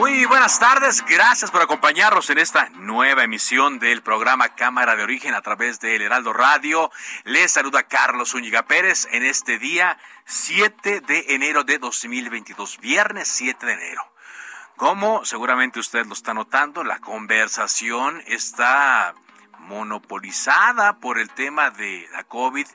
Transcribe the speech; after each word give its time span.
Muy 0.00 0.24
buenas 0.24 0.58
tardes, 0.58 1.04
gracias 1.06 1.50
por 1.50 1.60
acompañarnos 1.60 2.30
en 2.30 2.38
esta 2.38 2.70
nueva 2.70 3.22
emisión 3.22 3.78
del 3.78 4.02
programa 4.02 4.54
Cámara 4.54 4.96
de 4.96 5.02
Origen 5.02 5.34
a 5.34 5.42
través 5.42 5.78
del 5.78 6.00
Heraldo 6.00 6.32
Radio. 6.32 6.90
Les 7.24 7.52
saluda 7.52 7.82
Carlos 7.82 8.30
Zúñiga 8.30 8.62
Pérez 8.62 9.06
en 9.10 9.22
este 9.22 9.58
día 9.58 9.98
7 10.24 11.02
de 11.02 11.34
enero 11.34 11.64
de 11.64 11.76
2022, 11.76 12.78
viernes 12.78 13.28
7 13.28 13.66
de 13.66 13.74
enero. 13.74 14.02
Como 14.76 15.26
seguramente 15.26 15.80
usted 15.80 16.06
lo 16.06 16.14
está 16.14 16.32
notando, 16.32 16.82
la 16.82 17.00
conversación 17.00 18.22
está 18.26 19.14
monopolizada 19.58 20.98
por 20.98 21.18
el 21.18 21.28
tema 21.28 21.68
de 21.68 22.08
la 22.12 22.24
COVID. 22.24 22.66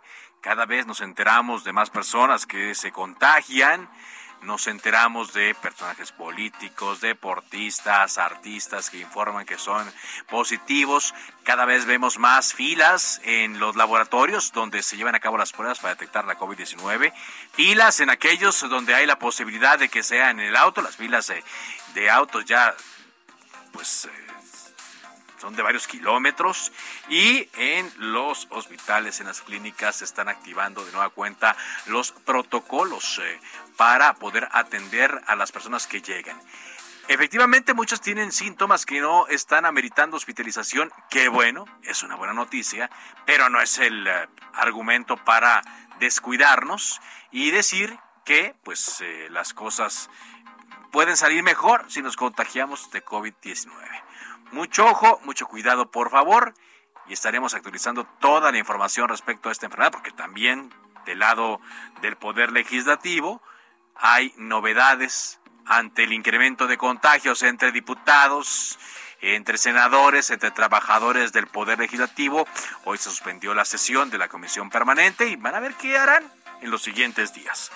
Cada 0.42 0.67
vez 0.67 0.86
nos 0.86 1.02
enteramos 1.02 1.64
de 1.64 1.73
más 1.73 1.89
personas 1.89 2.45
que 2.45 2.75
se 2.75 2.92
contagian 2.92 3.89
nos 4.45 4.67
enteramos 4.67 5.33
de 5.33 5.55
personajes 5.55 6.11
políticos, 6.11 7.01
deportistas, 7.01 8.17
artistas 8.17 8.89
que 8.89 8.99
informan 8.99 9.45
que 9.45 9.57
son 9.57 9.91
positivos. 10.29 11.13
Cada 11.43 11.65
vez 11.65 11.85
vemos 11.85 12.17
más 12.17 12.53
filas 12.53 13.19
en 13.23 13.59
los 13.59 13.75
laboratorios 13.75 14.52
donde 14.52 14.83
se 14.83 14.97
llevan 14.97 15.15
a 15.15 15.19
cabo 15.19 15.37
las 15.37 15.52
pruebas 15.52 15.79
para 15.79 15.95
detectar 15.95 16.25
la 16.25 16.37
COVID-19. 16.37 17.13
Filas 17.53 17.99
en 17.99 18.09
aquellos 18.09 18.61
donde 18.69 18.95
hay 18.95 19.05
la 19.05 19.19
posibilidad 19.19 19.77
de 19.79 19.89
que 19.89 20.03
sea 20.03 20.29
en 20.29 20.39
el 20.39 20.55
auto. 20.55 20.81
Las 20.81 20.95
filas 20.95 21.31
de, 21.93 22.09
autos 22.09 22.45
ya, 22.45 22.75
pues... 23.73 24.05
Eh, 24.05 24.25
son 25.39 25.55
de 25.55 25.61
varios 25.61 25.85
kilómetros 25.85 26.71
y 27.09 27.47
en 27.53 27.91
los 27.97 28.47
hospitales, 28.49 29.19
en 29.19 29.27
las 29.27 29.41
clínicas 29.41 29.97
se 29.97 30.05
están 30.05 30.27
activando 30.27 30.83
de 30.83 30.91
nueva 30.91 31.09
cuenta 31.09 31.55
los 31.85 32.11
protocolos 32.13 33.19
eh, 33.21 33.39
para 33.77 34.13
poder 34.15 34.47
atender 34.51 35.21
a 35.27 35.35
las 35.35 35.51
personas 35.51 35.87
que 35.87 36.01
llegan. 36.01 36.39
Efectivamente, 37.07 37.75
muchos 37.75 38.01
tienen 38.01 38.31
síntomas 38.31 38.85
que 38.85 38.99
no 38.99 39.27
están 39.27 39.65
ameritando 39.65 40.17
hospitalización. 40.17 40.91
Qué 41.09 41.27
bueno, 41.27 41.65
es 41.83 42.01
una 42.01 42.15
buena 42.15 42.33
noticia, 42.33 42.89
pero 43.27 43.47
no 43.49 43.61
es 43.61 43.77
el 43.77 44.07
eh, 44.07 44.27
argumento 44.53 45.15
para 45.17 45.61
descuidarnos 45.99 46.99
y 47.31 47.51
decir 47.51 47.99
que 48.25 48.55
pues 48.63 49.01
eh, 49.01 49.27
las 49.30 49.53
cosas 49.53 50.09
pueden 50.91 51.15
salir 51.15 51.43
mejor 51.43 51.85
si 51.89 52.02
nos 52.02 52.15
contagiamos 52.15 52.89
de 52.89 53.05
COVID-19. 53.05 53.71
Mucho 54.52 54.87
ojo, 54.87 55.19
mucho 55.25 55.45
cuidado, 55.45 55.91
por 55.91 56.09
favor, 56.09 56.55
y 57.08 57.14
estaremos 57.14 57.53
actualizando 57.53 58.05
toda 58.19 58.52
la 58.52 58.58
información 58.58 59.09
respecto 59.09 59.49
a 59.49 59.52
esta 59.52 59.67
enfermedad, 59.67 59.91
porque 59.91 60.11
también 60.11 60.73
del 61.05 61.19
lado 61.19 61.61
del 62.02 62.15
Poder 62.17 62.52
Legislativo 62.52 63.43
hay 63.95 64.33
novedades 64.38 65.39
ante 65.66 66.04
el 66.04 66.14
incremento 66.14 66.67
de 66.67 66.78
contagios 66.78 67.42
entre 67.44 67.72
diputados, 67.72 68.78
entre 69.22 69.58
senadores, 69.58 70.30
entre 70.30 70.52
trabajadores 70.52 71.32
del 71.33 71.48
Poder 71.48 71.80
Legislativo. 71.80 72.48
Hoy 72.83 72.98
se 72.98 73.10
suspendió 73.10 73.54
la 73.54 73.66
sesión 73.66 74.10
de 74.10 74.17
la 74.17 74.28
Comisión 74.28 74.70
Permanente 74.70 75.28
y 75.28 75.36
van 75.36 75.56
a 75.56 75.60
ver 75.60 75.73
qué 75.76 75.98
harán 75.98 76.23
en 76.61 76.70
los 76.70 76.83
siguientes 76.83 77.33
días. 77.33 77.72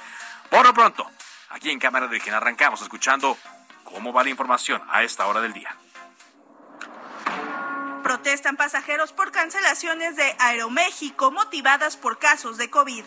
Por 0.49 0.65
lo 0.65 0.73
pronto, 0.73 1.09
aquí 1.49 1.71
en 1.71 1.79
Cámara 1.79 2.05
de 2.05 2.11
Origen 2.11 2.33
arrancamos 2.33 2.81
escuchando 2.81 3.37
cómo 3.83 4.13
va 4.13 4.23
la 4.23 4.29
información 4.29 4.81
a 4.89 5.03
esta 5.03 5.25
hora 5.25 5.41
del 5.41 5.53
día. 5.53 5.75
Protestan 8.03 8.55
pasajeros 8.55 9.13
por 9.13 9.31
cancelaciones 9.31 10.15
de 10.15 10.35
Aeroméxico 10.39 11.31
motivadas 11.31 11.97
por 11.97 12.17
casos 12.17 12.57
de 12.57 12.69
COVID. 12.69 13.03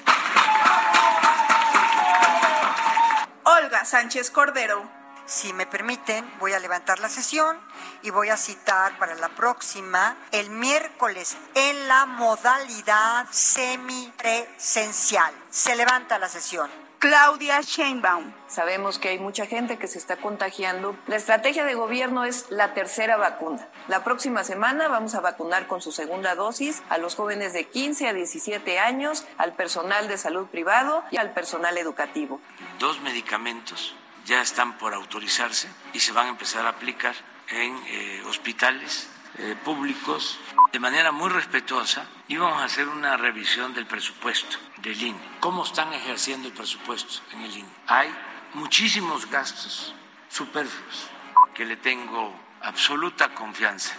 Olga 3.45 3.85
Sánchez 3.85 4.31
Cordero. 4.31 4.89
Si 5.27 5.53
me 5.53 5.67
permiten, 5.67 6.33
voy 6.39 6.53
a 6.53 6.61
levantar 6.61 7.01
la 7.01 7.09
sesión 7.09 7.59
y 8.03 8.11
voy 8.11 8.29
a 8.29 8.37
citar 8.37 8.97
para 8.99 9.17
la 9.17 9.31
próxima 9.31 10.17
el 10.31 10.51
miércoles 10.51 11.37
en 11.55 11.89
la 11.89 12.07
modalidad 12.07 13.27
semipresencial. 13.31 15.35
Se 15.51 15.75
levanta 15.75 16.21
la 16.21 16.29
sesión. 16.29 16.71
Claudia 17.03 17.61
Sheinbaum. 17.63 18.33
Sabemos 18.47 19.01
que 19.01 19.09
hay 19.09 19.19
mucha 19.19 19.47
gente 19.47 19.77
que 19.77 19.89
se 19.89 19.99
está 19.99 20.19
contagiando. 20.19 20.97
La 21.09 21.17
estrategia 21.17 21.65
de 21.65 21.75
gobierno 21.75 22.23
es 22.23 22.47
la 22.49 22.75
tercera 22.75 23.17
vacuna. 23.17 23.67
La 23.89 24.05
próxima 24.05 24.45
semana 24.45 24.87
vamos 24.87 25.17
a 25.17 25.21
vacunar 25.21 25.67
con 25.67 25.83
su 25.83 25.91
segunda 25.91 26.37
dosis 26.37 26.81
a 26.91 26.99
los 26.99 27.17
jóvenes 27.17 27.55
de 27.55 27.67
15 27.67 28.07
a 28.07 28.13
17 28.13 28.79
años, 28.79 29.25
al 29.37 29.53
personal 29.55 30.07
de 30.07 30.17
salud 30.17 30.47
privado 30.47 31.03
y 31.11 31.17
al 31.17 31.35
personal 31.35 31.77
educativo. 31.77 32.41
Dos 32.79 33.01
medicamentos 33.01 33.97
ya 34.25 34.41
están 34.41 34.79
por 34.79 34.95
autorizarse 34.95 35.69
y 35.93 35.99
se 35.99 36.13
van 36.13 36.27
a 36.27 36.31
empezar 36.31 36.67
a 36.67 36.69
aplicar 36.69 37.17
en 37.49 37.77
eh, 37.89 38.23
hospitales 38.29 39.09
eh, 39.39 39.57
públicos 39.65 40.39
de 40.73 40.79
manera 40.79 41.11
muy 41.11 41.31
respetuosa 41.31 42.07
y 42.29 42.37
vamos 42.37 42.63
a 42.63 42.67
hacer 42.67 42.87
una 42.87 43.17
revisión 43.17 43.75
del 43.75 43.87
presupuesto 43.87 44.57
del 44.83 45.01
INE. 45.01 45.21
¿Cómo 45.41 45.65
están 45.65 45.93
ejerciendo 45.93 46.49
el 46.49 46.55
presupuesto 46.55 47.23
en 47.33 47.43
el 47.43 47.57
INE? 47.57 47.69
Hay 47.87 48.15
muchísimos 48.55 49.31
gastos 49.31 49.95
superfluos 50.29 51.09
que 51.55 51.65
le 51.65 51.77
tengo 51.77 52.35
absoluta 52.61 53.35
confianza 53.35 53.95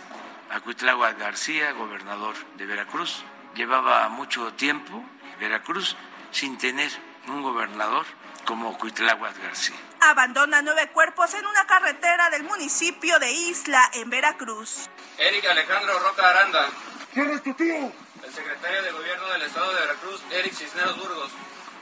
a 0.51 0.59
Cuitlagua 0.59 1.13
García, 1.13 1.71
gobernador 1.71 2.35
de 2.57 2.65
Veracruz. 2.65 3.23
Llevaba 3.55 4.09
mucho 4.09 4.53
tiempo 4.53 5.03
Veracruz 5.39 5.95
sin 6.31 6.57
tener 6.57 6.91
un 7.27 7.41
gobernador 7.41 8.05
como 8.45 8.77
Cuitláhuac 8.77 9.41
García. 9.41 9.75
Abandona 10.01 10.61
nueve 10.61 10.89
cuerpos 10.91 11.33
en 11.33 11.45
una 11.45 11.65
carretera 11.65 12.29
del 12.29 12.43
municipio 12.43 13.19
de 13.19 13.31
Isla, 13.31 13.89
en 13.93 14.09
Veracruz. 14.09 14.89
Eric 15.17 15.45
Alejandro 15.45 15.99
Roca 15.99 16.27
Aranda. 16.27 16.69
¿Quién 17.13 17.29
es 17.29 17.43
tu 17.43 17.53
tío? 17.53 18.02
El 18.33 18.39
secretario 18.39 18.81
de 18.81 18.91
Gobierno 18.93 19.27
del 19.27 19.41
Estado 19.43 19.71
de 19.75 19.81
Veracruz, 19.81 20.23
Eric 20.31 20.53
Cisneros 20.53 20.97
Burgos. 20.97 21.29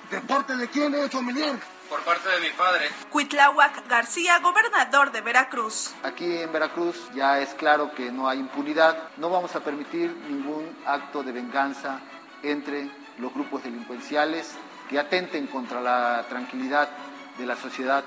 ¿De 0.10 0.20
parte 0.20 0.58
de 0.58 0.68
quién 0.68 0.94
es 0.96 1.10
familiar? 1.10 1.56
Por 1.90 2.02
parte 2.02 2.28
de 2.28 2.42
mi 2.42 2.50
padre. 2.50 2.90
Cuitláhuac 3.10 3.88
García, 3.88 4.38
gobernador 4.40 5.14
de 5.14 5.22
Veracruz. 5.22 5.94
Aquí 6.04 6.40
en 6.40 6.52
Veracruz 6.52 7.10
ya 7.16 7.40
es 7.40 7.54
claro 7.54 7.94
que 7.96 8.12
no 8.12 8.28
hay 8.28 8.40
impunidad. 8.40 9.12
No 9.16 9.30
vamos 9.30 9.56
a 9.56 9.62
permitir 9.62 10.14
ningún 10.28 10.78
acto 10.86 11.24
de 11.24 11.32
venganza 11.32 12.02
entre 12.44 12.92
los 13.18 13.34
grupos 13.34 13.64
delincuenciales 13.64 14.52
que 14.90 15.00
atenten 15.00 15.48
contra 15.48 15.80
la 15.80 16.26
tranquilidad 16.28 16.90
de 17.38 17.46
la 17.46 17.56
sociedad 17.56 18.04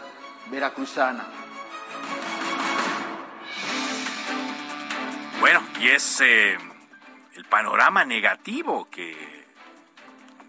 veracruzana. 0.50 1.24
Bueno, 5.40 5.62
y 5.80 5.88
es 5.88 6.20
eh, 6.20 6.58
el 7.34 7.44
panorama 7.44 8.04
negativo 8.04 8.88
que 8.90 9.44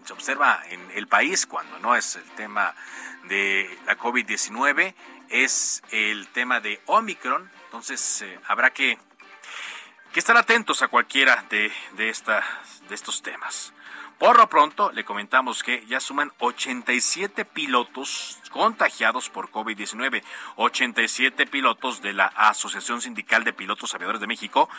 se 0.04 0.12
observa 0.12 0.62
en 0.70 0.90
el 0.92 1.08
país 1.08 1.46
cuando 1.46 1.78
no 1.80 1.96
es 1.96 2.16
el 2.16 2.30
tema 2.32 2.74
de 3.24 3.76
la 3.86 3.98
COVID-19, 3.98 4.94
es 5.28 5.82
el 5.90 6.28
tema 6.28 6.60
de 6.60 6.80
Omicron. 6.86 7.50
Entonces 7.64 8.22
eh, 8.22 8.38
habrá 8.46 8.70
que, 8.70 8.98
que, 10.12 10.20
estar 10.20 10.36
atentos 10.36 10.82
a 10.82 10.88
cualquiera 10.88 11.44
de, 11.50 11.72
de, 11.94 12.04
de 12.04 12.94
estos 12.94 13.22
temas. 13.22 13.72
Por 14.18 14.38
lo 14.38 14.48
pronto, 14.48 14.92
le 14.92 15.04
comentamos 15.04 15.62
que 15.62 15.84
ya 15.86 16.00
suman 16.00 16.32
87 16.38 17.44
pilotos 17.44 18.38
contagiados 18.50 19.28
por 19.28 19.50
COVID-19. 19.50 20.22
87 20.54 21.46
pilotos 21.46 22.00
de 22.00 22.14
la 22.14 22.26
Asociación 22.26 23.02
Sindical 23.02 23.44
de 23.44 23.52
Pilotos 23.52 23.94
Aviadores 23.94 24.20
de 24.20 24.26
México 24.26 24.70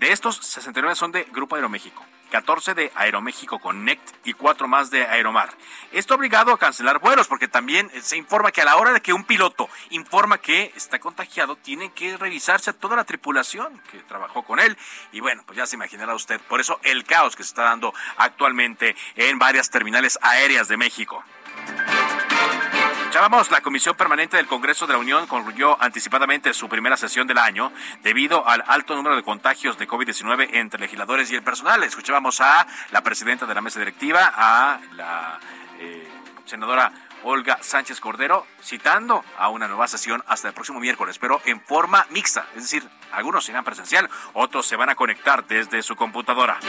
De 0.00 0.12
estos, 0.12 0.36
69 0.36 0.96
son 0.96 1.12
de 1.12 1.24
Grupo 1.24 1.56
Aeroméxico. 1.56 2.02
14 2.30 2.72
de 2.72 2.90
Aeroméxico 2.94 3.58
Connect 3.58 4.26
y 4.26 4.32
4 4.32 4.66
más 4.66 4.90
de 4.90 5.04
Aeromar. 5.04 5.50
Esto 5.92 6.14
obligado 6.14 6.54
a 6.54 6.58
cancelar 6.58 7.00
vuelos 7.00 7.28
porque 7.28 7.48
también 7.48 7.90
se 8.00 8.16
informa 8.16 8.50
que 8.50 8.62
a 8.62 8.64
la 8.64 8.78
hora 8.78 8.94
de 8.94 9.02
que 9.02 9.12
un 9.12 9.24
piloto 9.24 9.68
informa 9.90 10.38
que 10.38 10.72
está 10.74 10.98
contagiado, 11.00 11.56
tiene 11.56 11.92
que 11.92 12.16
revisarse 12.16 12.70
a 12.70 12.72
toda 12.72 12.96
la 12.96 13.04
tripulación 13.04 13.78
que 13.90 13.98
trabajó 13.98 14.42
con 14.42 14.58
él. 14.58 14.78
Y 15.12 15.20
bueno, 15.20 15.42
pues 15.44 15.58
ya 15.58 15.66
se 15.66 15.76
imaginará 15.76 16.14
usted. 16.14 16.40
Por 16.48 16.62
eso 16.62 16.80
el 16.82 17.04
caos 17.04 17.36
que 17.36 17.42
se 17.42 17.48
está 17.48 17.64
dando 17.64 17.92
actualmente 18.16 18.96
en 19.16 19.38
varias 19.38 19.68
terminales 19.68 20.18
aéreas 20.22 20.66
de 20.68 20.78
México. 20.78 21.22
Escuchábamos, 23.10 23.50
la 23.50 23.60
Comisión 23.60 23.96
Permanente 23.96 24.36
del 24.36 24.46
Congreso 24.46 24.86
de 24.86 24.92
la 24.92 25.00
Unión 25.00 25.26
concluyó 25.26 25.76
anticipadamente 25.82 26.54
su 26.54 26.68
primera 26.68 26.96
sesión 26.96 27.26
del 27.26 27.38
año 27.38 27.72
debido 28.04 28.46
al 28.46 28.62
alto 28.68 28.94
número 28.94 29.16
de 29.16 29.24
contagios 29.24 29.76
de 29.76 29.88
COVID-19 29.88 30.50
entre 30.52 30.78
legisladores 30.78 31.28
y 31.32 31.34
el 31.34 31.42
personal. 31.42 31.82
Escuchábamos 31.82 32.40
a 32.40 32.68
la 32.92 33.02
presidenta 33.02 33.46
de 33.46 33.54
la 33.56 33.62
mesa 33.62 33.80
directiva, 33.80 34.32
a 34.32 34.78
la 34.94 35.40
eh, 35.80 36.08
senadora 36.44 36.92
Olga 37.24 37.58
Sánchez 37.60 37.98
Cordero, 37.98 38.46
citando 38.62 39.24
a 39.36 39.48
una 39.48 39.66
nueva 39.66 39.88
sesión 39.88 40.22
hasta 40.28 40.46
el 40.46 40.54
próximo 40.54 40.78
miércoles, 40.78 41.18
pero 41.18 41.42
en 41.46 41.60
forma 41.60 42.06
mixta, 42.10 42.46
es 42.54 42.62
decir, 42.62 42.88
algunos 43.10 43.44
serán 43.44 43.64
presencial, 43.64 44.08
otros 44.34 44.66
se 44.66 44.76
van 44.76 44.88
a 44.88 44.94
conectar 44.94 45.44
desde 45.48 45.82
su 45.82 45.96
computadora. 45.96 46.60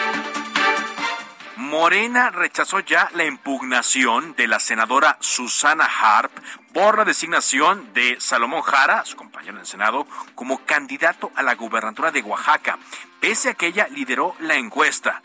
Morena 1.57 2.29
rechazó 2.29 2.79
ya 2.79 3.09
la 3.13 3.25
impugnación 3.25 4.35
de 4.35 4.47
la 4.47 4.59
senadora 4.59 5.17
Susana 5.19 5.85
Harp 5.85 6.31
por 6.73 6.97
la 6.97 7.05
designación 7.05 7.93
de 7.93 8.17
Salomón 8.19 8.61
Jara, 8.61 9.03
su 9.05 9.17
compañero 9.17 9.53
en 9.53 9.59
el 9.61 9.65
Senado, 9.65 10.07
como 10.35 10.65
candidato 10.65 11.31
a 11.35 11.43
la 11.43 11.55
gubernatura 11.55 12.11
de 12.11 12.21
Oaxaca, 12.21 12.79
pese 13.19 13.49
a 13.49 13.53
que 13.53 13.67
ella 13.67 13.87
lideró 13.89 14.35
la 14.39 14.55
encuesta. 14.55 15.21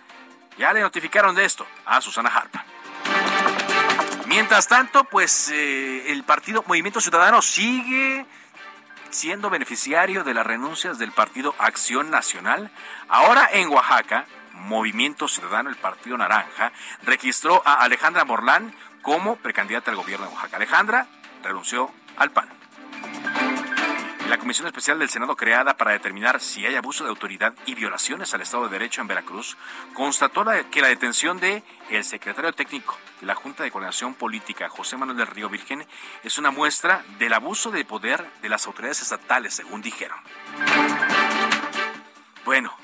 Ya 0.58 0.73
le 0.73 0.81
notificaron 0.81 1.34
de 1.34 1.44
esto 1.44 1.67
a 1.84 2.00
Susana 2.00 2.31
Harp. 2.31 2.55
Mientras 4.26 4.67
tanto, 4.67 5.05
pues 5.05 5.50
eh, 5.50 6.11
el 6.11 6.25
partido 6.25 6.64
Movimiento 6.67 7.00
Ciudadano 7.00 7.40
sigue 7.43 8.26
siendo 9.11 9.50
beneficiario 9.50 10.25
de 10.25 10.34
las 10.34 10.46
renuncias 10.46 10.99
del 10.99 11.12
partido 11.12 11.55
Acción 11.58 12.11
Nacional. 12.11 12.70
Ahora 13.08 13.49
en 13.52 13.69
Oaxaca, 13.69 14.26
Movimiento 14.56 15.28
Ciudadano, 15.28 15.70
el 15.70 15.76
Partido 15.76 16.16
Naranja, 16.18 16.72
registró 17.02 17.62
a 17.64 17.74
Alejandra 17.82 18.24
Morlán 18.24 18.74
como 19.02 19.36
precandidata 19.36 19.90
al 19.90 19.96
gobierno 19.96 20.26
de 20.26 20.32
Oaxaca. 20.32 20.56
Alejandra 20.56 21.06
renunció 21.42 21.92
al 22.16 22.30
PAN. 22.30 22.48
La 24.28 24.38
Comisión 24.38 24.66
Especial 24.66 24.98
del 24.98 25.08
Senado 25.08 25.36
creada 25.36 25.76
para 25.76 25.92
determinar 25.92 26.40
si 26.40 26.66
hay 26.66 26.74
abuso 26.74 27.04
de 27.04 27.10
autoridad 27.10 27.54
y 27.64 27.76
violaciones 27.76 28.34
al 28.34 28.40
Estado 28.40 28.64
de 28.64 28.70
Derecho 28.70 29.00
en 29.00 29.06
Veracruz 29.06 29.56
constató 29.94 30.44
que 30.68 30.80
la 30.80 30.88
detención 30.88 31.38
de 31.38 31.62
el 31.90 32.02
secretario 32.02 32.52
técnico 32.52 32.98
de 33.20 33.26
la 33.26 33.36
Junta 33.36 33.62
de 33.62 33.70
Coordinación 33.70 34.14
Política, 34.14 34.68
José 34.68 34.96
Manuel 34.96 35.18
del 35.18 35.28
Río 35.28 35.48
Virgen, 35.48 35.86
es 36.24 36.38
una 36.38 36.50
muestra 36.50 37.04
del 37.20 37.34
abuso 37.34 37.70
de 37.70 37.84
poder 37.84 38.28
de 38.42 38.48
las 38.48 38.66
autoridades 38.66 39.02
estatales, 39.02 39.54
según 39.54 39.80
dijeron. 39.80 40.18
Bueno, 42.44 42.76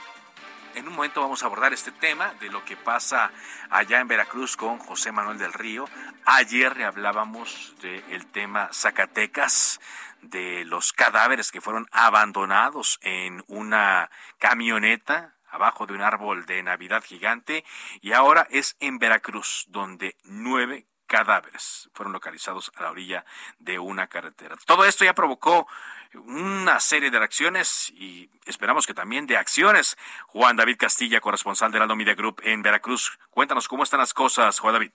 en 0.75 0.89
un 0.89 0.95
momento 0.95 1.21
vamos 1.21 1.43
a 1.43 1.47
abordar 1.47 1.73
este 1.73 1.93
tema 1.93 2.35
de 2.41 2.51
lo 2.51 2.65
que 2.65 2.77
pasa 2.77 3.31
allá 3.71 4.01
en 4.01 4.09
Veracruz 4.09 4.57
con 4.57 4.79
José 4.79 5.13
Manuel 5.13 5.39
del 5.39 5.53
Río. 5.53 5.89
Ayer 6.25 6.83
hablábamos 6.83 7.75
del 7.81 8.27
tema 8.27 8.71
Zacatecas, 8.73 9.81
de 10.21 10.65
los 10.65 10.93
cadáveres 10.93 11.51
que 11.51 11.61
fueron 11.61 11.89
abandonados 11.91 12.99
en 13.03 13.43
una 13.49 14.11
camioneta 14.39 15.35
abajo 15.51 15.87
de 15.87 15.95
un 15.95 16.03
árbol 16.03 16.47
de 16.47 16.63
Navidad 16.63 17.03
gigante 17.05 17.65
y 18.01 18.13
ahora 18.13 18.47
es 18.51 18.77
en 18.81 18.99
Veracruz, 18.99 19.67
donde 19.69 20.17
nueve 20.25 20.87
cadáveres 21.07 21.91
fueron 21.93 22.13
localizados 22.13 22.73
a 22.77 22.83
la 22.83 22.91
orilla 22.91 23.25
de 23.59 23.79
una 23.79 24.07
carretera. 24.07 24.57
Todo 24.67 24.85
esto 24.85 25.05
ya 25.05 25.15
provocó 25.15 25.67
una 26.15 26.81
serie 26.81 27.11
de 27.11 27.19
reacciones 27.19 27.91
y 27.91 28.31
esperamos 28.47 28.87
que 28.87 28.95
también 28.95 29.27
de 29.27 29.37
acciones. 29.37 29.97
Juan 30.27 30.57
David 30.57 30.77
Castilla, 30.79 31.21
corresponsal 31.21 31.73
del 31.73 31.83
Aldo 31.83 31.97
Media 31.97 32.15
Group 32.15 32.41
en 32.45 32.63
Veracruz. 32.63 33.19
Cuéntanos 33.31 33.69
cómo 33.69 33.83
están 33.83 34.01
las 34.01 34.15
cosas, 34.15 34.59
Juan 34.59 34.75
David. 34.75 34.93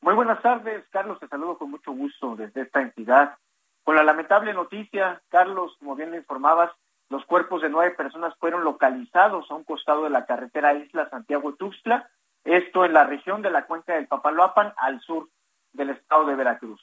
Muy 0.00 0.14
buenas 0.14 0.40
tardes, 0.42 0.84
Carlos. 0.90 1.18
Te 1.18 1.28
saludo 1.28 1.58
con 1.58 1.70
mucho 1.70 1.92
gusto 1.92 2.36
desde 2.36 2.62
esta 2.62 2.80
entidad. 2.80 3.38
Con 3.84 3.96
la 3.96 4.04
lamentable 4.04 4.52
noticia, 4.52 5.22
Carlos, 5.28 5.76
como 5.78 5.96
bien 5.96 6.10
le 6.10 6.18
informabas, 6.18 6.70
los 7.08 7.24
cuerpos 7.24 7.62
de 7.62 7.68
nueve 7.68 7.94
personas 7.94 8.34
fueron 8.38 8.64
localizados 8.64 9.50
a 9.50 9.54
un 9.54 9.64
costado 9.64 10.04
de 10.04 10.10
la 10.10 10.26
carretera 10.26 10.74
Isla 10.74 11.08
Santiago-Tuxtla 11.08 12.10
esto 12.46 12.84
en 12.84 12.92
la 12.92 13.04
región 13.04 13.42
de 13.42 13.50
la 13.50 13.66
cuenca 13.66 13.94
del 13.94 14.06
Papaloapan, 14.06 14.72
al 14.76 15.00
sur 15.00 15.28
del 15.72 15.90
estado 15.90 16.26
de 16.26 16.36
Veracruz. 16.36 16.80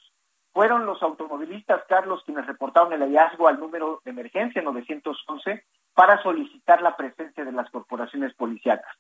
Fueron 0.52 0.86
los 0.86 1.02
automovilistas, 1.02 1.84
Carlos, 1.90 2.22
quienes 2.26 2.46
reportaron 2.46 2.94
el 2.94 3.02
hallazgo 3.02 3.48
al 3.48 3.60
número 3.60 4.02
de 4.06 4.12
emergencia 4.12 4.62
911 4.62 5.64
para 5.96 6.22
solicitar 6.22 6.82
la 6.82 6.96
presencia 6.96 7.44
de 7.44 7.52
las 7.52 7.70
corporaciones 7.72 8.34
policíacas. 8.36 8.96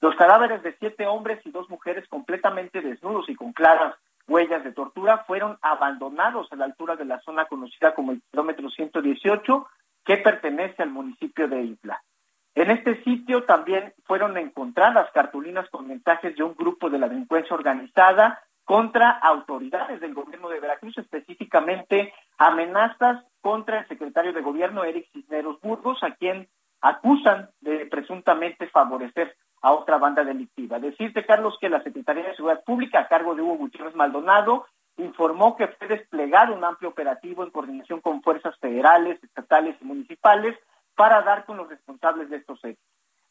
Los 0.00 0.16
cadáveres 0.16 0.62
de 0.62 0.74
siete 0.78 1.06
hombres 1.06 1.40
y 1.44 1.50
dos 1.50 1.70
mujeres 1.70 2.08
completamente 2.08 2.80
desnudos 2.80 3.28
y 3.28 3.36
con 3.36 3.52
claras 3.52 3.94
huellas 4.26 4.64
de 4.64 4.72
tortura 4.72 5.24
fueron 5.26 5.58
abandonados 5.62 6.52
a 6.52 6.56
la 6.56 6.64
altura 6.64 6.96
de 6.96 7.04
la 7.04 7.20
zona 7.20 7.44
conocida 7.44 7.94
como 7.94 8.12
el 8.12 8.22
kilómetro 8.30 8.68
118, 8.68 9.66
que 10.04 10.16
pertenece 10.18 10.82
al 10.82 10.90
municipio 10.90 11.46
de 11.46 11.62
Isla. 11.62 12.02
En 12.56 12.70
este 12.70 13.04
sitio 13.04 13.44
también 13.44 13.92
fueron 14.06 14.38
encontradas 14.38 15.10
cartulinas 15.12 15.68
con 15.68 15.86
mensajes 15.86 16.34
de 16.34 16.42
un 16.42 16.54
grupo 16.54 16.88
de 16.88 16.98
la 16.98 17.06
delincuencia 17.06 17.54
organizada 17.54 18.42
contra 18.64 19.10
autoridades 19.10 20.00
del 20.00 20.14
gobierno 20.14 20.48
de 20.48 20.58
Veracruz, 20.58 20.96
específicamente 20.96 22.14
amenazas 22.38 23.22
contra 23.42 23.80
el 23.80 23.88
secretario 23.88 24.32
de 24.32 24.40
gobierno, 24.40 24.84
Eric 24.84 25.06
Cisneros 25.12 25.60
Burgos, 25.60 26.02
a 26.02 26.14
quien 26.14 26.48
acusan 26.80 27.50
de 27.60 27.84
presuntamente 27.86 28.68
favorecer 28.68 29.36
a 29.60 29.72
otra 29.72 29.98
banda 29.98 30.24
delictiva. 30.24 30.78
Decirte, 30.78 31.26
Carlos, 31.26 31.58
que 31.60 31.68
la 31.68 31.82
Secretaría 31.82 32.24
de 32.24 32.36
Seguridad 32.36 32.64
Pública, 32.64 33.00
a 33.00 33.08
cargo 33.08 33.34
de 33.34 33.42
Hugo 33.42 33.58
Gutiérrez 33.58 33.94
Maldonado, 33.94 34.64
informó 34.96 35.56
que 35.56 35.68
fue 35.68 35.88
desplegado 35.88 36.54
un 36.54 36.64
amplio 36.64 36.88
operativo 36.88 37.44
en 37.44 37.50
coordinación 37.50 38.00
con 38.00 38.22
fuerzas 38.22 38.56
federales, 38.60 39.22
estatales 39.22 39.76
y 39.82 39.84
municipales 39.84 40.56
para 40.96 41.22
dar 41.22 41.44
con 41.44 41.58
los 41.58 41.68
responsables 41.68 42.28
de 42.30 42.38
estos 42.38 42.58
hechos. 42.64 42.82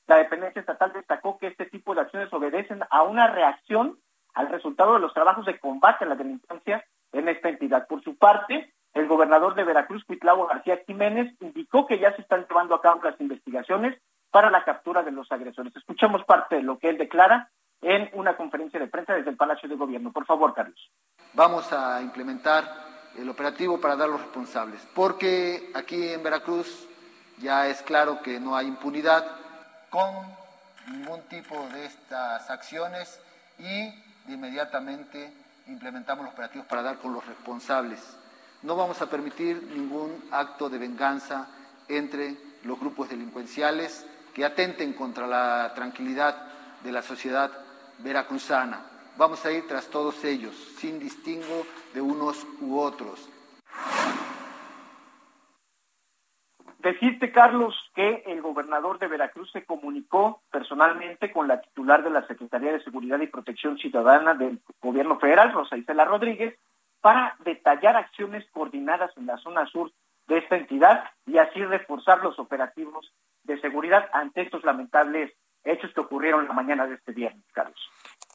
La 0.07 0.17
dependencia 0.17 0.59
estatal 0.59 0.93
destacó 0.93 1.37
que 1.37 1.47
este 1.47 1.65
tipo 1.65 1.95
de 1.95 2.01
acciones 2.01 2.31
obedecen 2.31 2.83
a 2.89 3.01
una 3.03 3.27
reacción 3.27 3.99
al 4.35 4.49
resultado 4.49 4.93
de 4.93 4.99
los 4.99 5.13
trabajos 5.13 5.45
de 5.45 5.59
combate 5.59 6.05
a 6.05 6.07
la 6.07 6.15
delincuencia 6.15 6.85
en 7.11 7.27
esta 7.27 7.49
entidad. 7.49 7.87
Por 7.87 8.03
su 8.03 8.15
parte, 8.15 8.71
el 8.93 9.07
gobernador 9.07 9.55
de 9.55 9.63
Veracruz, 9.63 10.05
Cuitlavo 10.05 10.45
García 10.47 10.81
Jiménez, 10.85 11.33
indicó 11.41 11.87
que 11.87 11.99
ya 11.99 12.15
se 12.15 12.21
están 12.21 12.45
llevando 12.47 12.75
a 12.75 12.81
cabo 12.81 13.01
las 13.03 13.19
investigaciones 13.19 13.99
para 14.29 14.51
la 14.51 14.63
captura 14.63 15.01
de 15.01 15.11
los 15.11 15.31
agresores. 15.31 15.75
Escuchamos 15.75 16.23
parte 16.25 16.57
de 16.57 16.63
lo 16.63 16.77
que 16.77 16.89
él 16.89 16.97
declara 16.97 17.49
en 17.81 18.09
una 18.13 18.37
conferencia 18.37 18.79
de 18.79 18.87
prensa 18.87 19.13
desde 19.13 19.29
el 19.29 19.37
Palacio 19.37 19.67
de 19.67 19.75
Gobierno. 19.75 20.11
Por 20.11 20.25
favor, 20.25 20.53
Carlos. 20.53 20.91
Vamos 21.33 21.71
a 21.73 22.01
implementar 22.01 22.63
el 23.17 23.29
operativo 23.29 23.79
para 23.79 23.95
dar 23.95 24.09
los 24.09 24.21
responsables, 24.21 24.85
porque 24.93 25.71
aquí 25.73 26.09
en 26.09 26.21
Veracruz 26.21 26.87
ya 27.39 27.67
es 27.67 27.81
claro 27.81 28.21
que 28.21 28.39
no 28.39 28.55
hay 28.55 28.67
impunidad 28.67 29.25
con 29.89 30.13
ningún 30.87 31.21
tipo 31.23 31.67
de 31.69 31.85
estas 31.85 32.49
acciones 32.49 33.19
y 33.59 33.93
inmediatamente 34.27 35.33
implementamos 35.67 36.25
los 36.25 36.33
operativos 36.33 36.67
para 36.67 36.81
dar 36.81 36.97
con 36.97 37.13
los 37.13 37.25
responsables. 37.25 37.99
No 38.63 38.75
vamos 38.75 39.01
a 39.01 39.09
permitir 39.09 39.61
ningún 39.63 40.29
acto 40.31 40.69
de 40.69 40.77
venganza 40.77 41.47
entre 41.87 42.35
los 42.63 42.79
grupos 42.79 43.09
delincuenciales 43.09 44.05
que 44.33 44.45
atenten 44.45 44.93
contra 44.93 45.27
la 45.27 45.71
tranquilidad 45.75 46.35
de 46.83 46.91
la 46.91 47.01
sociedad 47.01 47.51
veracruzana. 47.99 48.81
Vamos 49.17 49.45
a 49.45 49.51
ir 49.51 49.67
tras 49.67 49.85
todos 49.87 50.23
ellos, 50.23 50.53
sin 50.79 50.99
distingo 50.99 51.65
de 51.93 52.01
unos 52.01 52.45
u 52.59 52.77
otros. 52.77 53.29
Decirte, 56.85 57.31
Carlos, 57.31 57.73
que 57.95 58.21
el 58.27 58.43
gobernador 58.43 58.99
de 58.99 59.07
Veracruz 59.07 59.51
se 59.51 59.65
comunicó 59.65 60.43
personalmente 60.51 61.31
con 61.31 61.47
la 61.47 61.59
titular 61.59 62.03
de 62.03 62.11
la 62.11 62.27
Secretaría 62.27 62.71
de 62.71 62.83
Seguridad 62.83 63.19
y 63.19 63.25
Protección 63.25 63.79
Ciudadana 63.79 64.35
del 64.35 64.61
Gobierno 64.83 65.17
Federal, 65.17 65.51
Rosa 65.51 65.77
Isela 65.77 66.05
Rodríguez, 66.05 66.53
para 67.01 67.37
detallar 67.43 67.95
acciones 67.95 68.45
coordinadas 68.51 69.09
en 69.17 69.25
la 69.25 69.37
zona 69.37 69.65
sur 69.65 69.91
de 70.27 70.37
esta 70.37 70.57
entidad 70.57 71.09
y 71.25 71.39
así 71.39 71.65
reforzar 71.65 72.19
los 72.21 72.37
operativos 72.37 73.11
de 73.45 73.59
seguridad 73.61 74.07
ante 74.13 74.43
estos 74.43 74.63
lamentables 74.63 75.33
hechos 75.63 75.91
que 75.91 76.01
ocurrieron 76.01 76.47
la 76.47 76.53
mañana 76.53 76.85
de 76.85 76.93
este 76.93 77.13
viernes, 77.13 77.43
Carlos. 77.51 77.79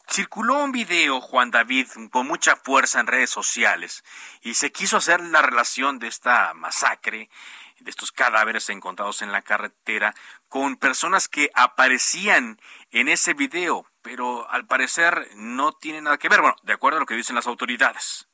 Circuló 0.09 0.64
un 0.64 0.73
video, 0.73 1.21
Juan 1.21 1.52
David, 1.52 1.87
con 2.11 2.26
mucha 2.26 2.57
fuerza 2.57 2.99
en 2.99 3.07
redes 3.07 3.30
sociales 3.30 4.02
y 4.42 4.54
se 4.54 4.73
quiso 4.73 4.97
hacer 4.97 5.21
la 5.21 5.40
relación 5.40 6.00
de 6.00 6.09
esta 6.09 6.52
masacre 6.54 7.28
de 7.81 7.91
estos 7.91 8.13
cadáveres 8.13 8.69
encontrados 8.71 9.23
en 9.23 9.33
la 9.33 9.43
carretera 9.43 10.15
con 10.49 10.77
personas 10.77 11.29
que 11.29 11.51
aparecían 11.55 12.59
en 12.91 13.09
ese 13.09 13.35
video, 13.35 13.87
pero 14.03 14.49
al 14.51 14.67
parecer 14.67 15.29
no 15.37 15.73
tiene 15.73 16.03
nada 16.03 16.19
que 16.19 16.29
ver, 16.29 16.41
bueno, 16.41 16.57
de 16.63 16.73
acuerdo 16.73 16.99
a 16.99 17.01
lo 17.01 17.07
que 17.07 17.15
dicen 17.15 17.37
las 17.37 17.47
autoridades. 17.47 18.29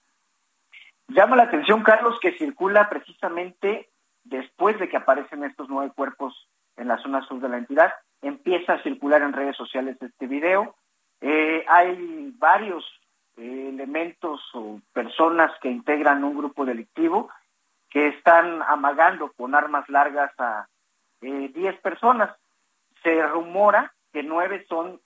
Llama 1.08 1.36
la 1.36 1.44
atención, 1.44 1.82
Carlos, 1.82 2.18
que 2.20 2.36
circula 2.36 2.88
precisamente 2.88 3.90
después 4.24 4.78
de 4.78 4.88
que 4.88 4.96
aparecen 4.96 5.44
estos 5.44 5.68
nueve 5.68 5.92
cuerpos 5.94 6.48
en 6.76 6.88
la 6.88 6.98
zona 6.98 7.26
sur 7.26 7.40
de 7.40 7.48
la 7.48 7.58
entidad, 7.58 7.92
empieza 8.22 8.74
a 8.74 8.82
circular 8.82 9.22
en 9.22 9.32
redes 9.32 9.56
sociales 9.56 9.96
este 10.00 10.26
video. 10.26 10.74
Eh, 11.20 11.64
hay 11.68 12.32
varios 12.36 12.84
eh, 13.36 13.68
elementos 13.72 14.40
o 14.54 14.80
personas 14.92 15.52
que 15.60 15.70
integran 15.70 16.24
un 16.24 16.36
grupo 16.36 16.64
delictivo 16.64 17.30
que 17.90 18.08
están 18.08 18.62
amagando 18.62 19.32
con 19.32 19.54
armas 19.54 19.88
largas 19.88 20.32
a 20.38 20.68
eh, 21.22 21.50
10 21.54 21.80
personas. 21.80 22.30
Se 23.02 23.26
rumora 23.26 23.92
que 24.12 24.22
nueve 24.22 24.64
son 24.68 25.00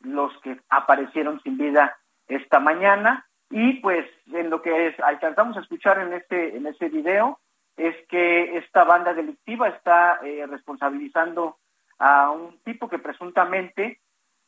los 0.00 0.36
que 0.40 0.60
aparecieron 0.68 1.40
sin 1.42 1.56
vida 1.56 1.96
esta 2.28 2.60
mañana 2.60 3.26
y 3.50 3.74
pues 3.74 4.06
en 4.32 4.50
lo 4.50 4.60
que 4.60 4.88
es, 4.88 5.00
alcanzamos 5.00 5.56
a 5.56 5.60
escuchar 5.60 6.00
en 6.00 6.12
este 6.12 6.56
en 6.56 6.66
ese 6.66 6.88
video 6.88 7.38
es 7.76 7.94
que 8.08 8.56
esta 8.56 8.84
banda 8.84 9.14
delictiva 9.14 9.68
está 9.68 10.18
eh, 10.24 10.46
responsabilizando 10.46 11.58
a 11.98 12.30
un 12.30 12.58
tipo 12.64 12.88
que 12.88 12.98
presuntamente 12.98 14.00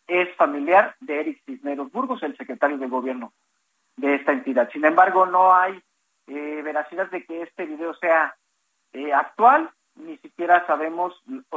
es 0.07 0.35
familiar 0.37 0.97
de 1.01 1.21
Eric 1.21 1.43
Cisneros 1.45 1.93
Burgos, 1.93 2.23
el 2.23 2.37
secretario 2.37 2.79
de 2.79 2.89
gobierno 2.89 3.33
de 3.97 4.15
esta 4.15 4.33
entidad. 4.33 4.71
Sin 4.73 4.85
embargo, 4.85 5.27
no 5.27 5.55
hay 5.55 5.81
eh, 6.29 6.63
veracidad 6.63 7.11
de 7.11 7.25
que 7.25 7.43
este 7.43 7.65
video 7.65 7.95
sea 7.95 8.37
eh, 8.93 9.13
actual, 9.13 9.71
ni 9.95 10.19
siquiera 10.19 10.67
sabemos, 10.67 11.15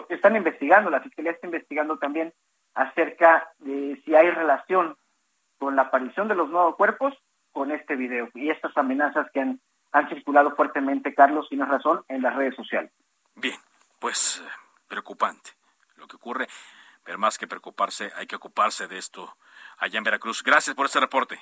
están 0.10 0.36
investigando, 0.36 0.90
la 0.90 1.02
Fiscalía 1.02 1.32
está 1.32 1.48
investigando 1.48 1.98
también 1.98 2.34
acerca 2.74 3.50
de 3.60 4.02
si 4.04 4.16
hay 4.16 4.32
relación 4.32 4.98
con 5.60 5.76
la 5.76 5.84
aparición 5.84 6.28
de 6.28 6.36
los 6.36 6.50
nuevos 6.50 6.76
cuerpos 6.76 7.14
con 7.52 7.72
este 7.72 7.96
video 7.96 8.30
y 8.34 8.50
estas 8.50 8.76
amenazas 8.78 9.30
que 9.32 9.42
han, 9.42 9.62
han 9.92 10.10
circulado 10.10 10.56
fuertemente, 10.56 11.14
Carlos, 11.14 11.50
tienes 11.50 11.68
razón, 11.68 12.04
en 12.08 12.22
las 12.22 12.36
redes 12.36 12.56
sociales. 12.56 12.92
Bien, 13.36 13.60
pues 14.00 14.44
preocupante 14.88 15.52
lo 15.96 16.08
que 16.08 16.16
ocurre, 16.16 16.48
pero 17.04 17.18
más 17.18 17.38
que 17.38 17.48
preocuparse, 17.48 18.12
hay 18.16 18.26
que 18.26 18.38
ocuparse 18.38 18.88
de 18.88 18.98
esto 18.98 19.36
allá 19.78 19.98
en 19.98 20.04
Veracruz. 20.04 20.44
Gracias 20.44 20.76
por 20.76 20.86
este 20.86 21.00
reporte. 21.00 21.40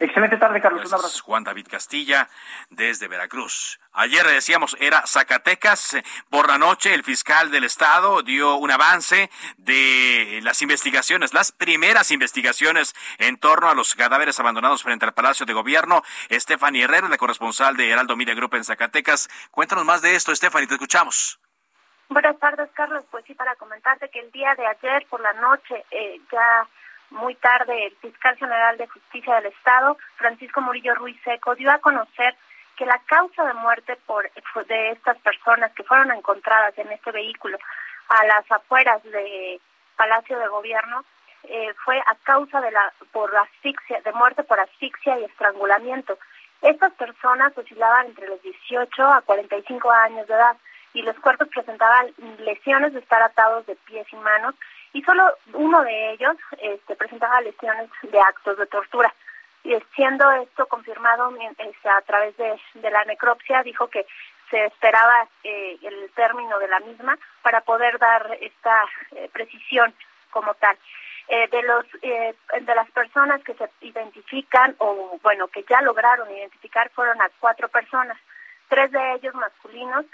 Excelente 0.00 0.38
tarde, 0.38 0.62
Carlos. 0.62 0.86
Un 0.86 0.94
abrazo. 0.94 1.22
Juan 1.22 1.44
David 1.44 1.66
Castilla, 1.70 2.26
desde 2.70 3.06
Veracruz. 3.06 3.78
Ayer 3.92 4.26
decíamos, 4.26 4.74
era 4.80 5.06
Zacatecas. 5.06 5.98
Por 6.30 6.48
la 6.48 6.56
noche, 6.56 6.94
el 6.94 7.04
fiscal 7.04 7.50
del 7.50 7.64
Estado 7.64 8.22
dio 8.22 8.56
un 8.56 8.70
avance 8.70 9.30
de 9.58 10.40
las 10.42 10.62
investigaciones, 10.62 11.34
las 11.34 11.52
primeras 11.52 12.10
investigaciones 12.12 12.94
en 13.18 13.36
torno 13.36 13.68
a 13.68 13.74
los 13.74 13.94
cadáveres 13.94 14.40
abandonados 14.40 14.82
frente 14.82 15.04
al 15.04 15.12
Palacio 15.12 15.44
de 15.44 15.52
Gobierno. 15.52 16.02
Stephanie 16.30 16.84
Herrera, 16.84 17.06
la 17.08 17.18
corresponsal 17.18 17.76
de 17.76 17.90
Heraldo 17.90 18.16
Media 18.16 18.34
Group 18.34 18.54
en 18.54 18.64
Zacatecas. 18.64 19.28
Cuéntanos 19.50 19.84
más 19.84 20.00
de 20.00 20.14
esto, 20.14 20.34
Stephanie, 20.34 20.66
te 20.66 20.74
escuchamos. 20.74 21.38
Buenas 22.08 22.38
tardes, 22.38 22.70
Carlos. 22.72 23.04
Pues 23.10 23.26
sí, 23.26 23.34
para 23.34 23.54
comentarte 23.56 24.08
que 24.08 24.20
el 24.20 24.32
día 24.32 24.54
de 24.54 24.66
ayer 24.66 25.06
por 25.10 25.20
la 25.20 25.34
noche 25.34 25.84
eh, 25.90 26.18
ya 26.32 26.66
muy 27.10 27.34
tarde 27.36 27.86
el 27.86 27.96
fiscal 27.96 28.36
general 28.36 28.76
de 28.76 28.88
justicia 28.88 29.36
del 29.36 29.46
Estado, 29.46 29.96
Francisco 30.16 30.60
Murillo 30.60 30.94
Ruiz 30.94 31.20
Seco, 31.24 31.54
dio 31.54 31.70
a 31.70 31.78
conocer 31.78 32.36
que 32.76 32.86
la 32.86 32.98
causa 33.06 33.44
de 33.44 33.54
muerte 33.54 33.96
por, 34.06 34.30
de 34.66 34.90
estas 34.92 35.18
personas 35.18 35.72
que 35.74 35.84
fueron 35.84 36.12
encontradas 36.12 36.76
en 36.78 36.90
este 36.92 37.10
vehículo 37.10 37.58
a 38.08 38.24
las 38.24 38.50
afueras 38.50 39.02
de 39.02 39.60
Palacio 39.96 40.38
de 40.38 40.48
Gobierno 40.48 41.04
eh, 41.44 41.74
fue 41.84 41.98
a 41.98 42.14
causa 42.22 42.60
de 42.60 42.70
la 42.70 42.92
por 43.12 43.34
asfixia, 43.36 44.00
de 44.00 44.12
muerte 44.12 44.42
por 44.44 44.58
asfixia 44.60 45.18
y 45.18 45.24
estrangulamiento. 45.24 46.18
Estas 46.62 46.92
personas 46.94 47.56
oscilaban 47.56 48.06
entre 48.06 48.28
los 48.28 48.40
18 48.42 49.04
a 49.04 49.22
45 49.22 49.90
años 49.90 50.26
de 50.26 50.34
edad 50.34 50.56
y 50.92 51.02
los 51.02 51.16
cuerpos 51.20 51.48
presentaban 51.48 52.12
lesiones 52.38 52.92
de 52.92 53.00
estar 53.00 53.22
atados 53.22 53.66
de 53.66 53.76
pies 53.76 54.06
y 54.12 54.16
manos 54.16 54.54
y 54.92 55.02
solo 55.02 55.22
uno 55.54 55.82
de 55.82 56.12
ellos 56.12 56.36
este, 56.58 56.96
presentaba 56.96 57.40
lesiones 57.40 57.90
de 58.02 58.20
actos 58.20 58.58
de 58.58 58.66
tortura. 58.66 59.12
Y 59.62 59.76
siendo 59.94 60.30
esto 60.32 60.66
confirmado 60.66 61.32
este, 61.58 61.88
a 61.88 62.00
través 62.02 62.36
de, 62.36 62.90
la 62.90 63.04
necropsia, 63.04 63.62
dijo 63.62 63.88
que 63.88 64.06
se 64.50 64.64
esperaba 64.64 65.28
eh, 65.44 65.78
el 65.82 66.10
término 66.14 66.58
de 66.58 66.68
la 66.68 66.80
misma 66.80 67.18
para 67.42 67.60
poder 67.60 67.98
dar 67.98 68.36
esta 68.40 68.84
eh, 69.12 69.28
precisión 69.32 69.94
como 70.30 70.54
tal. 70.54 70.76
Eh, 71.28 71.46
de 71.48 71.62
los 71.62 71.84
de 72.00 72.74
las 72.74 72.90
personas 72.90 73.40
que 73.44 73.54
se 73.54 73.70
identifican 73.82 74.74
o 74.78 75.16
bueno 75.22 75.46
que 75.46 75.64
ya 75.68 75.80
lograron 75.80 76.28
identificar 76.28 76.90
fueron 76.90 77.22
a 77.22 77.30
cuatro 77.38 77.68
personas, 77.68 78.18
tres 78.68 78.90
de 78.90 79.12
ellos 79.12 79.34
masculinos 79.34 80.06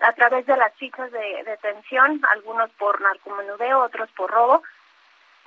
a 0.00 0.12
través 0.12 0.46
de 0.46 0.56
las 0.56 0.72
fichas 0.74 1.10
de 1.12 1.42
detención, 1.44 2.20
algunos 2.30 2.70
por 2.72 3.00
narcomenudeo, 3.00 3.80
otros 3.80 4.10
por 4.12 4.30
robo, 4.30 4.62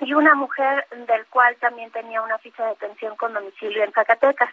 y 0.00 0.12
una 0.12 0.34
mujer 0.34 0.86
del 1.06 1.26
cual 1.26 1.56
también 1.56 1.90
tenía 1.90 2.22
una 2.22 2.38
ficha 2.38 2.64
de 2.64 2.70
detención 2.70 3.16
con 3.16 3.34
domicilio 3.34 3.82
en 3.82 3.92
Zacatecas. 3.92 4.50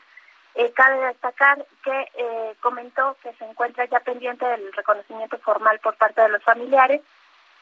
Eh, 0.56 0.72
cabe 0.74 1.08
destacar 1.08 1.66
que 1.84 2.12
eh, 2.16 2.56
comentó 2.62 3.18
que 3.24 3.34
se 3.34 3.46
encuentra 3.46 3.86
ya 3.86 4.00
pendiente 4.02 4.46
del 4.46 4.72
reconocimiento 4.74 5.38
formal 5.40 5.80
por 5.80 5.96
parte 5.96 6.22
de 6.22 6.30
los 6.30 6.44
familiares 6.44 7.02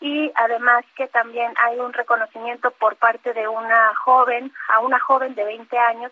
y 0.02 0.32
además 0.36 0.84
que 0.96 1.08
también 1.08 1.54
hay 1.58 1.80
un 1.80 1.94
reconocimiento 1.94 2.72
por 2.72 2.98
parte 2.98 3.34
de 3.34 3.48
una 3.48 3.96
joven, 3.96 4.52
a 4.68 4.80
una 4.80 5.00
joven 5.00 5.36
de 5.36 5.46
20 5.46 5.78
años 5.78 6.12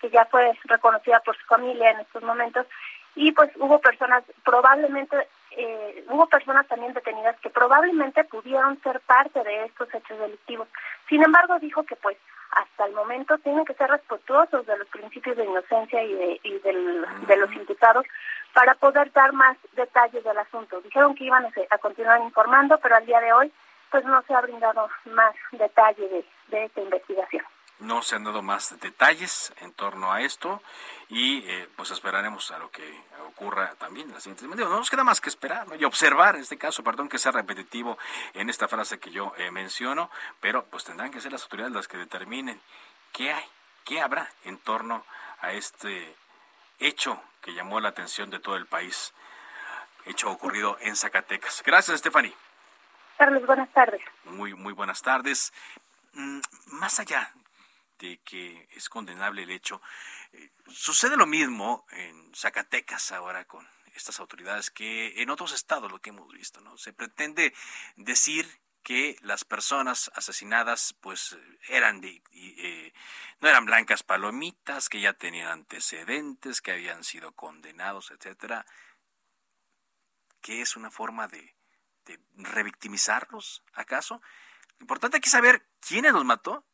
que 0.00 0.08
ya 0.08 0.24
fue 0.26 0.56
reconocida 0.64 1.20
por 1.20 1.36
su 1.36 1.44
familia 1.44 1.90
en 1.90 2.00
estos 2.00 2.22
momentos 2.22 2.66
y 3.14 3.32
pues 3.32 3.50
hubo 3.56 3.78
personas 3.80 4.24
probablemente 4.44 5.28
eh, 5.56 6.04
hubo 6.08 6.26
personas 6.26 6.66
también 6.66 6.92
detenidas 6.92 7.38
que 7.40 7.50
probablemente 7.50 8.24
pudieron 8.24 8.80
ser 8.82 9.00
parte 9.00 9.42
de 9.42 9.64
estos 9.64 9.92
hechos 9.94 10.18
delictivos. 10.18 10.68
Sin 11.08 11.22
embargo, 11.22 11.58
dijo 11.58 11.82
que 11.84 11.96
pues 11.96 12.16
hasta 12.50 12.86
el 12.86 12.92
momento 12.92 13.36
tienen 13.38 13.64
que 13.64 13.74
ser 13.74 13.90
respetuosos 13.90 14.64
de 14.66 14.76
los 14.78 14.88
principios 14.88 15.36
de 15.36 15.44
inocencia 15.44 16.02
y 16.02 16.12
de, 16.12 16.40
y 16.42 16.58
del, 16.60 17.04
de 17.26 17.36
los 17.36 17.52
imputados 17.52 18.06
para 18.52 18.74
poder 18.74 19.12
dar 19.12 19.32
más 19.32 19.56
detalles 19.72 20.22
del 20.22 20.38
asunto. 20.38 20.80
Dijeron 20.80 21.14
que 21.14 21.24
iban 21.24 21.46
a, 21.70 21.78
continuar 21.78 22.20
informando, 22.20 22.78
pero 22.78 22.96
al 22.96 23.06
día 23.06 23.20
de 23.20 23.32
hoy 23.32 23.52
pues 23.90 24.04
no 24.04 24.22
se 24.22 24.34
ha 24.34 24.40
brindado 24.40 24.88
más 25.06 25.34
detalle 25.52 26.08
de, 26.08 26.24
de 26.48 26.64
esta 26.64 26.80
investigación. 26.80 27.03
No 27.84 28.00
se 28.00 28.16
han 28.16 28.24
dado 28.24 28.40
más 28.40 28.80
detalles 28.80 29.52
en 29.60 29.74
torno 29.74 30.10
a 30.10 30.22
esto 30.22 30.62
y 31.10 31.46
eh, 31.46 31.68
pues 31.76 31.90
esperaremos 31.90 32.50
a 32.50 32.58
lo 32.58 32.70
que 32.70 32.98
ocurra 33.26 33.74
también 33.74 34.08
en 34.08 34.14
las 34.14 34.22
siguientes 34.22 34.48
medidas. 34.48 34.70
No 34.70 34.78
nos 34.78 34.88
queda 34.88 35.04
más 35.04 35.20
que 35.20 35.28
esperar 35.28 35.66
y 35.78 35.84
observar 35.84 36.34
en 36.34 36.40
este 36.40 36.56
caso, 36.56 36.82
perdón 36.82 37.10
que 37.10 37.18
sea 37.18 37.32
repetitivo 37.32 37.98
en 38.32 38.48
esta 38.48 38.68
frase 38.68 38.98
que 38.98 39.10
yo 39.10 39.34
eh, 39.36 39.50
menciono, 39.50 40.10
pero 40.40 40.64
pues 40.64 40.84
tendrán 40.84 41.10
que 41.10 41.20
ser 41.20 41.32
las 41.32 41.42
autoridades 41.42 41.74
las 41.74 41.86
que 41.86 41.98
determinen 41.98 42.58
qué 43.12 43.32
hay, 43.34 43.44
qué 43.84 44.00
habrá 44.00 44.30
en 44.44 44.56
torno 44.56 45.04
a 45.42 45.52
este 45.52 46.16
hecho 46.78 47.20
que 47.42 47.52
llamó 47.52 47.80
la 47.80 47.90
atención 47.90 48.30
de 48.30 48.38
todo 48.38 48.56
el 48.56 48.64
país, 48.64 49.12
hecho 50.06 50.30
ocurrido 50.30 50.78
en 50.80 50.96
Zacatecas. 50.96 51.62
Gracias, 51.66 51.98
Stephanie. 51.98 52.34
Carlos, 53.18 53.44
buenas 53.44 53.70
tardes. 53.74 54.00
Muy, 54.24 54.54
muy 54.54 54.72
buenas 54.72 55.02
tardes. 55.02 55.52
Mm, 56.14 56.40
más 56.72 56.98
allá 56.98 57.30
de 58.04 58.18
que 58.18 58.68
es 58.72 58.88
condenable 58.88 59.42
el 59.42 59.50
hecho. 59.50 59.80
Eh, 60.32 60.50
sucede 60.68 61.16
lo 61.16 61.26
mismo 61.26 61.86
en 61.90 62.34
Zacatecas 62.34 63.12
ahora 63.12 63.44
con 63.46 63.66
estas 63.94 64.20
autoridades 64.20 64.70
que 64.70 65.22
en 65.22 65.30
otros 65.30 65.52
estados 65.52 65.90
lo 65.90 66.00
que 66.00 66.10
hemos 66.10 66.30
visto, 66.32 66.60
¿no? 66.60 66.76
Se 66.76 66.92
pretende 66.92 67.54
decir 67.96 68.46
que 68.82 69.16
las 69.22 69.44
personas 69.44 70.10
asesinadas 70.14 70.94
pues 71.00 71.36
eran 71.68 72.00
de, 72.02 72.22
eh, 72.32 72.92
no 73.40 73.48
eran 73.48 73.64
blancas 73.64 74.02
palomitas, 74.02 74.90
que 74.90 75.00
ya 75.00 75.14
tenían 75.14 75.48
antecedentes, 75.48 76.60
que 76.60 76.72
habían 76.72 77.02
sido 77.02 77.32
condenados, 77.32 78.10
etcétera, 78.10 78.66
que 80.42 80.60
es 80.60 80.76
una 80.76 80.90
forma 80.90 81.26
de, 81.28 81.54
revictimizarlos, 82.36 83.62
¿acaso? 83.72 84.20
Lo 84.78 84.84
importante 84.84 85.16
aquí 85.16 85.30
saber 85.30 85.66
quiénes 85.80 86.12
los 86.12 86.26
mató 86.26 86.66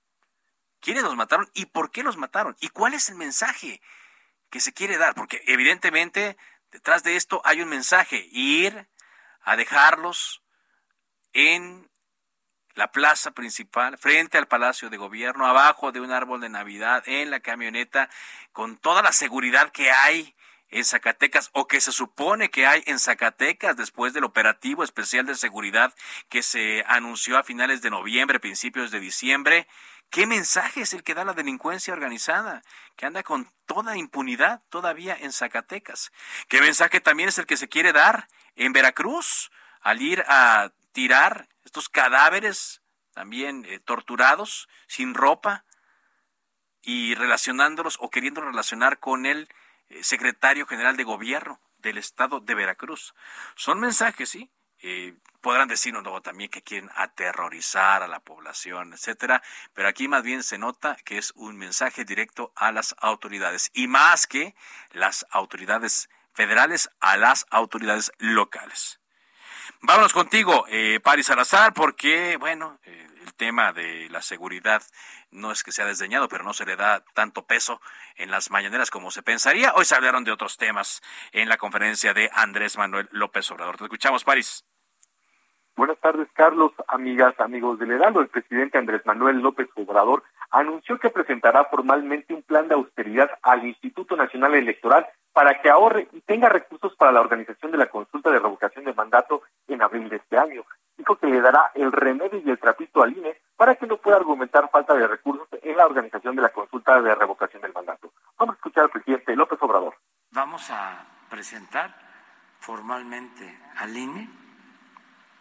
quiénes 0.80 1.02
los 1.02 1.16
mataron 1.16 1.50
y 1.54 1.66
por 1.66 1.90
qué 1.90 2.02
los 2.02 2.16
mataron 2.16 2.56
y 2.60 2.68
cuál 2.68 2.94
es 2.94 3.08
el 3.08 3.16
mensaje 3.16 3.80
que 4.50 4.60
se 4.60 4.72
quiere 4.72 4.98
dar, 4.98 5.14
porque 5.14 5.42
evidentemente 5.46 6.36
detrás 6.70 7.02
de 7.02 7.16
esto 7.16 7.40
hay 7.44 7.62
un 7.62 7.68
mensaje, 7.68 8.28
ir 8.32 8.88
a 9.42 9.56
dejarlos 9.56 10.42
en 11.32 11.88
la 12.74 12.90
plaza 12.90 13.32
principal, 13.32 13.98
frente 13.98 14.38
al 14.38 14.48
Palacio 14.48 14.90
de 14.90 14.96
Gobierno, 14.96 15.46
abajo 15.46 15.92
de 15.92 16.00
un 16.00 16.12
árbol 16.12 16.40
de 16.40 16.48
Navidad, 16.48 17.02
en 17.06 17.30
la 17.30 17.40
camioneta, 17.40 18.08
con 18.52 18.76
toda 18.76 19.02
la 19.02 19.12
seguridad 19.12 19.70
que 19.70 19.90
hay 19.90 20.34
en 20.70 20.84
Zacatecas 20.84 21.50
o 21.52 21.66
que 21.66 21.80
se 21.80 21.92
supone 21.92 22.50
que 22.50 22.66
hay 22.66 22.82
en 22.86 22.98
Zacatecas 22.98 23.76
después 23.76 24.12
del 24.12 24.24
operativo 24.24 24.84
especial 24.84 25.26
de 25.26 25.34
seguridad 25.34 25.94
que 26.28 26.42
se 26.42 26.84
anunció 26.86 27.38
a 27.38 27.44
finales 27.44 27.82
de 27.82 27.90
noviembre, 27.90 28.40
principios 28.40 28.90
de 28.90 29.00
diciembre. 29.00 29.66
¿Qué 30.10 30.26
mensaje 30.26 30.82
es 30.82 30.92
el 30.92 31.02
que 31.02 31.14
da 31.14 31.24
la 31.24 31.34
delincuencia 31.34 31.94
organizada, 31.94 32.62
que 32.96 33.06
anda 33.06 33.22
con 33.22 33.48
toda 33.66 33.96
impunidad 33.96 34.62
todavía 34.68 35.16
en 35.18 35.32
Zacatecas? 35.32 36.12
¿Qué 36.48 36.60
mensaje 36.60 37.00
también 37.00 37.28
es 37.28 37.38
el 37.38 37.46
que 37.46 37.56
se 37.56 37.68
quiere 37.68 37.92
dar 37.92 38.28
en 38.56 38.72
Veracruz 38.72 39.50
al 39.80 40.02
ir 40.02 40.24
a 40.26 40.72
tirar 40.92 41.48
estos 41.64 41.88
cadáveres 41.88 42.82
también 43.12 43.64
eh, 43.68 43.78
torturados, 43.80 44.68
sin 44.86 45.14
ropa, 45.14 45.64
y 46.82 47.14
relacionándolos 47.14 47.96
o 48.00 48.10
queriendo 48.10 48.40
relacionar 48.40 48.98
con 48.98 49.26
el 49.26 49.48
secretario 50.02 50.66
general 50.66 50.96
de 50.96 51.04
gobierno 51.04 51.60
del 51.78 51.98
estado 51.98 52.40
de 52.40 52.54
Veracruz. 52.54 53.14
Son 53.56 53.80
mensajes, 53.80 54.30
sí, 54.30 54.50
eh, 54.82 55.14
podrán 55.42 55.68
decirnos 55.68 56.02
luego 56.02 56.22
también 56.22 56.50
que 56.50 56.62
quieren 56.62 56.90
aterrorizar 56.94 58.02
a 58.02 58.08
la 58.08 58.20
población, 58.20 58.94
etcétera, 58.94 59.42
pero 59.74 59.88
aquí 59.88 60.08
más 60.08 60.22
bien 60.22 60.42
se 60.42 60.58
nota 60.58 60.96
que 61.04 61.18
es 61.18 61.32
un 61.34 61.56
mensaje 61.56 62.04
directo 62.04 62.52
a 62.56 62.72
las 62.72 62.94
autoridades 62.98 63.70
y 63.74 63.88
más 63.88 64.26
que 64.26 64.54
las 64.92 65.26
autoridades 65.30 66.08
federales 66.32 66.90
a 67.00 67.16
las 67.16 67.46
autoridades 67.50 68.12
locales. 68.18 69.00
Vámonos 69.82 70.12
contigo, 70.12 70.66
eh, 70.68 71.00
Paris 71.02 71.26
Salazar, 71.26 71.72
porque, 71.74 72.36
bueno, 72.36 72.78
eh, 72.84 73.08
el 73.24 73.34
tema 73.34 73.72
de 73.72 74.08
la 74.10 74.22
seguridad 74.22 74.82
no 75.30 75.52
es 75.52 75.62
que 75.62 75.72
sea 75.72 75.86
desdeñado, 75.86 76.28
pero 76.28 76.44
no 76.44 76.52
se 76.52 76.66
le 76.66 76.76
da 76.76 77.04
tanto 77.14 77.46
peso 77.46 77.80
en 78.16 78.30
las 78.30 78.50
mañaneras 78.50 78.90
como 78.90 79.10
se 79.10 79.22
pensaría. 79.22 79.72
Hoy 79.74 79.84
se 79.84 79.94
hablaron 79.94 80.24
de 80.24 80.32
otros 80.32 80.56
temas 80.56 81.02
en 81.32 81.48
la 81.48 81.56
conferencia 81.56 82.14
de 82.14 82.30
Andrés 82.32 82.76
Manuel 82.76 83.08
López 83.12 83.50
Obrador. 83.50 83.76
Te 83.76 83.84
escuchamos, 83.84 84.24
Paris. 84.24 84.64
Buenas 85.76 85.98
tardes, 85.98 86.28
Carlos, 86.34 86.72
amigas, 86.88 87.38
amigos 87.40 87.78
del 87.78 87.92
Heraldo. 87.92 88.20
El 88.20 88.28
presidente 88.28 88.76
Andrés 88.76 89.02
Manuel 89.06 89.38
López 89.38 89.68
Obrador 89.76 90.24
anunció 90.50 90.98
que 90.98 91.10
presentará 91.10 91.64
formalmente 91.64 92.34
un 92.34 92.42
plan 92.42 92.68
de 92.68 92.74
austeridad 92.74 93.30
al 93.42 93.64
Instituto 93.64 94.16
Nacional 94.16 94.54
Electoral 94.54 95.06
para 95.32 95.60
que 95.60 95.70
ahorre 95.70 96.08
y 96.12 96.20
tenga 96.22 96.48
recursos 96.48 96.94
para 96.96 97.12
la 97.12 97.20
organización 97.20 97.70
de 97.70 97.78
la 97.78 97.86
consulta 97.86 98.30
de 98.30 98.40
revocación 98.40 98.84
de 98.84 98.94
mandato 98.94 99.42
en 99.68 99.80
abril 99.80 100.08
de 100.08 100.16
este 100.16 100.36
año. 100.36 100.64
Dijo 101.00 101.16
que 101.16 101.28
le 101.28 101.40
dará 101.40 101.72
el 101.74 101.90
remedio 101.90 102.42
y 102.44 102.50
el 102.50 102.58
trapito 102.58 103.02
al 103.02 103.16
INE 103.16 103.34
para 103.56 103.74
que 103.74 103.86
no 103.86 103.96
pueda 103.96 104.18
argumentar 104.18 104.68
falta 104.70 104.92
de 104.92 105.06
recursos 105.06 105.48
en 105.62 105.74
la 105.74 105.86
organización 105.86 106.36
de 106.36 106.42
la 106.42 106.50
consulta 106.50 107.00
de 107.00 107.14
revocación 107.14 107.62
del 107.62 107.72
mandato. 107.72 108.12
Vamos 108.38 108.52
a 108.52 108.56
escuchar 108.56 108.84
al 108.84 108.90
presidente 108.90 109.34
López 109.34 109.58
Obrador. 109.62 109.94
Vamos 110.30 110.70
a 110.70 111.06
presentar 111.30 111.96
formalmente 112.58 113.58
al 113.78 113.96
INE 113.96 114.28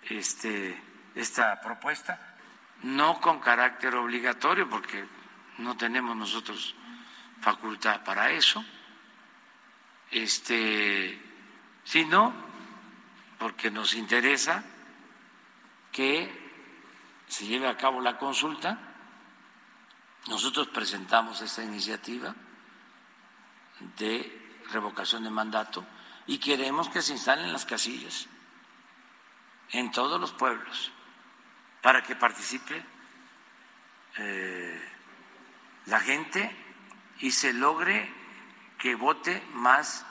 este, 0.10 0.82
esta 1.14 1.60
propuesta, 1.60 2.38
no 2.84 3.20
con 3.20 3.42
carácter 3.42 3.94
obligatorio, 3.96 4.70
porque 4.70 5.04
no 5.58 5.76
tenemos 5.76 6.16
nosotros 6.16 6.74
facultad 7.42 8.02
para 8.06 8.32
eso, 8.32 8.64
este, 10.10 11.22
sino 11.84 12.34
porque 13.38 13.70
nos 13.70 13.94
interesa 13.94 14.64
que 16.00 16.32
se 17.28 17.46
lleve 17.46 17.68
a 17.68 17.76
cabo 17.76 18.00
la 18.00 18.18
consulta. 18.18 18.80
Nosotros 20.28 20.70
presentamos 20.70 21.42
esta 21.42 21.62
iniciativa 21.62 22.34
de 23.98 24.62
revocación 24.72 25.26
de 25.26 25.30
mandato 25.30 25.86
y 26.26 26.38
queremos 26.38 26.88
que 26.88 27.02
se 27.02 27.12
instalen 27.12 27.52
las 27.52 27.66
casillas 27.66 28.28
en 29.72 29.92
todos 29.92 30.22
los 30.22 30.32
pueblos 30.32 30.90
para 31.82 32.02
que 32.02 32.16
participe 32.16 32.82
eh, 34.20 34.82
la 35.88 36.00
gente 36.00 36.50
y 37.20 37.32
se 37.32 37.52
logre 37.52 38.10
que 38.78 38.96
vote 38.96 39.46
más 39.52 40.06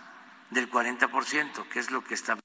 del 0.50 0.70
40%, 0.70 1.66
que 1.68 1.78
es 1.78 1.90
lo 1.90 2.04
que 2.04 2.12
está. 2.12 2.36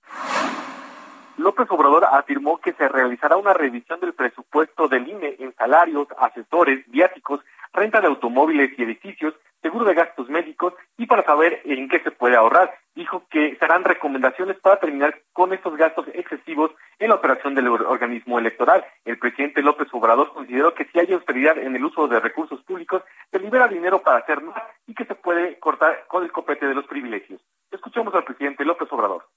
López 1.37 1.65
Obrador 1.71 2.05
afirmó 2.11 2.59
que 2.59 2.73
se 2.73 2.87
realizará 2.87 3.37
una 3.37 3.53
revisión 3.53 3.99
del 3.99 4.13
presupuesto 4.13 4.87
del 4.87 5.07
INE 5.07 5.35
en 5.39 5.53
salarios, 5.55 6.07
asesores, 6.17 6.83
viáticos, 6.91 7.41
renta 7.73 7.99
de 8.01 8.07
automóviles 8.07 8.71
y 8.77 8.83
edificios, 8.83 9.33
seguro 9.61 9.85
de 9.85 9.95
gastos 9.95 10.29
médicos 10.29 10.73
y 10.97 11.07
para 11.07 11.23
saber 11.23 11.61
en 11.65 11.89
qué 11.89 11.99
se 12.01 12.11
puede 12.11 12.35
ahorrar. 12.35 12.71
Dijo 12.93 13.23
que 13.31 13.55
serán 13.55 13.83
recomendaciones 13.83 14.57
para 14.59 14.79
terminar 14.79 15.19
con 15.31 15.53
estos 15.53 15.75
gastos 15.75 16.05
excesivos 16.13 16.69
en 16.99 17.09
la 17.09 17.15
operación 17.15 17.55
del 17.55 17.67
organismo 17.67 18.37
electoral. 18.37 18.85
El 19.03 19.17
presidente 19.17 19.63
López 19.63 19.87
Obrador 19.91 20.31
consideró 20.33 20.75
que 20.75 20.85
si 20.85 20.99
hay 20.99 21.11
austeridad 21.13 21.57
en 21.57 21.75
el 21.75 21.83
uso 21.83 22.07
de 22.07 22.19
recursos 22.19 22.61
públicos, 22.61 23.01
se 23.31 23.39
libera 23.39 23.67
dinero 23.67 24.03
para 24.03 24.19
hacer 24.19 24.41
más 24.41 24.61
y 24.85 24.93
que 24.93 25.05
se 25.05 25.15
puede 25.15 25.57
cortar 25.57 26.05
con 26.07 26.23
el 26.23 26.31
copete 26.31 26.67
de 26.67 26.75
los 26.75 26.85
privilegios. 26.85 27.41
Escuchemos 27.73 28.13
al 28.13 28.23
presidente 28.23 28.63
López 28.63 28.87
Obrador. 28.91 29.27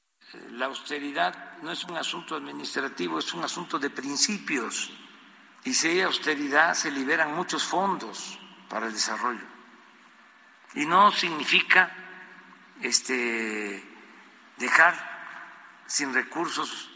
La 0.53 0.67
austeridad 0.67 1.59
no 1.63 1.73
es 1.73 1.85
un 1.85 1.97
asunto 1.97 2.37
administrativo, 2.37 3.19
es 3.19 3.33
un 3.33 3.43
asunto 3.43 3.79
de 3.79 3.89
principios. 3.89 4.93
Y 5.65 5.73
si 5.73 5.89
hay 5.89 6.01
austeridad, 6.03 6.75
se 6.75 6.91
liberan 6.91 7.35
muchos 7.35 7.65
fondos 7.65 8.39
para 8.69 8.87
el 8.87 8.93
desarrollo. 8.93 9.47
Y 10.75 10.85
no 10.85 11.11
significa 11.13 11.91
este, 12.83 13.83
dejar 14.59 14.95
sin 15.87 16.13
recursos 16.13 16.91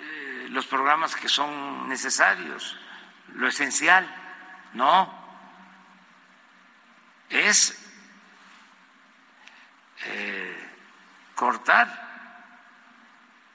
eh, 0.00 0.48
los 0.50 0.66
programas 0.66 1.14
que 1.14 1.28
son 1.28 1.88
necesarios, 1.88 2.76
lo 3.34 3.46
esencial. 3.46 4.04
No, 4.74 5.14
es 7.28 7.85
eh, 10.08 10.70
cortar 11.34 12.06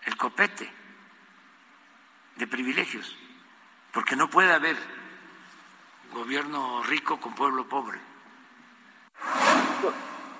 el 0.04 0.18
copete 0.18 0.72
de 2.36 2.48
privilegios, 2.48 3.16
porque 3.92 4.16
no 4.16 4.30
puede 4.30 4.54
haber 4.54 4.78
gobierno 6.12 6.84
rico 6.84 7.20
con 7.20 7.36
pueblo 7.36 7.68
pobre. 7.68 8.00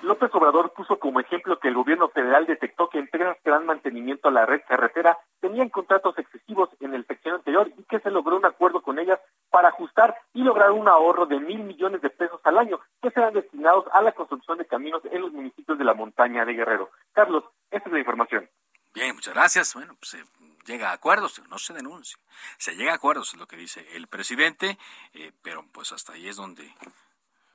López 0.02 0.30
Obrador 0.34 0.72
puso 0.72 0.98
como 0.98 1.20
ejemplo 1.20 1.58
que 1.60 1.68
el 1.68 1.74
gobierno 1.74 2.08
federal 2.08 2.46
detectó 2.46 2.88
que 2.88 2.98
empresas 2.98 3.36
que 3.42 3.50
dan 3.50 3.66
mantenimiento 3.66 4.28
a 4.28 4.32
la 4.32 4.46
red 4.46 4.60
carretera 4.68 5.18
tenían 5.40 5.68
contratos 5.68 6.18
excesivos 6.18 6.70
en 6.80 6.94
el 6.94 7.06
sección 7.06 7.36
anterior 7.36 7.70
y 7.76 7.84
que 7.84 8.00
se 8.00 8.10
logró 8.10 8.36
un 8.36 8.44
acuerdo 8.44 8.82
con 8.82 8.98
ellas 8.98 9.20
para 9.50 9.68
ajustar 9.68 10.16
y 10.34 10.42
lograr 10.42 10.72
un 10.72 10.88
ahorro 10.88 11.26
de 11.26 11.38
mil 11.38 11.60
millones 11.60 12.02
de 12.02 12.10
pesos 12.10 12.40
al 12.44 12.58
año 12.58 12.80
que 13.00 13.10
serán 13.10 13.34
destinados 13.34 13.84
a 13.92 14.02
la 14.02 14.12
construcción 14.12 14.58
de 14.58 14.66
caminos 14.66 15.02
en 15.04 15.20
los 15.20 15.32
municipios 15.32 15.78
de 15.78 15.84
la 15.84 15.94
montaña 15.94 16.44
de 16.44 16.54
Guerrero. 16.54 16.90
Carlos, 17.12 17.44
esta 17.70 17.88
es 17.88 17.92
la 17.92 17.98
información. 18.00 18.48
Bien, 18.94 19.14
muchas 19.14 19.34
gracias. 19.34 19.74
Bueno, 19.74 19.94
pues 19.94 20.10
se 20.10 20.24
llega 20.66 20.90
a 20.90 20.94
acuerdos, 20.94 21.40
no 21.48 21.58
se 21.58 21.72
denuncia. 21.72 22.18
Se 22.58 22.74
llega 22.74 22.92
a 22.92 22.96
acuerdos, 22.96 23.32
es 23.34 23.40
lo 23.40 23.46
que 23.46 23.56
dice 23.56 23.86
el 23.94 24.06
presidente, 24.06 24.78
eh, 25.14 25.32
pero 25.42 25.64
pues 25.72 25.92
hasta 25.92 26.12
ahí 26.14 26.28
es 26.28 26.36
donde 26.36 26.74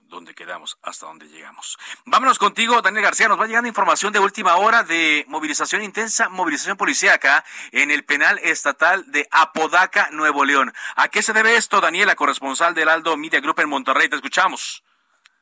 donde 0.07 0.33
quedamos, 0.33 0.77
hasta 0.81 1.05
donde 1.05 1.27
llegamos. 1.27 1.77
Vámonos 2.05 2.39
contigo, 2.39 2.81
Daniel 2.81 3.03
García. 3.03 3.27
Nos 3.27 3.39
va 3.39 3.47
llegando 3.47 3.67
información 3.67 4.13
de 4.13 4.19
última 4.19 4.55
hora 4.57 4.83
de 4.83 5.25
movilización 5.27 5.83
intensa, 5.83 6.29
movilización 6.29 6.77
policíaca 6.77 7.43
en 7.71 7.91
el 7.91 8.05
penal 8.05 8.39
estatal 8.43 9.09
de 9.11 9.27
Apodaca, 9.31 10.09
Nuevo 10.11 10.45
León. 10.45 10.73
¿A 10.95 11.09
qué 11.09 11.21
se 11.21 11.33
debe 11.33 11.55
esto, 11.55 11.81
Daniela, 11.81 12.15
corresponsal 12.15 12.73
del 12.73 12.89
Aldo 12.89 13.17
Media 13.17 13.39
Group 13.39 13.59
en 13.59 13.69
Monterrey? 13.69 14.09
Te 14.09 14.15
escuchamos. 14.15 14.83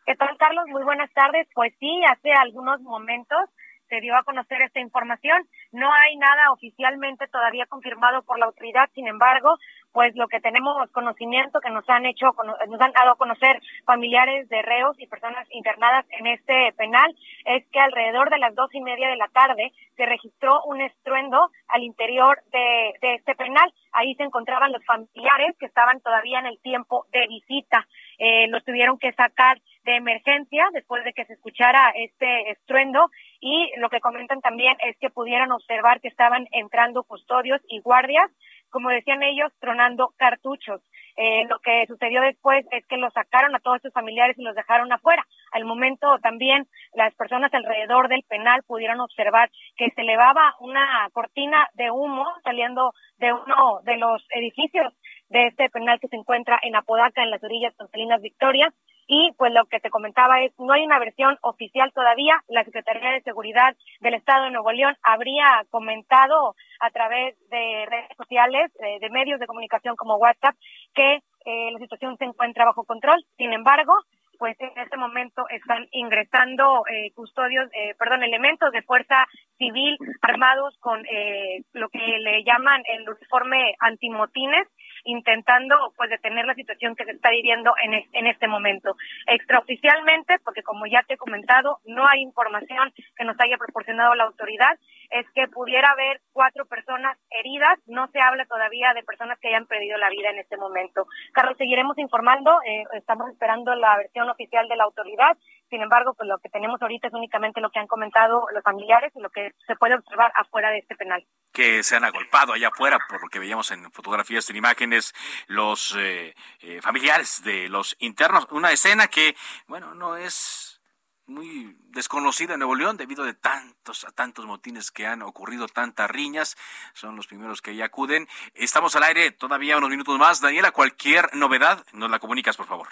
¿Qué 0.05 0.15
tal, 0.15 0.37
Carlos? 0.37 0.65
Muy 0.67 0.83
buenas 0.83 1.11
tardes. 1.13 1.47
Pues 1.53 1.73
sí, 1.79 2.03
hace 2.11 2.31
algunos 2.33 2.79
momentos 2.81 3.49
se 3.89 4.01
dio 4.01 4.15
a 4.15 4.23
conocer 4.23 4.61
esta 4.61 4.79
información. 4.79 5.47
No 5.75 5.91
hay 5.91 6.15
nada 6.15 6.53
oficialmente 6.53 7.27
todavía 7.27 7.65
confirmado 7.65 8.23
por 8.23 8.39
la 8.39 8.45
autoridad, 8.45 8.89
sin 8.93 9.09
embargo, 9.09 9.57
pues 9.91 10.15
lo 10.15 10.29
que 10.29 10.39
tenemos 10.39 10.89
conocimiento 10.91 11.59
que 11.59 11.69
nos 11.69 11.83
han 11.89 12.05
hecho, 12.05 12.27
nos 12.67 12.81
han 12.81 12.93
dado 12.93 13.11
a 13.11 13.17
conocer 13.17 13.61
familiares 13.85 14.47
de 14.47 14.61
reos 14.61 14.95
y 14.99 15.07
personas 15.07 15.45
internadas 15.51 16.05
en 16.11 16.27
este 16.27 16.71
penal, 16.77 17.13
es 17.43 17.65
que 17.73 17.79
alrededor 17.79 18.29
de 18.29 18.39
las 18.39 18.55
dos 18.55 18.73
y 18.73 18.79
media 18.79 19.09
de 19.09 19.17
la 19.17 19.27
tarde 19.27 19.73
se 19.97 20.05
registró 20.05 20.63
un 20.63 20.79
estruendo 20.79 21.49
al 21.67 21.83
interior 21.83 22.41
de, 22.53 23.15
este 23.15 23.35
penal. 23.35 23.73
Ahí 23.91 24.15
se 24.15 24.23
encontraban 24.23 24.71
los 24.71 24.83
familiares 24.85 25.57
que 25.59 25.65
estaban 25.65 25.99
todavía 25.99 26.39
en 26.39 26.45
el 26.45 26.59
tiempo 26.59 27.05
de 27.11 27.27
visita. 27.27 27.85
Eh, 28.17 28.47
los 28.47 28.63
tuvieron 28.63 28.97
que 28.97 29.11
sacar 29.11 29.59
de 29.83 29.97
emergencia 29.97 30.65
después 30.73 31.03
de 31.03 31.13
que 31.13 31.25
se 31.25 31.33
escuchara 31.33 31.91
este 31.95 32.51
estruendo 32.51 33.09
y 33.39 33.71
lo 33.77 33.89
que 33.89 33.99
comentan 33.99 34.41
también 34.41 34.75
es 34.83 34.97
que 34.97 35.09
pudieron 35.09 35.51
observar 35.51 36.01
que 36.01 36.07
estaban 36.07 36.47
entrando 36.51 37.03
custodios 37.03 37.61
y 37.67 37.79
guardias 37.79 38.31
como 38.75 38.89
decían 38.89 39.23
ellos, 39.23 39.53
tronando 39.61 40.13
cartuchos. 40.17 40.81
Eh, 41.15 41.45
lo 41.47 41.59
que 41.59 41.85
sucedió 41.87 42.19
después 42.19 42.65
es 42.71 42.85
que 42.87 42.97
los 42.97 43.13
sacaron 43.13 43.55
a 43.55 43.59
todos 43.59 43.81
sus 43.81 43.93
familiares 43.93 44.37
y 44.37 44.43
los 44.43 44.53
dejaron 44.53 44.91
afuera. 44.91 45.25
Al 45.53 45.63
momento 45.63 46.19
también 46.21 46.67
las 46.93 47.15
personas 47.15 47.53
alrededor 47.53 48.09
del 48.09 48.23
penal 48.27 48.63
pudieron 48.67 48.99
observar 48.99 49.49
que 49.77 49.91
se 49.91 50.01
elevaba 50.01 50.55
una 50.59 51.07
cortina 51.13 51.69
de 51.75 51.89
humo 51.89 52.25
saliendo 52.43 52.91
de 53.17 53.31
uno 53.31 53.79
de 53.83 53.95
los 53.95 54.25
edificios 54.31 54.93
de 55.29 55.47
este 55.47 55.69
penal 55.69 55.97
que 56.01 56.09
se 56.09 56.17
encuentra 56.17 56.59
en 56.61 56.75
Apodaca, 56.75 57.23
en 57.23 57.31
las 57.31 57.41
orillas 57.45 57.73
de 57.77 57.87
Salinas 57.87 58.21
Victoria. 58.21 58.73
Y 59.07 59.31
pues 59.37 59.53
lo 59.53 59.65
que 59.65 59.79
te 59.79 59.89
comentaba 59.89 60.41
es, 60.41 60.51
no 60.59 60.73
hay 60.73 60.83
una 60.83 60.99
versión 60.99 61.37
oficial 61.41 61.91
todavía. 61.93 62.41
La 62.47 62.63
Secretaría 62.63 63.11
de 63.11 63.21
Seguridad 63.21 63.75
del 63.99 64.15
Estado 64.15 64.45
de 64.45 64.51
Nuevo 64.51 64.71
León 64.71 64.95
habría 65.03 65.63
comentado 65.69 66.55
a 66.79 66.89
través 66.89 67.37
de 67.49 67.85
redes 67.89 68.17
sociales, 68.17 68.71
eh, 68.79 68.99
de 68.99 69.09
medios 69.09 69.39
de 69.39 69.47
comunicación 69.47 69.95
como 69.95 70.17
WhatsApp, 70.17 70.55
que 70.93 71.21
eh, 71.45 71.71
la 71.71 71.79
situación 71.79 72.17
se 72.17 72.25
encuentra 72.25 72.65
bajo 72.65 72.83
control. 72.83 73.23
Sin 73.37 73.53
embargo, 73.53 73.93
pues 74.37 74.59
en 74.59 74.71
este 74.77 74.97
momento 74.97 75.45
están 75.49 75.87
ingresando 75.91 76.83
eh, 76.87 77.11
custodios, 77.13 77.69
eh, 77.73 77.95
perdón, 77.97 78.23
elementos 78.23 78.71
de 78.71 78.81
fuerza 78.81 79.25
civil 79.57 79.97
armados 80.21 80.77
con 80.79 81.05
eh, 81.05 81.63
lo 81.73 81.89
que 81.89 82.17
le 82.19 82.43
llaman 82.43 82.81
el 82.85 83.09
uniforme 83.09 83.75
antimotines 83.79 84.67
intentando 85.05 85.93
pues 85.95 86.09
detener 86.09 86.45
la 86.45 86.53
situación 86.53 86.95
que 86.95 87.05
se 87.05 87.11
está 87.11 87.29
viviendo 87.29 87.73
en, 87.81 87.93
en 88.11 88.27
este 88.27 88.47
momento. 88.47 88.95
Extraoficialmente, 89.27 90.39
porque 90.43 90.63
como 90.63 90.85
ya 90.85 91.03
te 91.03 91.13
he 91.13 91.17
comentado, 91.17 91.79
no 91.85 92.05
hay 92.07 92.21
información 92.21 92.93
que 93.15 93.23
nos 93.23 93.39
haya 93.39 93.57
proporcionado 93.57 94.13
la 94.15 94.25
autoridad, 94.25 94.77
es 95.11 95.25
que 95.31 95.47
pudiera 95.47 95.91
haber 95.91 96.21
cuatro 96.33 96.65
personas 96.65 97.17
heridas, 97.29 97.79
no 97.85 98.07
se 98.07 98.19
habla 98.19 98.45
todavía 98.45 98.93
de 98.93 99.03
personas 99.03 99.39
que 99.39 99.49
hayan 99.49 99.67
perdido 99.67 99.97
la 99.97 100.09
vida 100.09 100.29
en 100.29 100.39
este 100.39 100.57
momento. 100.57 101.05
Carlos, 101.33 101.57
seguiremos 101.57 101.97
informando, 101.97 102.59
eh, 102.65 102.83
estamos 102.93 103.29
esperando 103.29 103.75
la 103.75 103.97
versión 103.97 104.29
oficial 104.29 104.67
de 104.67 104.75
la 104.75 104.83
autoridad, 104.83 105.37
sin 105.69 105.81
embargo, 105.81 106.13
pues 106.13 106.27
lo 106.27 106.37
que 106.39 106.49
tenemos 106.49 106.81
ahorita 106.81 107.07
es 107.07 107.13
únicamente 107.13 107.61
lo 107.61 107.69
que 107.69 107.79
han 107.79 107.87
comentado 107.87 108.47
los 108.53 108.63
familiares 108.63 109.11
y 109.15 109.19
lo 109.19 109.29
que 109.29 109.51
se 109.65 109.75
puede 109.75 109.95
observar 109.95 110.31
afuera 110.35 110.69
de 110.69 110.79
este 110.79 110.95
penal. 110.95 111.25
Que 111.51 111.83
se 111.83 111.95
han 111.95 112.03
agolpado 112.03 112.53
allá 112.53 112.67
afuera, 112.67 112.99
por 113.09 113.21
lo 113.21 113.29
que 113.29 113.39
veíamos 113.39 113.71
en 113.71 113.91
fotografías, 113.91 114.49
en 114.49 114.57
imágenes, 114.57 115.13
los 115.47 115.95
eh, 115.97 116.35
eh, 116.59 116.81
familiares 116.81 117.43
de 117.43 117.69
los 117.69 117.95
internos. 117.99 118.47
Una 118.51 118.71
escena 118.71 119.07
que, 119.07 119.35
bueno, 119.67 119.95
no 119.95 120.17
es 120.17 120.81
muy 121.27 121.75
desconocida 121.85 122.53
en 122.53 122.59
Nuevo 122.59 122.75
León 122.75 122.97
debido 122.97 123.23
de 123.23 123.33
tantos 123.33 124.05
a 124.05 124.11
tantos 124.11 124.45
motines 124.45 124.91
que 124.91 125.07
han 125.07 125.23
ocurrido, 125.23 125.67
tantas 125.67 126.09
riñas, 126.09 126.55
son 126.93 127.15
los 127.15 127.27
primeros 127.27 127.61
que 127.61 127.71
ahí 127.71 127.81
acuden. 127.81 128.27
Estamos 128.53 128.95
al 128.95 129.03
aire 129.03 129.31
todavía 129.31 129.77
unos 129.77 129.89
minutos 129.89 130.17
más. 130.19 130.41
Daniela, 130.41 130.71
cualquier 130.71 131.33
novedad, 131.35 131.83
nos 131.93 132.11
la 132.11 132.19
comunicas, 132.19 132.57
por 132.57 132.67
favor. 132.67 132.89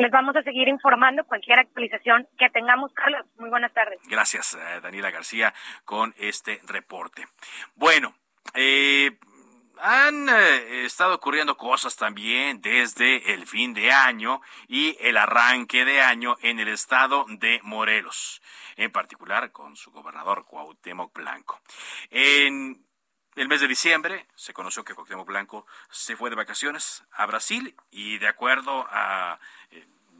Les 0.00 0.10
vamos 0.10 0.34
a 0.34 0.42
seguir 0.42 0.66
informando 0.66 1.24
cualquier 1.24 1.58
actualización 1.58 2.26
que 2.38 2.48
tengamos, 2.48 2.90
Carlos. 2.94 3.26
Muy 3.36 3.50
buenas 3.50 3.70
tardes. 3.74 4.00
Gracias, 4.08 4.54
eh, 4.54 4.80
Daniela 4.80 5.10
García, 5.10 5.52
con 5.84 6.14
este 6.16 6.58
reporte. 6.66 7.26
Bueno, 7.74 8.14
eh, 8.54 9.18
han 9.78 10.26
eh, 10.30 10.86
estado 10.86 11.14
ocurriendo 11.16 11.54
cosas 11.58 11.96
también 11.96 12.62
desde 12.62 13.34
el 13.34 13.46
fin 13.46 13.74
de 13.74 13.92
año 13.92 14.40
y 14.68 14.96
el 15.00 15.18
arranque 15.18 15.84
de 15.84 16.00
año 16.00 16.38
en 16.40 16.60
el 16.60 16.68
estado 16.68 17.26
de 17.28 17.60
Morelos, 17.62 18.40
en 18.76 18.90
particular 18.90 19.52
con 19.52 19.76
su 19.76 19.90
gobernador 19.90 20.46
Cuauhtémoc 20.46 21.14
Blanco. 21.14 21.60
En 22.08 22.86
el 23.36 23.48
mes 23.48 23.60
de 23.60 23.68
diciembre 23.68 24.26
se 24.34 24.54
conoció 24.54 24.82
que 24.82 24.94
Cuauhtémoc 24.94 25.26
Blanco 25.26 25.66
se 25.90 26.16
fue 26.16 26.30
de 26.30 26.36
vacaciones 26.36 27.04
a 27.12 27.26
Brasil 27.26 27.76
y 27.90 28.18
de 28.18 28.28
acuerdo 28.28 28.86
a 28.90 29.38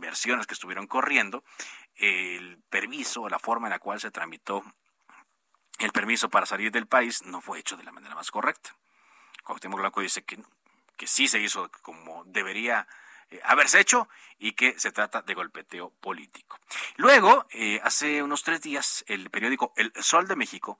versiones 0.00 0.46
que 0.46 0.54
estuvieron 0.54 0.86
corriendo, 0.86 1.44
el 1.96 2.58
permiso, 2.70 3.28
la 3.28 3.38
forma 3.38 3.68
en 3.68 3.72
la 3.72 3.78
cual 3.78 4.00
se 4.00 4.10
tramitó 4.10 4.64
el 5.78 5.92
permiso 5.92 6.28
para 6.28 6.46
salir 6.46 6.70
del 6.70 6.86
país 6.86 7.24
no 7.24 7.40
fue 7.40 7.58
hecho 7.58 7.76
de 7.76 7.84
la 7.84 7.92
manera 7.92 8.14
más 8.14 8.30
correcta. 8.30 8.76
Cuauhtémoc 9.44 9.80
Blanco 9.80 10.00
dice 10.00 10.22
que, 10.24 10.38
que 10.96 11.06
sí 11.06 11.26
se 11.26 11.40
hizo 11.40 11.70
como 11.82 12.24
debería 12.24 12.86
eh, 13.30 13.40
haberse 13.44 13.80
hecho 13.80 14.08
y 14.38 14.52
que 14.52 14.78
se 14.78 14.92
trata 14.92 15.22
de 15.22 15.34
golpeteo 15.34 15.90
político. 16.00 16.58
Luego, 16.96 17.46
eh, 17.50 17.80
hace 17.82 18.22
unos 18.22 18.42
tres 18.42 18.60
días, 18.60 19.04
el 19.08 19.30
periódico 19.30 19.72
El 19.76 19.92
Sol 20.02 20.28
de 20.28 20.36
México, 20.36 20.78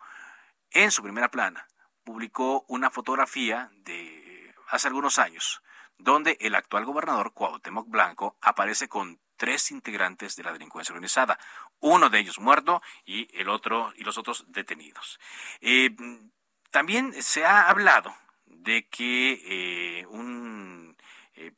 en 0.70 0.90
su 0.90 1.02
primera 1.02 1.30
plana, 1.30 1.66
publicó 2.04 2.64
una 2.68 2.90
fotografía 2.90 3.70
de 3.72 4.54
hace 4.68 4.88
algunos 4.88 5.18
años, 5.18 5.62
donde 6.00 6.36
el 6.40 6.54
actual 6.54 6.84
gobernador 6.84 7.32
Cuauhtémoc 7.32 7.88
Blanco 7.88 8.36
aparece 8.40 8.88
con 8.88 9.20
tres 9.36 9.70
integrantes 9.70 10.36
de 10.36 10.42
la 10.42 10.52
delincuencia 10.52 10.92
organizada, 10.92 11.38
uno 11.80 12.10
de 12.10 12.18
ellos 12.18 12.38
muerto 12.38 12.82
y 13.06 13.28
el 13.38 13.48
otro 13.48 13.92
y 13.96 14.04
los 14.04 14.18
otros 14.18 14.44
detenidos. 14.48 15.18
Eh, 15.60 15.96
también 16.70 17.14
se 17.22 17.44
ha 17.44 17.68
hablado 17.68 18.14
de 18.44 18.86
que 18.88 20.00
eh, 20.02 20.06
un 20.06 20.96
eh, 21.34 21.52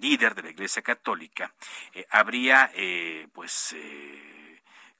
líder 0.00 0.34
de 0.34 0.42
la 0.42 0.50
Iglesia 0.50 0.80
Católica 0.80 1.52
habría 2.10 2.70
pues 3.32 3.76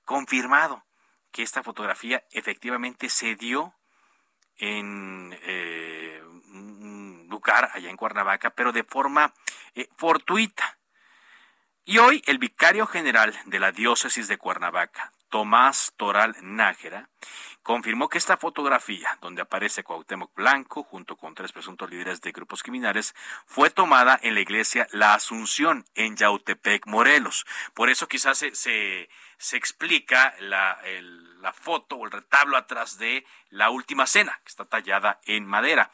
confirmado 0.05 0.85
que 1.31 1.42
esta 1.42 1.62
fotografía 1.62 2.24
efectivamente 2.33 3.09
se 3.09 3.37
dio 3.37 3.74
en 4.57 5.33
un 6.51 6.97
allá 7.46 7.90
en 7.90 7.96
Cuernavaca, 7.96 8.51
pero 8.51 8.72
de 8.72 8.85
forma 8.85 9.33
fortuita. 9.96 10.79
Y 11.85 11.96
hoy 11.98 12.22
el 12.27 12.37
vicario 12.37 12.87
general 12.87 13.35
de 13.46 13.59
la 13.59 13.72
diócesis 13.72 14.29
de 14.29 14.37
Cuernavaca, 14.37 15.12
Tomás 15.31 15.94
Toral 15.96 16.37
Nájera, 16.42 17.09
confirmó 17.62 18.09
que 18.09 18.18
esta 18.18 18.37
fotografía, 18.37 19.16
donde 19.22 19.42
aparece 19.42 19.83
Cuauhtémoc 19.85 20.35
Blanco 20.35 20.83
junto 20.83 21.16
con 21.16 21.35
tres 21.35 21.53
presuntos 21.53 21.88
líderes 21.90 22.20
de 22.20 22.33
grupos 22.33 22.62
criminales, 22.62 23.14
fue 23.46 23.70
tomada 23.70 24.18
en 24.22 24.35
la 24.35 24.40
iglesia 24.40 24.87
La 24.90 25.14
Asunción 25.14 25.87
en 25.94 26.16
Yautepec, 26.16 26.87
Morelos. 26.87 27.46
Por 27.72 27.88
eso 27.88 28.07
quizás 28.07 28.38
se, 28.53 29.09
explica 29.57 30.35
la, 30.40 30.79
la 31.40 31.53
foto 31.53 31.96
o 31.96 32.05
el 32.05 32.11
retablo 32.11 32.57
atrás 32.57 32.98
de 32.98 33.24
la 33.51 33.70
última 33.70 34.07
cena, 34.07 34.40
que 34.44 34.51
está 34.51 34.64
tallada 34.64 35.20
en 35.24 35.46
madera. 35.46 35.90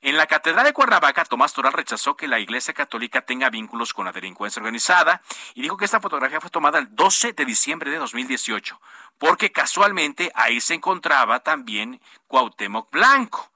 En 0.00 0.16
la 0.16 0.26
Catedral 0.26 0.64
de 0.64 0.72
Cuernavaca, 0.72 1.24
Tomás 1.24 1.52
Toral 1.52 1.72
rechazó 1.72 2.16
que 2.16 2.28
la 2.28 2.38
Iglesia 2.38 2.72
Católica 2.72 3.22
tenga 3.22 3.50
vínculos 3.50 3.92
con 3.92 4.04
la 4.04 4.12
delincuencia 4.12 4.60
organizada 4.60 5.22
y 5.54 5.62
dijo 5.62 5.76
que 5.76 5.86
esta 5.86 6.00
fotografía 6.00 6.40
fue 6.40 6.50
tomada 6.50 6.78
el 6.78 6.94
12 6.94 7.32
de 7.32 7.44
diciembre 7.44 7.90
de 7.90 7.98
2018, 7.98 8.80
porque 9.18 9.50
casualmente 9.50 10.30
ahí 10.36 10.60
se 10.60 10.74
encontraba 10.74 11.40
también 11.40 12.00
Cuauhtémoc 12.28 12.92
Blanco. 12.92 13.50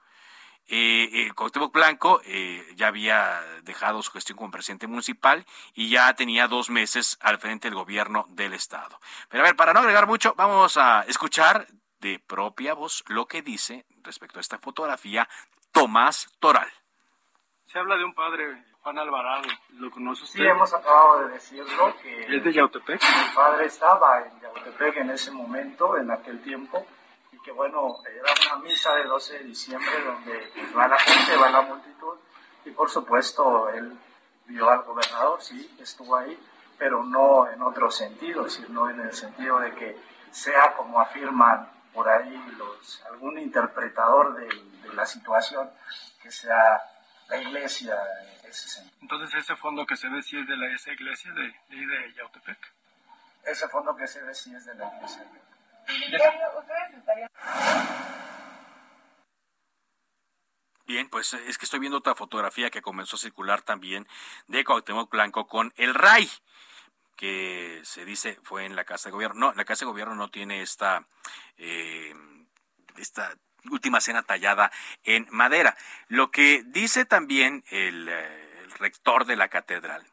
Eh, 0.75 1.11
eh, 1.13 1.33
Cuauhtémoc 1.35 1.71
Blanco 1.71 2.23
eh, 2.25 2.67
ya 2.77 2.87
había 2.87 3.43
dejado 3.63 4.01
su 4.01 4.11
gestión 4.11 4.39
como 4.39 4.51
presidente 4.51 4.87
municipal 4.87 5.45
y 5.75 5.91
ya 5.91 6.15
tenía 6.15 6.49
dos 6.49 6.71
meses 6.71 7.19
al 7.21 7.37
frente 7.37 7.69
del 7.69 7.75
gobierno 7.75 8.25
del 8.31 8.55
estado. 8.55 8.99
Pero 9.29 9.43
a 9.43 9.49
ver, 9.49 9.55
para 9.55 9.75
no 9.75 9.81
agregar 9.81 10.07
mucho, 10.07 10.33
vamos 10.35 10.79
a 10.79 11.03
escuchar 11.03 11.67
de 12.01 12.19
propia 12.27 12.73
voz 12.73 13.05
lo 13.09 13.27
que 13.27 13.43
dice 13.43 13.85
respecto 14.03 14.39
a 14.39 14.41
esta 14.41 14.57
fotografía 14.57 15.29
Tomás 15.73 16.33
Toral. 16.41 16.73
Se 17.67 17.79
habla 17.79 17.99
de 17.99 18.05
un 18.05 18.15
padre, 18.15 18.65
Juan 18.81 18.99
Alvarado, 18.99 19.49
¿lo 19.75 19.91
conoce 19.91 20.25
usted? 20.25 20.39
Sí, 20.39 20.47
hemos 20.47 20.73
acabado 20.73 21.27
de 21.27 21.35
decirlo 21.35 21.95
que... 22.01 22.35
¿Es 22.35 22.45
de 22.45 22.51
Yautepec? 22.51 22.99
Mi 22.99 23.35
padre 23.35 23.67
estaba 23.67 24.23
en 24.23 24.41
Yautepec 24.41 24.97
en 24.97 25.11
ese 25.11 25.33
momento, 25.33 25.99
en 25.99 26.11
aquel 26.11 26.43
tiempo, 26.43 26.87
que 27.43 27.53
bueno, 27.53 27.99
era 28.07 28.33
una 28.55 28.63
misa 28.63 28.95
de 28.95 29.05
12 29.05 29.39
de 29.39 29.45
diciembre 29.45 30.05
donde 30.05 30.51
pues, 30.55 30.77
va 30.77 30.89
la 30.89 30.99
gente, 30.99 31.37
va 31.37 31.51
la 31.51 31.63
multitud, 31.63 32.17
y 32.65 32.71
por 32.71 32.89
supuesto 32.89 33.69
él 33.71 33.99
vio 34.47 34.69
al 34.71 34.83
gobernador, 34.83 35.43
sí, 35.43 35.75
estuvo 35.81 36.17
ahí, 36.17 36.39
pero 36.79 37.05
no 37.05 37.49
en 37.51 37.63
otro 37.63 37.91
sentido, 37.91 38.49
sino 38.49 38.91
en 38.91 39.01
el 39.01 39.13
sentido 39.13 39.61
de 39.61 39.75
que 39.75 39.97
sea 40.31 40.75
como 40.77 41.01
afirman 41.01 41.69
por 41.93 42.09
ahí 42.09 42.37
los, 42.57 43.03
algún 43.07 43.39
interpretador 43.39 44.35
de, 44.37 44.73
la 44.95 45.07
situación 45.07 45.71
que 46.21 46.31
sea 46.31 46.83
la 47.29 47.37
iglesia 47.39 47.97
ese 48.45 48.69
sentido. 48.69 48.99
Entonces 49.01 49.35
ese 49.35 49.57
fondo 49.57 49.87
que 49.87 49.97
se 49.97 50.09
ve 50.09 50.21
sí 50.23 50.39
es 50.39 50.47
de 50.47 50.57
la, 50.57 50.71
esa 50.75 50.93
iglesia 50.93 51.33
de, 51.33 51.43
de, 51.75 51.87
de 51.87 52.13
Yautepec. 52.15 52.59
Ese 53.45 53.69
fondo 53.69 53.97
que 53.97 54.07
se 54.07 54.23
ve 54.23 54.35
sí 54.35 54.55
es 54.55 54.67
de 54.67 54.75
la 54.75 54.93
iglesia. 54.95 55.25
Bien, 60.87 61.09
pues 61.09 61.33
es 61.35 61.57
que 61.59 61.65
estoy 61.65 61.81
viendo 61.81 61.99
otra 61.99 62.15
fotografía 62.15 62.71
que 62.71 62.83
comenzó 62.83 63.17
a 63.17 63.19
circular 63.19 63.63
también 63.63 64.07
de 64.47 64.65
Cuauhtémoc 64.65 65.11
Blanco 65.11 65.47
con 65.47 65.73
el 65.77 65.95
RAI 65.95 66.29
que 67.17 67.81
se 67.85 68.05
dice 68.05 68.39
fue 68.43 68.65
en 68.65 68.75
la 68.75 68.85
Casa 68.85 69.09
de 69.09 69.13
Gobierno. 69.13 69.39
No, 69.39 69.55
la 69.55 69.65
Casa 69.65 69.85
de 69.85 69.91
Gobierno 69.91 70.15
no 70.17 70.29
tiene 70.29 70.61
esta, 70.61 71.07
eh, 71.57 72.15
esta 72.97 73.37
última 73.71 74.01
cena 74.01 74.23
tallada 74.23 74.73
en 75.05 75.29
madera. 75.31 75.77
Lo 76.09 76.31
que 76.31 76.65
dice 76.67 77.05
también 77.05 77.65
el, 77.71 78.09
eh, 78.09 78.67
rector 78.79 79.25
de 79.25 79.37
la 79.37 79.49
catedral, 79.49 80.05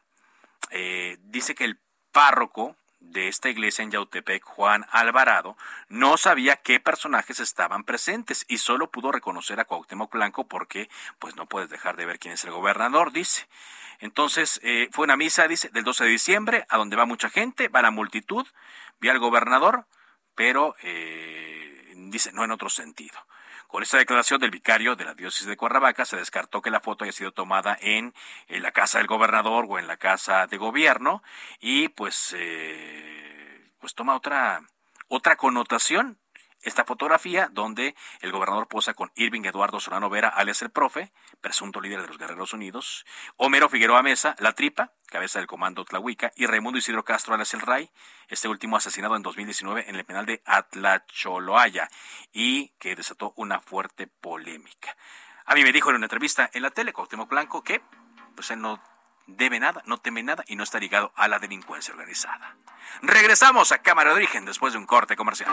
eh, 0.70 1.18
dice 1.22 1.54
que 1.54 1.64
el 1.64 1.80
párroco 2.12 2.76
de 3.00 3.28
esta 3.28 3.48
iglesia 3.48 3.82
en 3.82 3.90
Yautepec, 3.90 4.44
Juan 4.44 4.86
Alvarado, 4.90 5.56
no 5.88 6.16
sabía 6.16 6.56
qué 6.56 6.80
personajes 6.80 7.40
estaban 7.40 7.84
presentes 7.84 8.44
y 8.48 8.58
solo 8.58 8.90
pudo 8.90 9.10
reconocer 9.10 9.58
a 9.58 9.64
Cuauhtémoc 9.64 10.12
Blanco 10.12 10.46
porque 10.46 10.88
pues 11.18 11.34
no 11.34 11.46
puedes 11.46 11.70
dejar 11.70 11.96
de 11.96 12.06
ver 12.06 12.18
quién 12.18 12.34
es 12.34 12.44
el 12.44 12.52
gobernador, 12.52 13.12
dice. 13.12 13.48
Entonces, 13.98 14.60
eh, 14.62 14.88
fue 14.92 15.04
una 15.04 15.16
misa, 15.16 15.48
dice, 15.48 15.68
del 15.70 15.84
12 15.84 16.04
de 16.04 16.10
diciembre, 16.10 16.66
a 16.68 16.78
donde 16.78 16.96
va 16.96 17.04
mucha 17.04 17.28
gente, 17.28 17.68
va 17.68 17.82
la 17.82 17.90
multitud, 17.90 18.46
vi 18.98 19.08
al 19.08 19.18
gobernador, 19.18 19.86
pero 20.34 20.74
eh, 20.82 21.92
dice, 21.96 22.32
no 22.32 22.44
en 22.44 22.50
otro 22.50 22.70
sentido. 22.70 23.18
Con 23.70 23.84
esta 23.84 23.98
declaración 23.98 24.40
del 24.40 24.50
vicario 24.50 24.96
de 24.96 25.04
la 25.04 25.14
diócesis 25.14 25.46
de 25.46 25.56
Cuernavaca 25.56 26.04
se 26.04 26.16
descartó 26.16 26.60
que 26.60 26.72
la 26.72 26.80
foto 26.80 27.04
haya 27.04 27.12
sido 27.12 27.30
tomada 27.30 27.78
en, 27.80 28.12
la 28.48 28.72
casa 28.72 28.98
del 28.98 29.06
gobernador 29.06 29.66
o 29.68 29.78
en 29.78 29.86
la 29.86 29.96
casa 29.96 30.48
de 30.48 30.56
gobierno 30.56 31.22
y 31.60 31.88
pues, 31.88 32.34
eh, 32.36 33.70
pues 33.78 33.94
toma 33.94 34.16
otra, 34.16 34.62
otra 35.06 35.36
connotación 35.36 36.18
esta 36.62 36.84
fotografía 36.84 37.48
donde 37.52 37.94
el 38.20 38.32
gobernador 38.32 38.68
posa 38.68 38.94
con 38.94 39.10
Irving 39.14 39.44
Eduardo 39.44 39.80
Solano 39.80 40.10
Vera, 40.10 40.28
alias 40.28 40.62
el 40.62 40.70
profe, 40.70 41.12
presunto 41.40 41.80
líder 41.80 42.02
de 42.02 42.08
los 42.08 42.18
Guerreros 42.18 42.52
Unidos, 42.52 43.06
Homero 43.36 43.68
Figueroa 43.68 44.02
Mesa, 44.02 44.36
la 44.38 44.52
tripa, 44.52 44.92
cabeza 45.06 45.38
del 45.38 45.48
comando 45.48 45.84
Tlahuica, 45.84 46.32
y 46.36 46.46
Raimundo 46.46 46.78
Isidro 46.78 47.04
Castro, 47.04 47.34
alias 47.34 47.54
el 47.54 47.60
Ray, 47.60 47.90
este 48.28 48.48
último 48.48 48.76
asesinado 48.76 49.16
en 49.16 49.22
2019 49.22 49.88
en 49.88 49.96
el 49.96 50.04
penal 50.04 50.26
de 50.26 50.42
Atlacholoaya 50.44 51.88
y 52.32 52.68
que 52.78 52.94
desató 52.94 53.32
una 53.36 53.60
fuerte 53.60 54.06
polémica. 54.06 54.96
A 55.46 55.54
mí 55.54 55.62
me 55.62 55.72
dijo 55.72 55.90
en 55.90 55.96
una 55.96 56.06
entrevista 56.06 56.50
en 56.52 56.62
la 56.62 56.70
tele, 56.70 56.92
Cuauhtémoc 56.92 57.28
Blanco, 57.28 57.64
que 57.64 57.82
pues 58.34 58.50
él 58.50 58.60
no 58.60 58.80
debe 59.26 59.60
nada, 59.60 59.82
no 59.86 59.98
teme 59.98 60.22
nada 60.22 60.44
y 60.46 60.56
no 60.56 60.64
está 60.64 60.78
ligado 60.78 61.12
a 61.16 61.28
la 61.28 61.38
delincuencia 61.38 61.92
organizada. 61.92 62.56
Regresamos 63.02 63.72
a 63.72 63.82
Cámara 63.82 64.10
de 64.10 64.16
Origen 64.16 64.44
después 64.44 64.72
de 64.72 64.78
un 64.78 64.86
corte 64.86 65.16
comercial. 65.16 65.52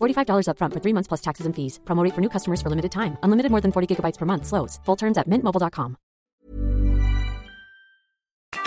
$45 0.00 0.46
upfront 0.46 0.74
for 0.74 0.80
three 0.80 0.94
months 0.94 1.08
plus 1.08 1.20
taxes 1.20 1.46
and 1.46 1.56
fees. 1.56 1.80
Promo 1.84 2.04
rate 2.04 2.14
for 2.14 2.20
new 2.20 2.30
customers 2.30 2.62
for 2.62 2.70
limited 2.70 2.92
time. 2.92 3.18
Unlimited 3.24 3.50
more 3.50 3.60
than 3.60 3.72
40 3.72 3.90
gigabytes 3.90 4.18
per 4.18 4.26
month. 4.26 4.46
Slows. 4.46 4.78
Full 4.84 4.96
terms 4.96 5.18
at 5.18 5.26
mintmobile.com. 5.26 5.96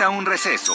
Un 0.04 0.26
receso. 0.26 0.74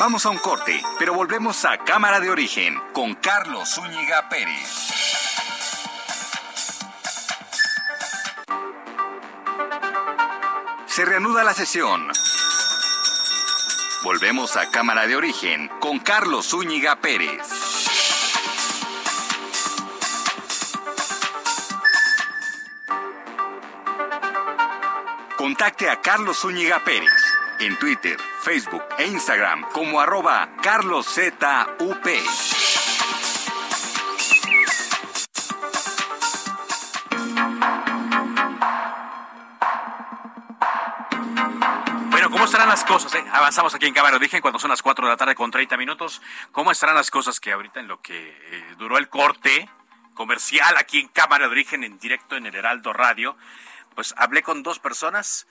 Vamos 0.00 0.26
a 0.26 0.30
un 0.30 0.38
corte, 0.38 0.82
pero 0.98 1.14
volvemos 1.14 1.64
a 1.64 1.78
Cámara 1.78 2.18
de 2.18 2.28
Origen 2.28 2.74
con 2.92 3.14
Carlos 3.14 3.68
Zúñiga 3.72 4.28
Pérez. 4.28 4.68
Se 10.86 11.04
reanuda 11.04 11.44
la 11.44 11.54
sesión. 11.54 12.08
Volvemos 14.02 14.56
a 14.56 14.68
Cámara 14.72 15.06
de 15.06 15.14
Origen 15.14 15.70
con 15.78 16.00
Carlos 16.00 16.50
Zúñiga 16.50 16.96
Pérez. 16.96 17.71
Contacte 25.42 25.90
a 25.90 26.00
Carlos 26.00 26.38
Zúñiga 26.38 26.84
Pérez 26.84 27.10
en 27.58 27.76
Twitter, 27.76 28.16
Facebook 28.42 28.84
e 28.96 29.08
Instagram 29.08 29.62
como 29.72 30.00
arroba 30.00 30.48
carloszup. 30.62 31.42
Bueno, 42.08 42.30
¿cómo 42.30 42.44
estarán 42.44 42.68
las 42.68 42.84
cosas? 42.84 43.12
Eh? 43.16 43.24
Avanzamos 43.32 43.74
aquí 43.74 43.86
en 43.86 43.94
Cámara 43.94 44.20
Dije 44.20 44.40
cuando 44.40 44.60
son 44.60 44.70
las 44.70 44.80
4 44.80 45.06
de 45.06 45.10
la 45.10 45.16
tarde 45.16 45.34
con 45.34 45.50
30 45.50 45.76
minutos. 45.76 46.22
¿Cómo 46.52 46.70
estarán 46.70 46.94
las 46.94 47.10
cosas 47.10 47.40
que 47.40 47.50
ahorita 47.50 47.80
en 47.80 47.88
lo 47.88 48.00
que 48.00 48.28
eh, 48.28 48.74
duró 48.78 48.96
el 48.96 49.08
corte 49.08 49.68
comercial 50.14 50.76
aquí 50.78 51.00
en 51.00 51.08
Cámara 51.08 51.46
de 51.46 51.50
Origen 51.50 51.82
en 51.82 51.98
directo 51.98 52.36
en 52.36 52.46
el 52.46 52.54
Heraldo 52.54 52.92
Radio? 52.92 53.36
Pues 53.94 54.14
hablé 54.16 54.42
con 54.42 54.62
dos 54.62 54.78
personas, 54.78 55.46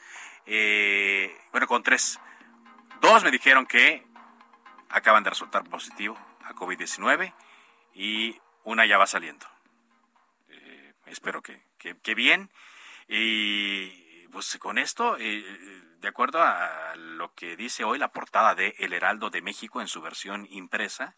eh, 0.45 1.37
bueno, 1.51 1.67
con 1.67 1.83
tres. 1.83 2.19
Dos 2.99 3.23
me 3.23 3.31
dijeron 3.31 3.65
que 3.65 4.05
acaban 4.89 5.23
de 5.23 5.29
resultar 5.29 5.63
positivo 5.63 6.17
a 6.43 6.53
COVID-19 6.53 7.33
y 7.93 8.39
una 8.63 8.85
ya 8.85 8.97
va 8.97 9.07
saliendo. 9.07 9.45
Eh, 10.49 10.93
espero 11.05 11.41
que, 11.41 11.63
que, 11.77 12.15
bien. 12.15 12.51
Y 13.07 14.27
pues 14.27 14.57
con 14.59 14.77
esto, 14.77 15.17
eh, 15.17 15.43
de 15.99 16.07
acuerdo 16.07 16.41
a 16.41 16.95
lo 16.95 17.33
que 17.33 17.55
dice 17.55 17.83
hoy 17.83 17.99
la 17.99 18.11
portada 18.11 18.55
de 18.55 18.75
El 18.79 18.93
Heraldo 18.93 19.29
de 19.29 19.41
México 19.41 19.81
en 19.81 19.87
su 19.87 20.01
versión 20.01 20.47
impresa, 20.49 21.15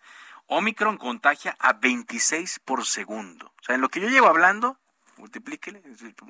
Omicron 0.47 0.97
contagia 0.97 1.55
a 1.59 1.73
26 1.73 2.59
por 2.59 2.85
segundo. 2.85 3.53
O 3.59 3.63
sea, 3.63 3.75
en 3.75 3.81
lo 3.81 3.89
que 3.89 4.01
yo 4.01 4.09
llevo 4.09 4.27
hablando, 4.27 4.77
multiplíquele, 5.23 5.81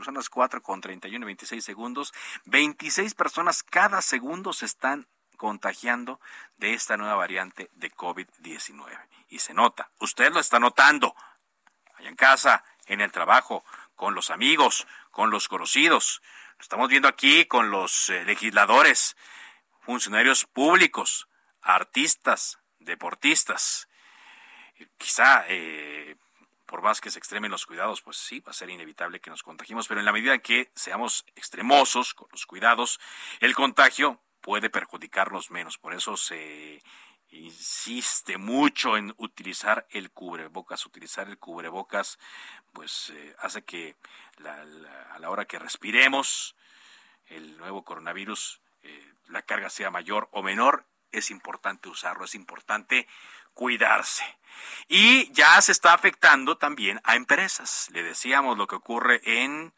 son 0.06 0.14
las 0.14 0.30
4 0.30 0.62
con 0.62 0.80
31 0.80 1.26
y 1.26 1.26
26 1.26 1.66
segundos, 1.66 2.14
26 2.46 3.16
personas 3.16 3.64
cada 3.64 4.04
segundo 4.04 4.54
se 4.54 4.68
están 4.68 5.08
contagiando 5.36 6.22
de 6.58 6.76
esta 6.76 6.96
nueva 6.96 7.16
variante 7.16 7.72
de 7.74 7.92
COVID-19. 7.92 9.00
Y 9.30 9.40
se 9.40 9.56
nota, 9.56 9.90
usted 10.00 10.32
lo 10.32 10.40
está 10.40 10.60
notando, 10.60 11.16
allá 11.96 12.10
en 12.10 12.16
casa, 12.16 12.64
en 12.86 13.02
el 13.02 13.12
trabajo, 13.12 13.66
con 13.96 14.14
los 14.14 14.30
amigos, 14.30 14.86
con 15.10 15.32
los 15.32 15.48
conocidos. 15.48 16.22
Lo 16.60 16.62
estamos 16.62 16.88
viendo 16.88 17.08
aquí 17.08 17.46
con 17.46 17.72
los 17.72 18.10
eh, 18.10 18.24
legisladores, 18.26 19.18
funcionarios 19.82 20.46
públicos, 20.46 21.28
artistas, 21.64 22.60
deportistas. 22.78 23.88
Quizá 24.98 25.46
eh, 25.48 26.16
por 26.74 26.82
más 26.82 27.02
que 27.02 27.12
se 27.12 27.20
extremen 27.20 27.52
los 27.52 27.68
cuidados, 27.68 28.02
pues 28.02 28.18
sí, 28.18 28.40
va 28.40 28.50
a 28.50 28.56
ser 28.56 28.72
inevitable 28.72 29.20
que 29.20 29.30
nos 29.30 29.44
contagiemos, 29.44 29.88
pero 29.88 30.00
en 30.00 30.08
la 30.08 30.12
medida 30.12 30.40
que 30.40 30.72
seamos 30.74 31.24
extremosos 31.36 32.16
con 32.16 32.28
los 32.32 32.48
cuidados, 32.48 33.00
el 33.42 33.54
contagio 33.54 34.20
puede 34.42 34.72
perjudicarnos 34.72 35.52
menos. 35.52 35.78
Por 35.78 35.94
eso 35.94 36.18
se 36.18 36.82
insiste 37.30 38.40
mucho 38.40 38.98
en 38.98 39.14
utilizar 39.18 39.86
el 39.92 40.10
cubrebocas. 40.10 40.84
Utilizar 40.88 41.30
el 41.30 41.38
cubrebocas, 41.38 42.18
pues 42.72 43.12
eh, 43.12 43.36
hace 43.38 43.64
que 43.64 43.96
a 44.44 45.20
la 45.20 45.30
hora 45.30 45.46
que 45.46 45.60
respiremos 45.60 46.56
el 47.28 47.56
nuevo 47.58 47.84
coronavirus, 47.84 48.62
eh, 48.82 49.14
la 49.28 49.44
carga 49.44 49.70
sea 49.70 49.92
mayor 49.92 50.28
o 50.32 50.42
menor. 50.42 50.88
Es 51.14 51.32
importante 51.32 51.88
usarlo, 51.88 52.26
es 52.26 52.36
importante 52.36 53.08
cuidarse. 53.54 54.26
Y 54.88 55.32
ya 55.32 55.62
se 55.62 55.72
está 55.72 55.94
afectando 55.94 56.58
también 56.58 57.00
a 57.06 57.16
empresas. 57.16 57.88
Le 57.92 58.04
decíamos 58.04 58.58
lo 58.58 58.68
que 58.68 58.76
ocurre 58.76 59.22
en 59.24 59.74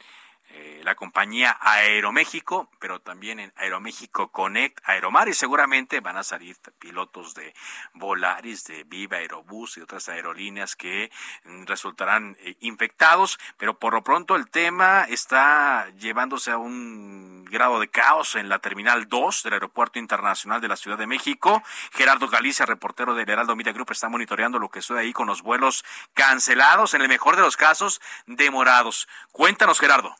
eh, 0.49 0.81
la 0.83 0.95
compañía 0.95 1.57
Aeroméxico, 1.59 2.69
pero 2.79 3.01
también 3.01 3.39
en 3.39 3.51
Aeroméxico 3.55 4.31
Connect, 4.31 4.79
Aeromar, 4.83 5.27
y 5.27 5.33
seguramente 5.33 5.99
van 5.99 6.17
a 6.17 6.23
salir 6.23 6.55
pilotos 6.79 7.33
de 7.33 7.53
Volaris, 7.93 8.63
de 8.65 8.83
Viva 8.83 9.17
Aerobús 9.17 9.77
y 9.77 9.81
otras 9.81 10.07
aerolíneas 10.07 10.75
que 10.75 11.11
mm, 11.45 11.65
resultarán 11.65 12.37
eh, 12.39 12.55
infectados, 12.59 13.39
pero 13.57 13.79
por 13.79 13.93
lo 13.93 14.03
pronto 14.03 14.35
el 14.35 14.49
tema 14.49 15.05
está 15.09 15.89
llevándose 15.97 16.51
a 16.51 16.57
un 16.57 17.45
grado 17.45 17.79
de 17.79 17.87
caos 17.87 18.35
en 18.35 18.49
la 18.49 18.59
Terminal 18.59 19.07
2 19.07 19.43
del 19.43 19.53
Aeropuerto 19.53 19.99
Internacional 19.99 20.61
de 20.61 20.67
la 20.67 20.75
Ciudad 20.75 20.97
de 20.97 21.07
México. 21.07 21.63
Gerardo 21.93 22.27
Galicia, 22.27 22.65
reportero 22.65 23.15
del 23.15 23.29
Heraldo 23.29 23.55
Media 23.55 23.73
Group, 23.73 23.91
está 23.91 24.09
monitoreando 24.09 24.59
lo 24.59 24.69
que 24.69 24.81
sucede 24.81 25.01
ahí 25.01 25.13
con 25.13 25.27
los 25.27 25.41
vuelos 25.41 25.83
cancelados, 26.13 26.93
en 26.93 27.01
el 27.01 27.07
mejor 27.07 27.35
de 27.35 27.41
los 27.41 27.57
casos, 27.57 28.01
demorados. 28.25 29.07
Cuéntanos, 29.31 29.79
Gerardo. 29.79 30.15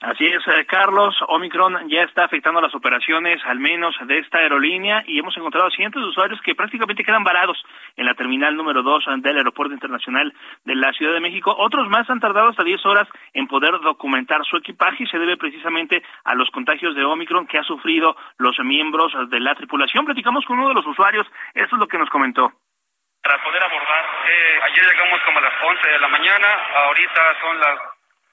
Así 0.00 0.24
es, 0.24 0.42
eh, 0.48 0.64
Carlos. 0.64 1.14
Omicron 1.28 1.86
ya 1.90 2.00
está 2.02 2.24
afectando 2.24 2.62
las 2.62 2.74
operaciones, 2.74 3.38
al 3.44 3.58
menos 3.58 3.94
de 4.06 4.16
esta 4.16 4.38
aerolínea, 4.38 5.04
y 5.06 5.18
hemos 5.18 5.36
encontrado 5.36 5.68
cientos 5.70 6.00
de 6.00 6.08
usuarios 6.08 6.40
que 6.40 6.54
prácticamente 6.54 7.04
quedan 7.04 7.22
varados 7.22 7.62
en 7.96 8.06
la 8.06 8.14
terminal 8.14 8.56
número 8.56 8.82
2 8.82 9.04
del 9.18 9.36
Aeropuerto 9.36 9.74
Internacional 9.74 10.32
de 10.64 10.74
la 10.74 10.90
Ciudad 10.94 11.12
de 11.12 11.20
México. 11.20 11.54
Otros 11.54 11.86
más 11.90 12.08
han 12.08 12.18
tardado 12.18 12.48
hasta 12.48 12.64
10 12.64 12.86
horas 12.86 13.08
en 13.34 13.46
poder 13.46 13.78
documentar 13.80 14.42
su 14.46 14.56
equipaje 14.56 15.04
y 15.04 15.06
se 15.06 15.18
debe 15.18 15.36
precisamente 15.36 16.02
a 16.24 16.34
los 16.34 16.48
contagios 16.48 16.94
de 16.94 17.04
Omicron 17.04 17.46
que 17.46 17.58
ha 17.58 17.64
sufrido 17.64 18.16
los 18.38 18.58
miembros 18.60 19.12
de 19.28 19.40
la 19.40 19.54
tripulación. 19.54 20.06
Platicamos 20.06 20.46
con 20.46 20.60
uno 20.60 20.68
de 20.68 20.76
los 20.76 20.86
usuarios, 20.86 21.26
esto 21.52 21.76
es 21.76 21.80
lo 21.80 21.88
que 21.88 21.98
nos 21.98 22.08
comentó. 22.08 22.50
Para 23.22 23.36
poder 23.44 23.62
abordar, 23.62 24.04
eh, 24.30 24.60
ayer 24.62 24.84
llegamos 24.86 25.20
como 25.26 25.40
a 25.40 25.42
las 25.42 25.52
11 25.62 25.90
de 25.90 25.98
la 25.98 26.08
mañana, 26.08 26.48
ahorita 26.86 27.20
son 27.42 27.60
las 27.60 27.80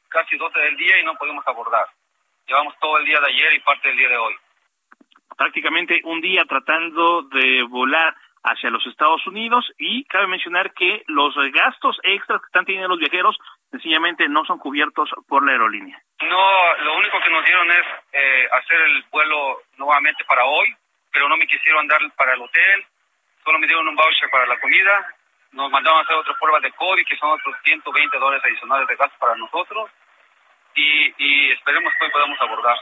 casi 0.10 0.38
12 0.38 0.60
del 0.60 0.78
día 0.78 1.00
y 1.00 1.06
no 1.06 1.15
podemos 1.15 1.46
abordar. 1.48 1.86
Llevamos 2.48 2.74
todo 2.80 2.98
el 2.98 3.06
día 3.06 3.20
de 3.20 3.28
ayer 3.28 3.54
y 3.54 3.60
parte 3.60 3.88
del 3.89 3.98
día 3.98 4.10
de 4.10 4.17
hoy. 4.17 4.36
Prácticamente 5.38 6.02
un 6.04 6.22
día 6.22 6.43
tratando 6.46 7.24
de 7.24 7.63
volar 7.63 8.15
hacia 8.43 8.70
los 8.70 8.86
Estados 8.88 9.26
Unidos 9.28 9.65
y 9.78 10.06
cabe 10.06 10.28
mencionar 10.28 10.74
que 10.74 11.04
los 11.08 11.36
gastos 11.52 12.00
extras 12.04 12.39
que 12.41 12.46
están 12.48 12.65
teniendo 12.65 12.88
los 12.88 13.00
viajeros 13.00 13.38
sencillamente 13.72 14.28
no 14.30 14.46
son 14.46 14.58
cubiertos 14.60 15.10
por 15.28 15.46
la 15.46 15.52
aerolínea. 15.52 16.02
No, 16.22 16.76
lo 16.84 16.98
único 16.98 17.20
que 17.20 17.30
nos 17.30 17.43
dieron 17.46 17.70
es 17.72 17.86
eh, 18.13 18.48
hacer 18.52 18.82
el 18.82 19.04
vuelo 19.12 19.62
nuevamente 19.78 20.24
para 20.26 20.46
hoy, 20.46 20.74
pero 21.12 21.28
no 21.28 21.38
me 21.38 21.48
quisieron 21.48 21.88
dar 21.88 22.00
para 22.15 22.34
el 22.34 22.41
hotel, 22.41 22.86
solo 23.43 23.60
me 23.60 23.67
dieron 23.67 23.88
un 23.88 23.96
voucher 23.96 24.30
para 24.30 24.46
la 24.46 24.60
comida, 24.60 25.06
nos 25.58 25.72
mandaron 25.72 26.00
a 26.00 26.04
hacer 26.04 26.15
otras 26.15 26.38
pruebas 26.38 26.62
de 26.62 26.72
COVID, 26.72 27.04
que 27.04 27.17
son 27.17 27.32
otros 27.32 27.56
120 27.63 28.17
dólares 28.20 28.46
adicionales 28.46 28.88
de 28.88 28.96
gasto 28.96 29.17
para 29.20 29.36
nosotros, 29.36 29.89
y, 30.76 31.13
y 31.17 31.52
esperemos 31.52 31.91
que 31.98 32.06
hoy 32.06 32.12
podamos 32.12 32.39
abordar. 32.39 32.78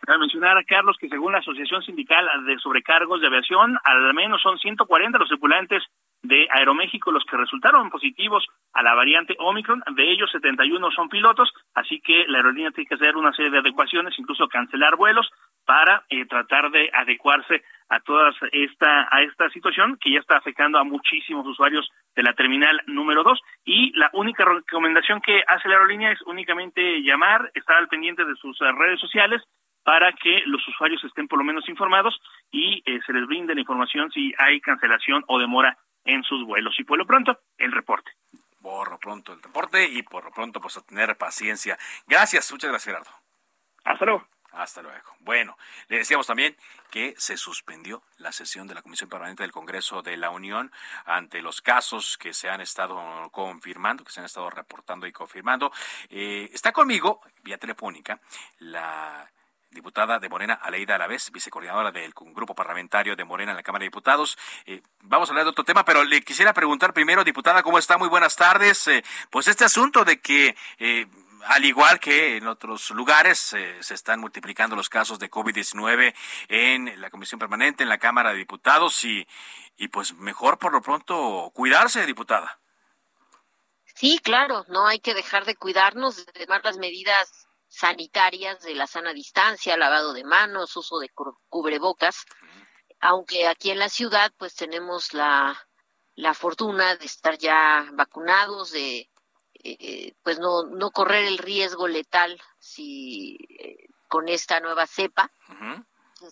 Cabe 0.00 0.18
mencionar, 0.18 0.56
a 0.56 0.64
Carlos, 0.64 0.96
que 0.98 1.08
según 1.08 1.32
la 1.32 1.38
Asociación 1.38 1.82
Sindical 1.82 2.26
de 2.46 2.58
Sobrecargos 2.58 3.20
de 3.20 3.26
Aviación, 3.26 3.78
al 3.84 4.14
menos 4.14 4.40
son 4.40 4.58
140 4.58 5.18
los 5.18 5.28
tripulantes 5.28 5.84
de 6.22 6.48
Aeroméxico 6.50 7.12
los 7.12 7.24
que 7.24 7.36
resultaron 7.36 7.90
positivos 7.90 8.46
a 8.72 8.82
la 8.82 8.94
variante 8.94 9.36
Omicron, 9.38 9.82
de 9.94 10.10
ellos 10.10 10.30
71 10.32 10.90
son 10.90 11.08
pilotos, 11.08 11.52
así 11.74 12.00
que 12.00 12.24
la 12.28 12.38
aerolínea 12.38 12.70
tiene 12.70 12.88
que 12.88 12.94
hacer 12.96 13.16
una 13.16 13.32
serie 13.32 13.50
de 13.50 13.58
adecuaciones, 13.58 14.18
incluso 14.18 14.48
cancelar 14.48 14.96
vuelos 14.96 15.30
para 15.64 16.04
eh, 16.08 16.26
tratar 16.26 16.70
de 16.70 16.90
adecuarse 16.92 17.62
a 17.90 18.00
toda 18.00 18.32
esta 18.52 19.08
a 19.10 19.22
esta 19.22 19.48
situación 19.50 19.96
que 20.00 20.12
ya 20.12 20.20
está 20.20 20.36
afectando 20.36 20.78
a 20.78 20.84
muchísimos 20.84 21.46
usuarios 21.46 21.88
de 22.14 22.22
la 22.22 22.34
terminal 22.34 22.80
número 22.86 23.22
2 23.22 23.40
y 23.64 23.92
la 23.96 24.10
única 24.12 24.44
recomendación 24.44 25.20
que 25.20 25.42
hace 25.46 25.68
la 25.68 25.76
aerolínea 25.76 26.12
es 26.12 26.20
únicamente 26.22 27.02
llamar, 27.02 27.50
estar 27.54 27.76
al 27.76 27.88
pendiente 27.88 28.24
de 28.24 28.34
sus 28.36 28.60
eh, 28.60 28.72
redes 28.72 29.00
sociales 29.00 29.42
para 29.84 30.12
que 30.12 30.42
los 30.46 30.66
usuarios 30.68 31.02
estén 31.04 31.28
por 31.28 31.38
lo 31.38 31.44
menos 31.44 31.68
informados 31.68 32.20
y 32.50 32.82
eh, 32.84 33.00
se 33.06 33.12
les 33.12 33.26
brinde 33.26 33.54
la 33.54 33.60
información 33.60 34.10
si 34.10 34.34
hay 34.36 34.60
cancelación 34.60 35.24
o 35.28 35.38
demora 35.38 35.78
en 36.08 36.24
sus 36.24 36.44
vuelos. 36.44 36.74
Y 36.80 36.84
por 36.84 36.98
lo 36.98 37.06
pronto, 37.06 37.38
el 37.58 37.70
reporte. 37.70 38.10
Por 38.60 38.90
lo 38.90 38.98
pronto 38.98 39.32
el 39.32 39.42
reporte 39.42 39.84
y 39.84 40.02
por 40.02 40.24
lo 40.24 40.32
pronto 40.32 40.60
pues 40.60 40.76
a 40.76 40.80
tener 40.80 41.16
paciencia. 41.16 41.78
Gracias, 42.06 42.50
muchas 42.50 42.70
gracias 42.70 42.86
Gerardo. 42.86 43.10
Hasta 43.84 44.04
luego. 44.04 44.26
Hasta 44.50 44.82
luego. 44.82 45.14
Bueno, 45.20 45.58
le 45.88 45.98
decíamos 45.98 46.26
también 46.26 46.56
que 46.90 47.14
se 47.18 47.36
suspendió 47.36 48.02
la 48.16 48.32
sesión 48.32 48.66
de 48.66 48.74
la 48.74 48.80
Comisión 48.80 49.10
Permanente 49.10 49.42
del 49.42 49.52
Congreso 49.52 50.00
de 50.00 50.16
la 50.16 50.30
Unión 50.30 50.72
ante 51.04 51.42
los 51.42 51.60
casos 51.60 52.16
que 52.16 52.32
se 52.32 52.48
han 52.48 52.62
estado 52.62 53.28
confirmando, 53.30 54.04
que 54.04 54.10
se 54.10 54.20
han 54.20 54.26
estado 54.26 54.48
reportando 54.48 55.06
y 55.06 55.12
confirmando. 55.12 55.70
Eh, 56.08 56.48
está 56.52 56.72
conmigo, 56.72 57.20
vía 57.42 57.58
telefónica, 57.58 58.20
la 58.58 59.30
diputada 59.70 60.18
de 60.18 60.28
Morena, 60.28 60.54
Aleida 60.54 60.94
Alavés, 60.94 61.30
vicecoordinadora 61.30 61.92
del 61.92 62.12
grupo 62.14 62.54
parlamentario 62.54 63.16
de 63.16 63.24
Morena 63.24 63.52
en 63.52 63.56
la 63.56 63.62
Cámara 63.62 63.82
de 63.82 63.86
Diputados. 63.86 64.38
Eh, 64.66 64.82
vamos 65.02 65.28
a 65.28 65.32
hablar 65.32 65.44
de 65.44 65.50
otro 65.50 65.64
tema, 65.64 65.84
pero 65.84 66.04
le 66.04 66.22
quisiera 66.22 66.52
preguntar 66.52 66.92
primero, 66.92 67.24
diputada, 67.24 67.62
¿cómo 67.62 67.78
está? 67.78 67.98
Muy 67.98 68.08
buenas 68.08 68.36
tardes. 68.36 68.88
Eh, 68.88 69.04
pues 69.30 69.48
este 69.48 69.64
asunto 69.64 70.04
de 70.04 70.20
que 70.20 70.56
eh, 70.78 71.06
al 71.46 71.64
igual 71.64 72.00
que 72.00 72.36
en 72.36 72.46
otros 72.46 72.90
lugares, 72.90 73.38
se 73.38 73.94
están 73.94 74.20
multiplicando 74.20 74.74
los 74.74 74.88
casos 74.88 75.18
de 75.18 75.30
COVID-19 75.30 76.14
en 76.48 77.00
la 77.00 77.10
Comisión 77.10 77.38
Permanente, 77.38 77.84
en 77.84 77.88
la 77.88 77.98
Cámara 77.98 78.32
de 78.32 78.38
Diputados 78.38 79.04
y, 79.04 79.26
y 79.76 79.88
pues 79.88 80.14
mejor 80.14 80.58
por 80.58 80.72
lo 80.72 80.82
pronto 80.82 81.50
cuidarse, 81.54 82.04
diputada. 82.06 82.58
Sí, 83.94 84.20
claro, 84.22 84.64
no 84.68 84.86
hay 84.86 85.00
que 85.00 85.14
dejar 85.14 85.44
de 85.44 85.56
cuidarnos, 85.56 86.26
de 86.26 86.46
tomar 86.46 86.64
las 86.64 86.76
medidas 86.76 87.47
sanitarias 87.68 88.60
de 88.62 88.74
la 88.74 88.86
sana 88.86 89.12
distancia, 89.12 89.76
lavado 89.76 90.12
de 90.12 90.24
manos, 90.24 90.76
uso 90.76 90.98
de 90.98 91.10
cubrebocas, 91.48 92.24
aunque 93.00 93.46
aquí 93.46 93.70
en 93.70 93.78
la 93.78 93.88
ciudad 93.88 94.32
pues 94.36 94.54
tenemos 94.54 95.14
la, 95.14 95.56
la 96.14 96.34
fortuna 96.34 96.96
de 96.96 97.06
estar 97.06 97.38
ya 97.38 97.88
vacunados, 97.92 98.72
de 98.72 99.10
eh, 99.62 100.14
pues 100.22 100.38
no, 100.38 100.64
no 100.64 100.90
correr 100.90 101.24
el 101.24 101.38
riesgo 101.38 101.88
letal 101.88 102.40
si 102.58 103.36
eh, 103.58 103.88
con 104.08 104.28
esta 104.28 104.60
nueva 104.60 104.86
cepa. 104.86 105.30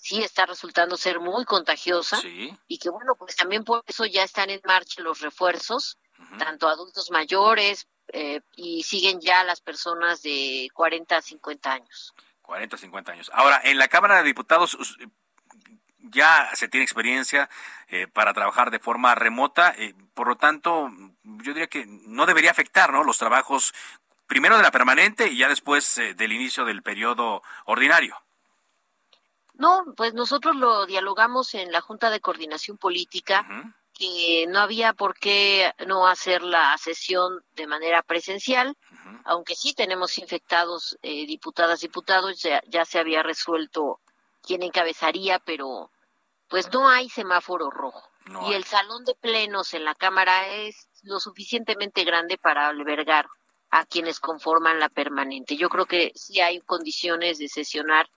Sí 0.00 0.22
está 0.22 0.46
resultando 0.46 0.96
ser 0.96 1.20
muy 1.20 1.44
contagiosa 1.44 2.18
y 2.24 2.78
que 2.78 2.90
bueno, 2.90 3.14
pues 3.14 3.36
también 3.36 3.64
por 3.64 3.82
eso 3.86 4.04
ya 4.04 4.24
están 4.24 4.50
en 4.50 4.60
marcha 4.64 5.02
los 5.02 5.20
refuerzos, 5.20 5.98
tanto 6.38 6.68
adultos 6.68 7.10
mayores, 7.10 7.86
eh, 8.12 8.40
y 8.54 8.82
siguen 8.84 9.20
ya 9.20 9.42
las 9.44 9.60
personas 9.60 10.22
de 10.22 10.68
40 10.72 11.16
a 11.16 11.22
50 11.22 11.72
años. 11.72 12.14
40 12.42 12.76
a 12.76 12.78
50 12.78 13.12
años. 13.12 13.30
Ahora, 13.34 13.60
en 13.64 13.78
la 13.78 13.88
Cámara 13.88 14.18
de 14.18 14.22
Diputados 14.22 14.78
ya 15.98 16.50
se 16.54 16.68
tiene 16.68 16.84
experiencia 16.84 17.50
eh, 17.88 18.06
para 18.06 18.32
trabajar 18.32 18.70
de 18.70 18.78
forma 18.78 19.14
remota, 19.16 19.74
eh, 19.76 19.94
por 20.14 20.28
lo 20.28 20.36
tanto, 20.36 20.88
yo 21.24 21.52
diría 21.52 21.66
que 21.66 21.84
no 21.86 22.26
debería 22.26 22.52
afectar 22.52 22.92
¿no? 22.92 23.02
los 23.02 23.18
trabajos 23.18 23.74
primero 24.28 24.56
de 24.56 24.62
la 24.62 24.70
permanente 24.70 25.28
y 25.28 25.38
ya 25.38 25.48
después 25.48 26.00
del 26.16 26.32
inicio 26.32 26.64
del 26.64 26.82
periodo 26.82 27.42
ordinario. 27.64 28.16
No, 29.58 29.84
pues 29.96 30.14
nosotros 30.14 30.54
lo 30.56 30.86
dialogamos 30.86 31.54
en 31.54 31.72
la 31.72 31.80
Junta 31.80 32.10
de 32.10 32.20
Coordinación 32.20 32.76
Política 32.76 33.46
que 33.94 34.46
no 34.48 34.60
había 34.60 34.92
por 34.92 35.18
qué 35.18 35.72
no 35.86 36.06
hacer 36.06 36.42
la 36.42 36.76
sesión 36.76 37.42
de 37.54 37.66
manera 37.66 38.02
presencial, 38.02 38.76
aunque 39.24 39.54
sí 39.54 39.72
tenemos 39.72 40.18
infectados 40.18 40.98
eh, 41.02 41.26
diputadas, 41.26 41.80
diputados, 41.80 42.42
ya, 42.42 42.60
ya 42.66 42.84
se 42.84 42.98
había 42.98 43.22
resuelto 43.22 44.00
quién 44.42 44.62
encabezaría, 44.62 45.38
pero 45.38 45.90
pues 46.48 46.70
no 46.72 46.88
hay 46.88 47.08
semáforo 47.08 47.70
rojo. 47.70 48.02
y 48.48 48.54
el 48.54 48.64
salón 48.64 49.04
de 49.04 49.14
plenos 49.14 49.72
en 49.72 49.84
la 49.84 49.94
Cámara 49.94 50.48
es 50.48 50.88
lo 51.02 51.20
suficientemente 51.20 52.04
grande 52.04 52.36
para 52.36 52.68
albergar 52.68 53.26
a 53.70 53.86
quienes 53.86 54.20
conforman 54.20 54.80
la 54.80 54.88
permanente. 54.88 55.56
Yo 55.56 55.68
creo 55.68 55.86
que 55.86 56.12
sí 56.14 56.40
hay 56.40 56.60
condiciones 56.60 57.38
de 57.38 57.48
sesionar 57.48 58.08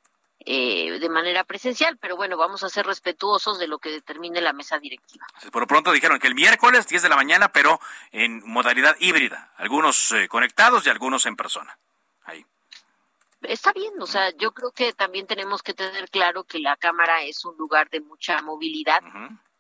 eh, 0.46 1.00
de 1.00 1.10
manera 1.10 1.44
presencial, 1.44 1.98
pero 1.98 2.16
bueno, 2.16 2.38
vamos 2.38 2.64
a 2.64 2.70
ser 2.70 2.86
respetuosos 2.86 3.60
de 3.60 3.68
lo 3.68 3.80
que 3.80 3.92
determine 3.92 4.40
la 4.40 4.54
mesa 4.54 4.80
directiva. 4.80 5.28
Por 5.52 5.64
lo 5.64 5.68
pronto 5.68 5.92
dijeron 5.92 6.18
que 6.18 6.28
el 6.28 6.36
miércoles 6.36 6.88
10 6.88 7.04
de 7.04 7.10
la 7.10 7.18
mañana, 7.18 7.52
pero 7.52 7.80
en 8.12 8.42
modalidad 8.48 8.96
híbrida, 9.00 9.52
algunos 9.58 10.12
eh, 10.12 10.30
conectados 10.30 10.86
y 10.86 10.90
algunos 10.90 11.26
en 11.26 11.36
persona. 11.36 11.78
Ahí. 12.24 12.46
Está 13.42 13.74
bien, 13.74 13.94
o 14.02 14.08
sea, 14.08 14.32
yo 14.38 14.54
creo 14.54 14.72
que 14.72 14.94
también 14.94 15.28
tenemos 15.28 15.62
que 15.62 15.74
tener 15.74 16.10
claro 16.10 16.46
que 16.46 16.60
la 16.60 16.78
Cámara 16.78 17.24
es 17.24 17.44
un 17.44 17.58
lugar 17.58 17.90
de 17.90 18.00
mucha 18.00 18.42
movilidad. 18.42 19.02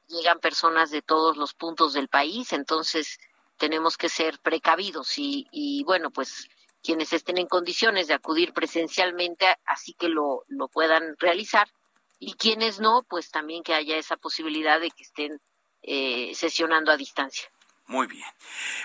Llegan 0.07 0.39
personas 0.39 0.91
de 0.91 1.01
todos 1.01 1.35
los 1.35 1.53
puntos 1.53 1.93
del 1.93 2.07
país, 2.07 2.53
entonces 2.53 3.19
tenemos 3.57 3.97
que 3.97 4.07
ser 4.07 4.39
precavidos 4.39 5.17
y, 5.17 5.47
y 5.51 5.83
bueno, 5.83 6.09
pues 6.09 6.49
quienes 6.83 7.13
estén 7.13 7.37
en 7.37 7.47
condiciones 7.47 8.07
de 8.07 8.13
acudir 8.13 8.53
presencialmente, 8.53 9.45
así 9.65 9.93
que 9.93 10.09
lo, 10.09 10.43
lo 10.47 10.67
puedan 10.67 11.15
realizar, 11.17 11.67
y 12.19 12.33
quienes 12.33 12.79
no, 12.79 13.03
pues 13.09 13.31
también 13.31 13.63
que 13.63 13.73
haya 13.73 13.97
esa 13.97 14.17
posibilidad 14.17 14.79
de 14.79 14.91
que 14.91 15.03
estén 15.03 15.41
eh, 15.81 16.33
sesionando 16.35 16.91
a 16.91 16.97
distancia. 16.97 17.49
Muy 17.89 18.05
bien. 18.05 18.25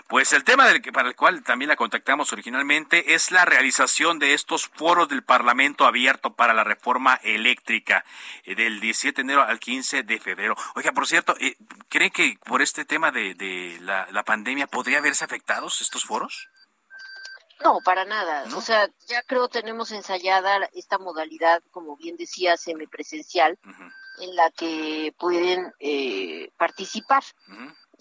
Pues 0.08 0.32
el 0.32 0.44
tema 0.44 0.66
del 0.66 0.80
que, 0.80 0.90
para 0.90 1.10
el 1.10 1.14
cual 1.14 1.42
también 1.42 1.68
la 1.68 1.76
contactamos 1.76 2.32
originalmente 2.32 3.12
es 3.12 3.32
la 3.32 3.44
realización 3.44 4.18
de 4.18 4.32
estos 4.32 4.68
foros 4.68 5.10
del 5.10 5.22
Parlamento 5.22 5.84
abierto 5.84 6.34
para 6.34 6.54
la 6.54 6.64
reforma 6.64 7.20
eléctrica 7.22 8.02
eh, 8.44 8.54
del 8.54 8.80
17 8.80 9.14
de 9.14 9.22
enero 9.22 9.42
al 9.42 9.60
15 9.60 10.04
de 10.04 10.20
febrero. 10.20 10.56
Oiga, 10.74 10.92
por 10.92 11.06
cierto, 11.06 11.36
eh, 11.38 11.58
¿creen 11.90 12.12
que 12.12 12.38
por 12.46 12.62
este 12.62 12.86
tema 12.86 13.10
de, 13.10 13.34
de 13.34 13.76
la, 13.82 14.08
la 14.10 14.22
pandemia 14.22 14.68
podría 14.68 14.98
haberse 14.98 15.22
afectados 15.22 15.82
estos 15.82 16.04
foros? 16.04 16.48
No, 17.62 17.80
para 17.84 18.04
nada. 18.04 18.44
O 18.56 18.60
sea, 18.60 18.88
ya 19.06 19.22
creo 19.22 19.48
tenemos 19.48 19.92
ensayada 19.92 20.68
esta 20.72 20.98
modalidad, 20.98 21.62
como 21.70 21.96
bien 21.96 22.16
decía, 22.16 22.56
semipresencial, 22.56 23.58
en 24.20 24.36
la 24.36 24.50
que 24.50 25.14
pueden 25.18 25.72
eh, 25.78 26.50
participar 26.56 27.22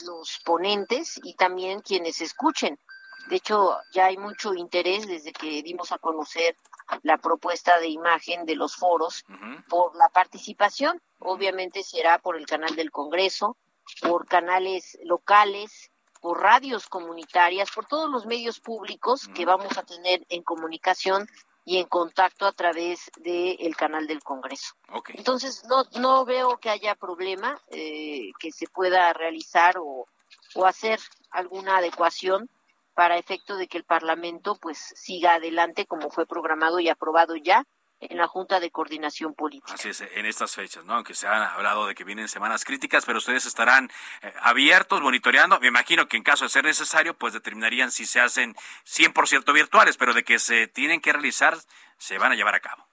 los 0.05 0.39
ponentes 0.43 1.19
y 1.23 1.35
también 1.35 1.81
quienes 1.81 2.21
escuchen. 2.21 2.79
De 3.27 3.37
hecho, 3.37 3.77
ya 3.93 4.07
hay 4.07 4.17
mucho 4.17 4.53
interés 4.53 5.07
desde 5.07 5.31
que 5.31 5.63
dimos 5.63 5.91
a 5.91 5.97
conocer 5.97 6.57
la 7.03 7.17
propuesta 7.17 7.79
de 7.79 7.87
imagen 7.87 8.45
de 8.45 8.55
los 8.55 8.75
foros 8.75 9.23
por 9.69 9.95
la 9.95 10.09
participación. 10.09 11.01
Obviamente 11.19 11.83
será 11.83 12.19
por 12.19 12.37
el 12.37 12.45
canal 12.45 12.75
del 12.75 12.91
Congreso, 12.91 13.57
por 14.01 14.27
canales 14.27 14.97
locales, 15.03 15.89
por 16.23 16.41
radios 16.41 16.87
comunitarias, 16.87 17.69
por 17.69 17.85
todos 17.85 18.09
los 18.09 18.25
medios 18.25 18.61
públicos 18.61 19.27
que 19.35 19.43
vamos 19.43 19.77
a 19.77 19.83
tener 19.83 20.25
en 20.29 20.41
comunicación 20.41 21.27
y 21.65 21.79
en 21.79 21.85
contacto 21.85 22.45
a 22.45 22.53
través 22.53 23.11
del 23.17 23.75
canal 23.75 24.07
del 24.07 24.23
Congreso. 24.23 24.73
Entonces, 25.09 25.65
no, 25.67 25.83
no 25.99 26.23
veo 26.23 26.59
que 26.59 26.69
haya 26.69 26.95
problema 26.95 27.59
eh, 27.71 28.31
que 28.39 28.53
se 28.53 28.67
pueda 28.67 29.11
realizar 29.11 29.77
o, 29.77 30.07
o 30.55 30.65
hacer 30.65 30.97
alguna 31.29 31.79
adecuación 31.79 32.49
para 32.93 33.17
efecto 33.17 33.57
de 33.57 33.67
que 33.67 33.77
el 33.77 33.83
Parlamento 33.83 34.55
pues 34.55 34.77
siga 34.77 35.33
adelante 35.33 35.85
como 35.85 36.09
fue 36.09 36.25
programado 36.25 36.79
y 36.79 36.87
aprobado 36.87 37.35
ya 37.35 37.65
en 38.09 38.17
la 38.17 38.27
Junta 38.27 38.59
de 38.59 38.71
Coordinación 38.71 39.33
Política. 39.33 39.73
Así 39.73 39.89
es, 39.89 40.01
en 40.01 40.25
estas 40.25 40.53
fechas, 40.53 40.85
¿no? 40.85 40.95
Aunque 40.95 41.13
se 41.13 41.27
han 41.27 41.41
hablado 41.41 41.87
de 41.87 41.95
que 41.95 42.03
vienen 42.03 42.27
semanas 42.27 42.65
críticas, 42.65 43.05
pero 43.05 43.17
ustedes 43.17 43.45
estarán 43.45 43.89
eh, 44.21 44.33
abiertos, 44.41 45.01
monitoreando. 45.01 45.59
Me 45.59 45.67
imagino 45.67 46.07
que 46.07 46.17
en 46.17 46.23
caso 46.23 46.45
de 46.45 46.49
ser 46.49 46.65
necesario, 46.65 47.13
pues 47.15 47.33
determinarían 47.33 47.91
si 47.91 48.05
se 48.05 48.19
hacen 48.19 48.55
100% 48.85 49.53
virtuales, 49.53 49.97
pero 49.97 50.13
de 50.13 50.23
que 50.23 50.39
se 50.39 50.67
tienen 50.67 51.01
que 51.01 51.13
realizar, 51.13 51.57
se 51.97 52.17
van 52.17 52.31
a 52.31 52.35
llevar 52.35 52.55
a 52.55 52.59
cabo. 52.59 52.85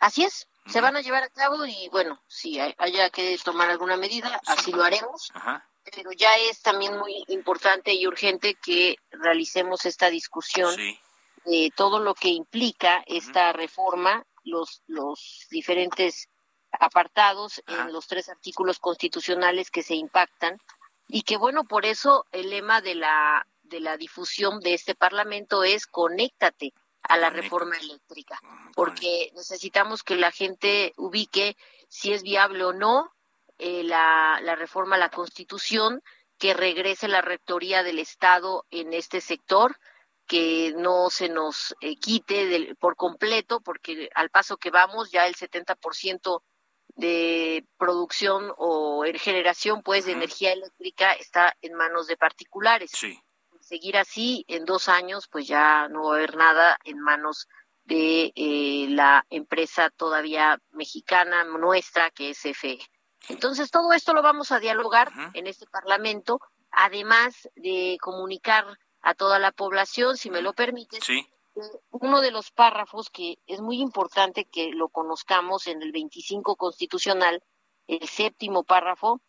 Así 0.00 0.24
es, 0.24 0.48
se 0.66 0.80
van 0.80 0.96
a 0.96 1.00
llevar 1.00 1.22
a 1.22 1.28
cabo 1.28 1.64
y 1.64 1.88
bueno, 1.90 2.20
si 2.26 2.58
haya 2.58 3.10
que 3.10 3.38
tomar 3.44 3.70
alguna 3.70 3.96
medida, 3.96 4.40
así 4.46 4.72
lo 4.72 4.82
haremos. 4.82 5.30
Ajá 5.34 5.64
pero 5.84 6.12
ya 6.12 6.34
es 6.48 6.62
también 6.62 6.96
muy 6.98 7.24
importante 7.28 7.92
y 7.92 8.06
urgente 8.06 8.54
que 8.54 8.96
realicemos 9.10 9.84
esta 9.84 10.10
discusión 10.10 10.74
de 11.44 11.72
todo 11.74 11.98
lo 11.98 12.14
que 12.14 12.28
implica 12.28 13.02
esta 13.06 13.52
reforma, 13.52 14.24
los, 14.44 14.82
los 14.86 15.46
diferentes 15.50 16.28
apartados 16.72 17.62
en 17.66 17.92
los 17.92 18.06
tres 18.06 18.28
artículos 18.28 18.78
constitucionales 18.78 19.70
que 19.70 19.82
se 19.82 19.94
impactan 19.94 20.58
y 21.08 21.22
que 21.22 21.36
bueno, 21.36 21.64
por 21.64 21.84
eso 21.84 22.26
el 22.32 22.50
lema 22.50 22.80
de 22.80 22.94
la 22.94 23.46
de 23.62 23.80
la 23.80 23.96
difusión 23.96 24.60
de 24.60 24.74
este 24.74 24.94
Parlamento 24.94 25.64
es 25.64 25.86
conéctate 25.86 26.72
a 27.02 27.16
la 27.16 27.30
reforma 27.30 27.76
eléctrica, 27.76 28.38
porque 28.74 29.32
necesitamos 29.34 30.02
que 30.02 30.14
la 30.14 30.30
gente 30.30 30.92
ubique 30.96 31.56
si 31.88 32.12
es 32.12 32.22
viable 32.22 32.64
o 32.64 32.72
no, 32.72 33.12
eh, 33.58 33.82
la, 33.82 34.40
reforma 34.56 34.96
a 34.96 34.98
la 34.98 35.10
Constitución, 35.10 36.02
que 36.38 36.54
regrese 36.54 37.08
la 37.08 37.20
rectoría 37.20 37.82
del 37.82 37.98
Estado 37.98 38.66
en 38.70 38.92
este 38.92 39.20
sector, 39.20 39.76
que 40.26 40.72
no 40.76 41.10
se 41.10 41.28
nos 41.28 41.74
eh, 41.80 41.96
quite 41.96 42.74
por 42.76 42.96
completo, 42.96 43.60
porque 43.60 44.08
al 44.14 44.30
paso 44.30 44.56
que 44.56 44.70
vamos 44.70 45.10
ya 45.10 45.26
el 45.26 45.34
70% 45.34 46.42
de 46.94 47.66
producción 47.78 48.52
o 48.56 49.04
generación 49.14 49.82
pues 49.82 50.04
de 50.04 50.12
energía 50.12 50.52
eléctrica 50.52 51.12
está 51.12 51.56
en 51.62 51.74
manos 51.74 52.06
de 52.06 52.16
particulares. 52.16 52.92
Seguir 53.60 53.96
así 53.96 54.44
en 54.48 54.64
dos 54.64 54.88
años 54.88 55.28
pues 55.28 55.46
ya 55.46 55.88
no 55.88 56.04
va 56.04 56.12
a 56.12 56.16
haber 56.16 56.36
nada 56.36 56.78
en 56.84 56.98
manos 57.00 57.48
de 57.84 58.32
eh, 58.34 58.86
la 58.90 59.26
empresa 59.30 59.90
todavía 59.90 60.58
mexicana 60.70 61.44
nuestra 61.44 62.10
que 62.10 62.30
es 62.30 62.40
CFE. 62.40 62.78
Entonces, 63.28 63.70
todo 63.70 63.92
esto 63.92 64.14
lo 64.14 64.22
vamos 64.22 64.50
a 64.50 64.58
dialogar 64.58 65.12
en 65.34 65.46
este 65.46 65.66
Parlamento, 65.66 66.40
además 66.70 67.48
de 67.54 67.96
comunicar 68.00 68.66
a 69.02 69.14
toda 69.14 69.38
la 69.38 69.52
población, 69.52 70.16
si 70.16 70.30
me 70.30 70.42
lo 70.42 70.54
permite, 70.54 70.98
uno 71.90 72.20
de 72.20 72.30
los 72.30 72.50
párrafos 72.50 73.10
que 73.10 73.38
es 73.46 73.60
muy 73.60 73.80
importante 73.80 74.46
que 74.46 74.70
lo 74.70 74.88
conozcamos 74.88 75.66
en 75.66 75.82
el 75.82 75.92
25 75.92 76.56
constitucional, 76.56 77.42
el 77.86 78.08
séptimo 78.08 78.64
párrafo, 78.64 79.20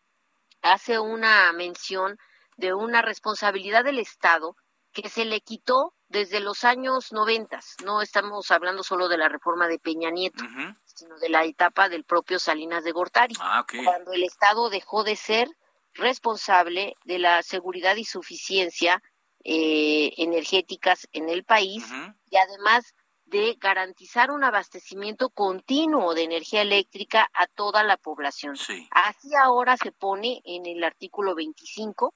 hace 0.61 0.99
una 0.99 1.51
mención 1.53 2.17
de 2.55 2.73
una 2.73 3.01
responsabilidad 3.01 3.83
del 3.83 3.99
Estado 3.99 4.55
que 4.93 5.09
se 5.09 5.25
le 5.25 5.41
quitó 5.41 5.95
desde 6.07 6.39
los 6.39 6.63
años 6.63 7.11
noventas. 7.11 7.75
No 7.83 8.01
estamos 8.01 8.51
hablando 8.51 8.83
solo 8.83 9.07
de 9.09 9.17
la 9.17 9.27
reforma 9.27 9.67
de 9.67 9.79
Peña 9.79 10.11
Nieto, 10.11 10.43
sino 10.85 11.17
de 11.17 11.29
la 11.29 11.43
etapa 11.43 11.89
del 11.89 12.03
propio 12.05 12.37
Salinas 12.37 12.83
de 12.83 12.91
Gortari, 12.91 13.35
ah, 13.39 13.65
cuando 13.83 14.13
el 14.13 14.23
Estado 14.23 14.69
dejó 14.69 15.03
de 15.03 15.15
ser 15.15 15.49
responsable 15.95 16.95
de 17.05 17.19
la 17.19 17.41
seguridad 17.41 17.95
y 17.95 18.05
suficiencia 18.05 19.01
eh, 19.43 20.13
energéticas 20.17 21.07
en 21.11 21.29
el 21.29 21.43
país 21.43 21.85
y 22.29 22.37
además 22.37 22.93
de 23.25 23.57
garantizar 23.59 24.31
un 24.31 24.43
abastecimiento 24.43 25.29
continuo 25.29 26.13
de 26.13 26.23
energía 26.23 26.61
eléctrica 26.61 27.29
a 27.33 27.47
toda 27.47 27.83
la 27.83 27.97
población. 27.97 28.55
Así 28.91 29.33
ahora 29.35 29.75
se 29.75 29.91
pone 29.91 30.41
en 30.45 30.65
el 30.65 30.83
artículo 30.83 31.33
25 31.33 32.13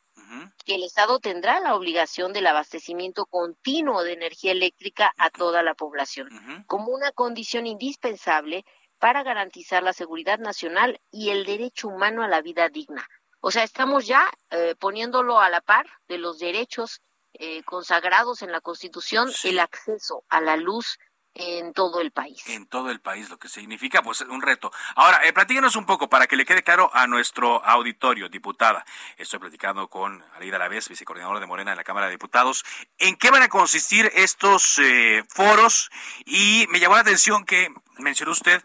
que 0.65 0.75
el 0.75 0.83
Estado 0.83 1.19
tendrá 1.19 1.59
la 1.59 1.75
obligación 1.75 2.33
del 2.33 2.47
abastecimiento 2.47 3.25
continuo 3.25 4.03
de 4.03 4.13
energía 4.13 4.51
eléctrica 4.51 5.13
a 5.17 5.29
toda 5.29 5.63
la 5.63 5.73
población, 5.73 6.29
como 6.67 6.91
una 6.91 7.11
condición 7.11 7.65
indispensable 7.65 8.65
para 8.99 9.23
garantizar 9.23 9.83
la 9.83 9.93
seguridad 9.93 10.39
nacional 10.39 10.99
y 11.11 11.29
el 11.29 11.45
derecho 11.45 11.87
humano 11.87 12.23
a 12.23 12.27
la 12.27 12.41
vida 12.41 12.69
digna. 12.69 13.07
O 13.39 13.51
sea, 13.51 13.63
estamos 13.63 14.07
ya 14.07 14.29
eh, 14.49 14.75
poniéndolo 14.79 15.39
a 15.39 15.49
la 15.49 15.61
par 15.61 15.85
de 16.07 16.17
los 16.17 16.39
derechos 16.39 17.01
eh, 17.39 17.63
consagrados 17.63 18.41
en 18.41 18.51
la 18.51 18.61
Constitución, 18.61 19.31
el 19.43 19.59
acceso 19.59 20.23
a 20.29 20.41
la 20.41 20.57
luz, 20.57 20.97
en 21.37 21.73
todo 21.73 22.01
el 22.01 22.11
país. 22.11 22.41
En 22.47 22.65
todo 22.65 22.89
el 22.89 22.99
país, 22.99 23.29
lo 23.29 23.37
que 23.37 23.47
significa 23.47 24.01
pues 24.01 24.21
un 24.21 24.41
reto. 24.41 24.71
Ahora, 24.95 25.21
eh, 25.23 25.33
platíquenos 25.33 25.75
un 25.75 25.85
poco 25.85 26.09
para 26.09 26.27
que 26.27 26.35
le 26.35 26.45
quede 26.45 26.63
claro 26.63 26.89
a 26.93 27.05
nuestro 27.05 27.63
auditorio, 27.63 28.27
diputada. 28.27 28.85
Estoy 29.17 29.39
platicando 29.39 29.87
con 29.87 30.23
Alida 30.35 30.57
Lavés, 30.57 30.89
vicecoordinadora 30.89 31.39
de 31.39 31.45
Morena 31.45 31.71
en 31.71 31.77
la 31.77 31.83
Cámara 31.83 32.07
de 32.07 32.13
Diputados. 32.13 32.65
¿En 32.97 33.15
qué 33.15 33.29
van 33.29 33.43
a 33.43 33.49
consistir 33.49 34.11
estos 34.15 34.79
eh, 34.79 35.23
foros? 35.29 35.91
Y 36.25 36.65
me 36.69 36.79
llamó 36.79 36.95
la 36.95 37.01
atención 37.01 37.45
que 37.45 37.69
mencionó 37.99 38.31
usted 38.31 38.63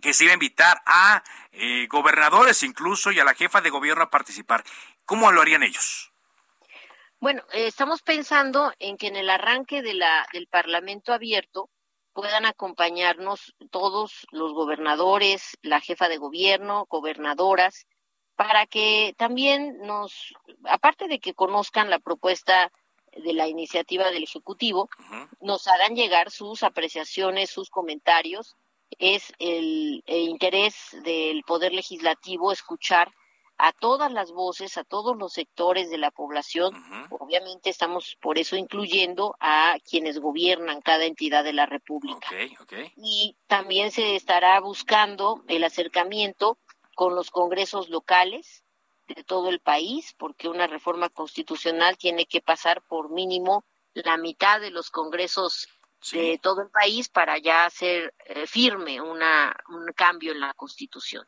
que 0.00 0.12
se 0.12 0.24
iba 0.24 0.32
a 0.32 0.34
invitar 0.34 0.82
a 0.84 1.22
eh, 1.52 1.86
gobernadores 1.88 2.62
incluso 2.64 3.12
y 3.12 3.20
a 3.20 3.24
la 3.24 3.34
jefa 3.34 3.60
de 3.60 3.70
gobierno 3.70 4.02
a 4.02 4.10
participar. 4.10 4.64
¿Cómo 5.04 5.30
lo 5.32 5.40
harían 5.40 5.62
ellos? 5.62 6.11
Bueno, 7.22 7.44
eh, 7.52 7.68
estamos 7.68 8.02
pensando 8.02 8.72
en 8.80 8.96
que 8.96 9.06
en 9.06 9.14
el 9.14 9.30
arranque 9.30 9.80
de 9.80 9.94
la, 9.94 10.26
del 10.32 10.48
Parlamento 10.48 11.12
abierto 11.12 11.70
puedan 12.12 12.46
acompañarnos 12.46 13.54
todos 13.70 14.26
los 14.32 14.52
gobernadores, 14.52 15.56
la 15.62 15.80
jefa 15.80 16.08
de 16.08 16.16
gobierno, 16.16 16.84
gobernadoras, 16.90 17.86
para 18.34 18.66
que 18.66 19.14
también 19.16 19.78
nos, 19.82 20.34
aparte 20.64 21.06
de 21.06 21.20
que 21.20 21.32
conozcan 21.32 21.90
la 21.90 22.00
propuesta 22.00 22.72
de 23.12 23.34
la 23.34 23.46
iniciativa 23.46 24.10
del 24.10 24.24
Ejecutivo, 24.24 24.88
nos 25.40 25.68
hagan 25.68 25.94
llegar 25.94 26.32
sus 26.32 26.64
apreciaciones, 26.64 27.50
sus 27.50 27.70
comentarios. 27.70 28.56
Es 28.98 29.32
el 29.38 30.02
interés 30.08 30.74
del 31.04 31.44
Poder 31.44 31.72
Legislativo 31.72 32.50
escuchar 32.50 33.12
a 33.64 33.70
todas 33.70 34.10
las 34.10 34.32
voces, 34.32 34.76
a 34.76 34.82
todos 34.82 35.16
los 35.16 35.34
sectores 35.34 35.88
de 35.88 35.96
la 35.96 36.10
población. 36.10 36.74
Obviamente 37.10 37.70
estamos 37.70 38.16
por 38.20 38.36
eso 38.36 38.56
incluyendo 38.56 39.36
a 39.38 39.76
quienes 39.88 40.18
gobiernan 40.18 40.80
cada 40.80 41.04
entidad 41.04 41.44
de 41.44 41.52
la 41.52 41.66
República. 41.66 42.26
Y 42.96 43.36
también 43.46 43.92
se 43.92 44.16
estará 44.16 44.58
buscando 44.58 45.44
el 45.46 45.62
acercamiento 45.62 46.58
con 46.96 47.14
los 47.14 47.30
congresos 47.30 47.88
locales 47.88 48.64
de 49.06 49.22
todo 49.22 49.48
el 49.48 49.60
país, 49.60 50.12
porque 50.18 50.48
una 50.48 50.66
reforma 50.66 51.08
constitucional 51.08 51.96
tiene 51.96 52.26
que 52.26 52.40
pasar 52.40 52.82
por 52.82 53.10
mínimo 53.10 53.64
la 53.94 54.16
mitad 54.16 54.60
de 54.60 54.72
los 54.72 54.90
congresos 54.90 55.68
de 56.10 56.36
todo 56.42 56.62
el 56.62 56.70
país 56.70 57.08
para 57.08 57.38
ya 57.38 57.64
hacer 57.64 58.12
eh, 58.24 58.44
firme 58.48 59.00
una, 59.00 59.54
un 59.68 59.86
cambio 59.94 60.32
en 60.32 60.40
la 60.40 60.52
Constitución. 60.54 61.24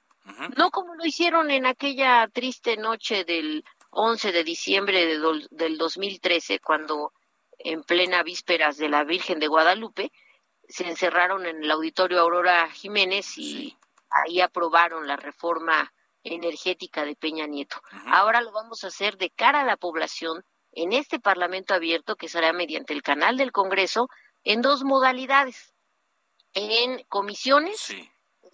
No 0.56 0.70
como 0.70 0.94
lo 0.94 1.04
hicieron 1.04 1.50
en 1.50 1.66
aquella 1.66 2.26
triste 2.28 2.76
noche 2.76 3.24
del 3.24 3.64
11 3.90 4.32
de 4.32 4.44
diciembre 4.44 5.06
de 5.06 5.46
del 5.50 5.78
2013, 5.78 6.60
cuando 6.60 7.12
en 7.58 7.82
plena 7.82 8.22
vísperas 8.22 8.76
de 8.76 8.88
la 8.88 9.04
Virgen 9.04 9.38
de 9.38 9.48
Guadalupe 9.48 10.12
se 10.68 10.88
encerraron 10.88 11.46
en 11.46 11.62
el 11.62 11.70
auditorio 11.70 12.20
Aurora 12.20 12.70
Jiménez 12.70 13.36
y 13.36 13.76
ahí 14.10 14.40
aprobaron 14.40 15.06
la 15.06 15.16
reforma 15.16 15.92
energética 16.22 17.04
de 17.04 17.16
Peña 17.16 17.46
Nieto. 17.46 17.80
Ahora 18.06 18.40
lo 18.40 18.50
vamos 18.50 18.82
a 18.82 18.88
hacer 18.88 19.18
de 19.18 19.30
cara 19.30 19.60
a 19.60 19.64
la 19.64 19.76
población 19.76 20.42
en 20.72 20.92
este 20.92 21.20
Parlamento 21.20 21.74
abierto 21.74 22.16
que 22.16 22.28
será 22.28 22.52
mediante 22.52 22.94
el 22.94 23.02
canal 23.02 23.36
del 23.36 23.52
Congreso 23.52 24.08
en 24.42 24.62
dos 24.62 24.84
modalidades. 24.84 25.74
En 26.54 27.02
comisiones 27.04 27.92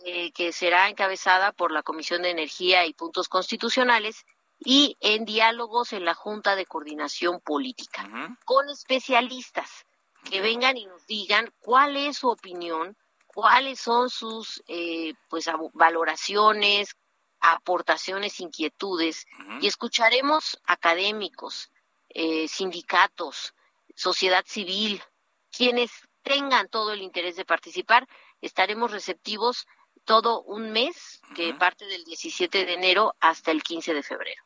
eh, 0.04 0.32
que 0.32 0.52
será 0.52 0.88
encabezada 0.88 1.52
por 1.52 1.72
la 1.72 1.82
Comisión 1.82 2.22
de 2.22 2.30
Energía 2.30 2.86
y 2.86 2.94
Puntos 2.94 3.28
Constitucionales 3.28 4.24
y 4.58 4.96
en 5.00 5.24
diálogos 5.24 5.92
en 5.92 6.04
la 6.04 6.14
Junta 6.14 6.54
de 6.54 6.66
Coordinación 6.66 7.40
Política, 7.40 8.36
con 8.44 8.68
especialistas, 8.68 9.86
que 10.30 10.40
vengan 10.40 10.76
y 10.76 10.86
nos 10.86 11.06
digan 11.06 11.50
cuál 11.60 11.96
es 11.96 12.18
su 12.18 12.28
opinión, 12.28 12.96
cuáles 13.26 13.80
son 13.80 14.10
sus 14.10 14.62
eh, 14.68 15.14
pues 15.28 15.48
valoraciones, 15.72 16.96
aportaciones, 17.40 18.40
inquietudes 18.40 19.26
y 19.60 19.66
escucharemos 19.66 20.60
académicos, 20.66 21.70
eh, 22.10 22.48
sindicatos, 22.48 23.54
sociedad 23.94 24.44
civil, 24.46 25.02
quienes 25.50 25.90
tengan 26.22 26.68
todo 26.68 26.92
el 26.92 27.02
interés 27.02 27.36
de 27.36 27.44
participar, 27.44 28.06
estaremos 28.40 28.90
receptivos 28.90 29.66
todo 30.10 30.42
un 30.42 30.72
mes, 30.72 31.20
que 31.36 31.54
parte 31.54 31.86
del 31.86 32.02
17 32.02 32.64
de 32.64 32.74
enero 32.74 33.14
hasta 33.20 33.52
el 33.52 33.62
15 33.62 33.94
de 33.94 34.02
febrero. 34.02 34.42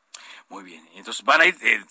Muy 0.50 0.62
bien, 0.62 0.86
entonces 0.92 1.24
van 1.24 1.40
a 1.40 1.46
ir 1.46 1.56
eh, 1.62 1.82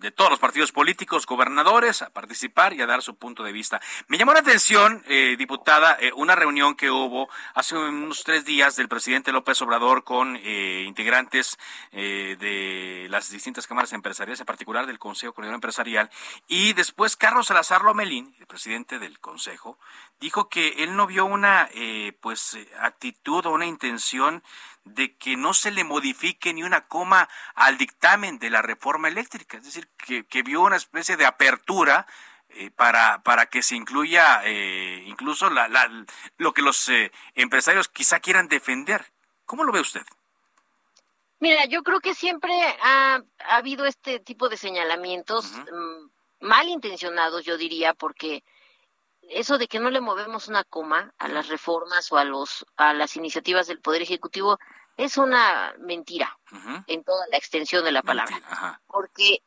de 0.00 0.10
todos 0.10 0.30
los 0.30 0.38
partidos 0.38 0.72
políticos, 0.72 1.26
gobernadores, 1.26 2.02
a 2.02 2.10
participar 2.10 2.72
y 2.72 2.80
a 2.80 2.86
dar 2.86 3.02
su 3.02 3.16
punto 3.16 3.42
de 3.42 3.52
vista. 3.52 3.80
Me 4.06 4.16
llamó 4.16 4.32
la 4.32 4.40
atención, 4.40 5.02
eh, 5.06 5.36
diputada, 5.36 5.96
eh, 6.00 6.12
una 6.14 6.34
reunión 6.34 6.74
que 6.74 6.90
hubo 6.90 7.28
hace 7.54 7.76
unos 7.76 8.22
tres 8.24 8.44
días 8.44 8.76
del 8.76 8.88
presidente 8.88 9.32
López 9.32 9.60
Obrador 9.62 10.04
con 10.04 10.36
eh, 10.36 10.84
integrantes 10.86 11.58
de 11.92 13.06
las 13.10 13.30
distintas 13.30 13.66
cámaras 13.66 13.92
empresariales, 13.92 14.40
en 14.40 14.46
particular 14.46 14.86
del 14.86 14.98
Consejo 14.98 15.32
Coordinador 15.32 15.56
Empresarial, 15.56 16.10
y 16.46 16.72
después 16.72 17.16
Carlos 17.16 17.46
Salazar 17.46 17.82
Lomelín, 17.82 18.34
el 18.38 18.46
presidente 18.46 18.98
del 18.98 19.18
Consejo, 19.18 19.78
dijo 20.20 20.48
que 20.48 20.68
él 20.78 20.96
no 20.96 21.06
vio 21.06 21.24
una 21.24 21.68
pues 22.20 22.56
actitud 22.80 23.46
o 23.46 23.50
una 23.50 23.66
intención 23.66 24.42
de 24.94 25.16
que 25.16 25.36
no 25.36 25.54
se 25.54 25.70
le 25.70 25.84
modifique 25.84 26.52
ni 26.52 26.62
una 26.62 26.86
coma 26.86 27.28
al 27.54 27.78
dictamen 27.78 28.38
de 28.38 28.50
la 28.50 28.62
reforma 28.62 29.08
eléctrica, 29.08 29.58
es 29.58 29.64
decir, 29.64 29.88
que, 29.96 30.42
vio 30.42 30.62
una 30.62 30.76
especie 30.76 31.16
de 31.16 31.26
apertura 31.26 32.06
eh, 32.50 32.70
para, 32.70 33.22
para 33.22 33.46
que 33.46 33.62
se 33.62 33.76
incluya 33.76 34.40
eh, 34.44 35.04
incluso 35.06 35.50
la, 35.50 35.68
lo 36.38 36.52
que 36.52 36.62
los 36.62 36.88
eh, 36.88 37.12
empresarios 37.34 37.88
quizá 37.88 38.20
quieran 38.20 38.48
defender. 38.48 39.04
¿Cómo 39.44 39.64
lo 39.64 39.72
ve 39.72 39.80
usted? 39.80 40.02
Mira, 41.40 41.66
yo 41.66 41.82
creo 41.82 42.00
que 42.00 42.14
siempre 42.14 42.52
ha, 42.82 43.22
habido 43.48 43.84
este 43.86 44.18
tipo 44.18 44.48
de 44.48 44.56
señalamientos 44.56 45.52
mm, 45.52 46.46
malintencionados, 46.46 47.44
yo 47.44 47.56
diría, 47.56 47.94
porque 47.94 48.42
eso 49.28 49.58
de 49.58 49.68
que 49.68 49.78
no 49.78 49.90
le 49.90 50.00
movemos 50.00 50.48
una 50.48 50.64
coma 50.64 51.12
a 51.18 51.28
las 51.28 51.48
reformas 51.48 52.10
o 52.10 52.16
a 52.16 52.24
los 52.24 52.66
a 52.76 52.94
las 52.94 53.16
iniciativas 53.16 53.66
del 53.66 53.80
poder 53.80 54.02
ejecutivo 54.02 54.58
es 54.98 55.16
una 55.16 55.74
mentira 55.78 56.38
en 56.86 57.04
toda 57.04 57.26
la 57.28 57.38
extensión 57.38 57.84
de 57.84 57.92
la 57.92 58.02
palabra. 58.02 58.82
porque 58.86 59.42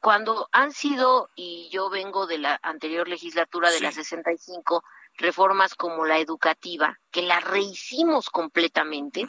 cuando 0.00 0.48
han 0.50 0.72
sido 0.72 1.30
y 1.36 1.68
yo 1.70 1.90
vengo 1.90 2.26
de 2.26 2.38
la 2.38 2.58
anterior 2.62 3.06
legislatura 3.06 3.70
de 3.70 3.80
la 3.80 3.92
65 3.92 4.82
reformas 5.16 5.74
como 5.74 6.04
la 6.04 6.18
educativa 6.18 6.98
que 7.10 7.22
la 7.22 7.38
rehicimos 7.38 8.30
completamente 8.30 9.28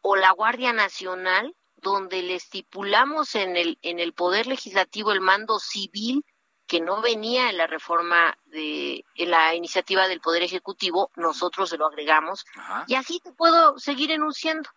o 0.00 0.16
la 0.16 0.32
Guardia 0.32 0.72
Nacional 0.72 1.54
donde 1.76 2.22
le 2.22 2.34
estipulamos 2.34 3.34
en 3.34 3.56
el 3.56 3.78
en 3.82 4.00
el 4.00 4.14
poder 4.14 4.46
legislativo 4.46 5.12
el 5.12 5.20
mando 5.20 5.58
civil 5.58 6.24
que 6.66 6.80
no 6.80 7.02
venía 7.02 7.50
en 7.50 7.58
la 7.58 7.66
reforma 7.66 8.38
de 8.46 9.04
en 9.16 9.30
la 9.30 9.54
iniciativa 9.54 10.08
del 10.08 10.20
Poder 10.20 10.42
Ejecutivo, 10.42 11.10
nosotros 11.14 11.68
se 11.68 11.76
lo 11.76 11.86
agregamos 11.86 12.46
y 12.86 12.94
así 12.94 13.20
te 13.20 13.32
puedo 13.32 13.78
seguir 13.78 14.10
enunciando. 14.10 14.70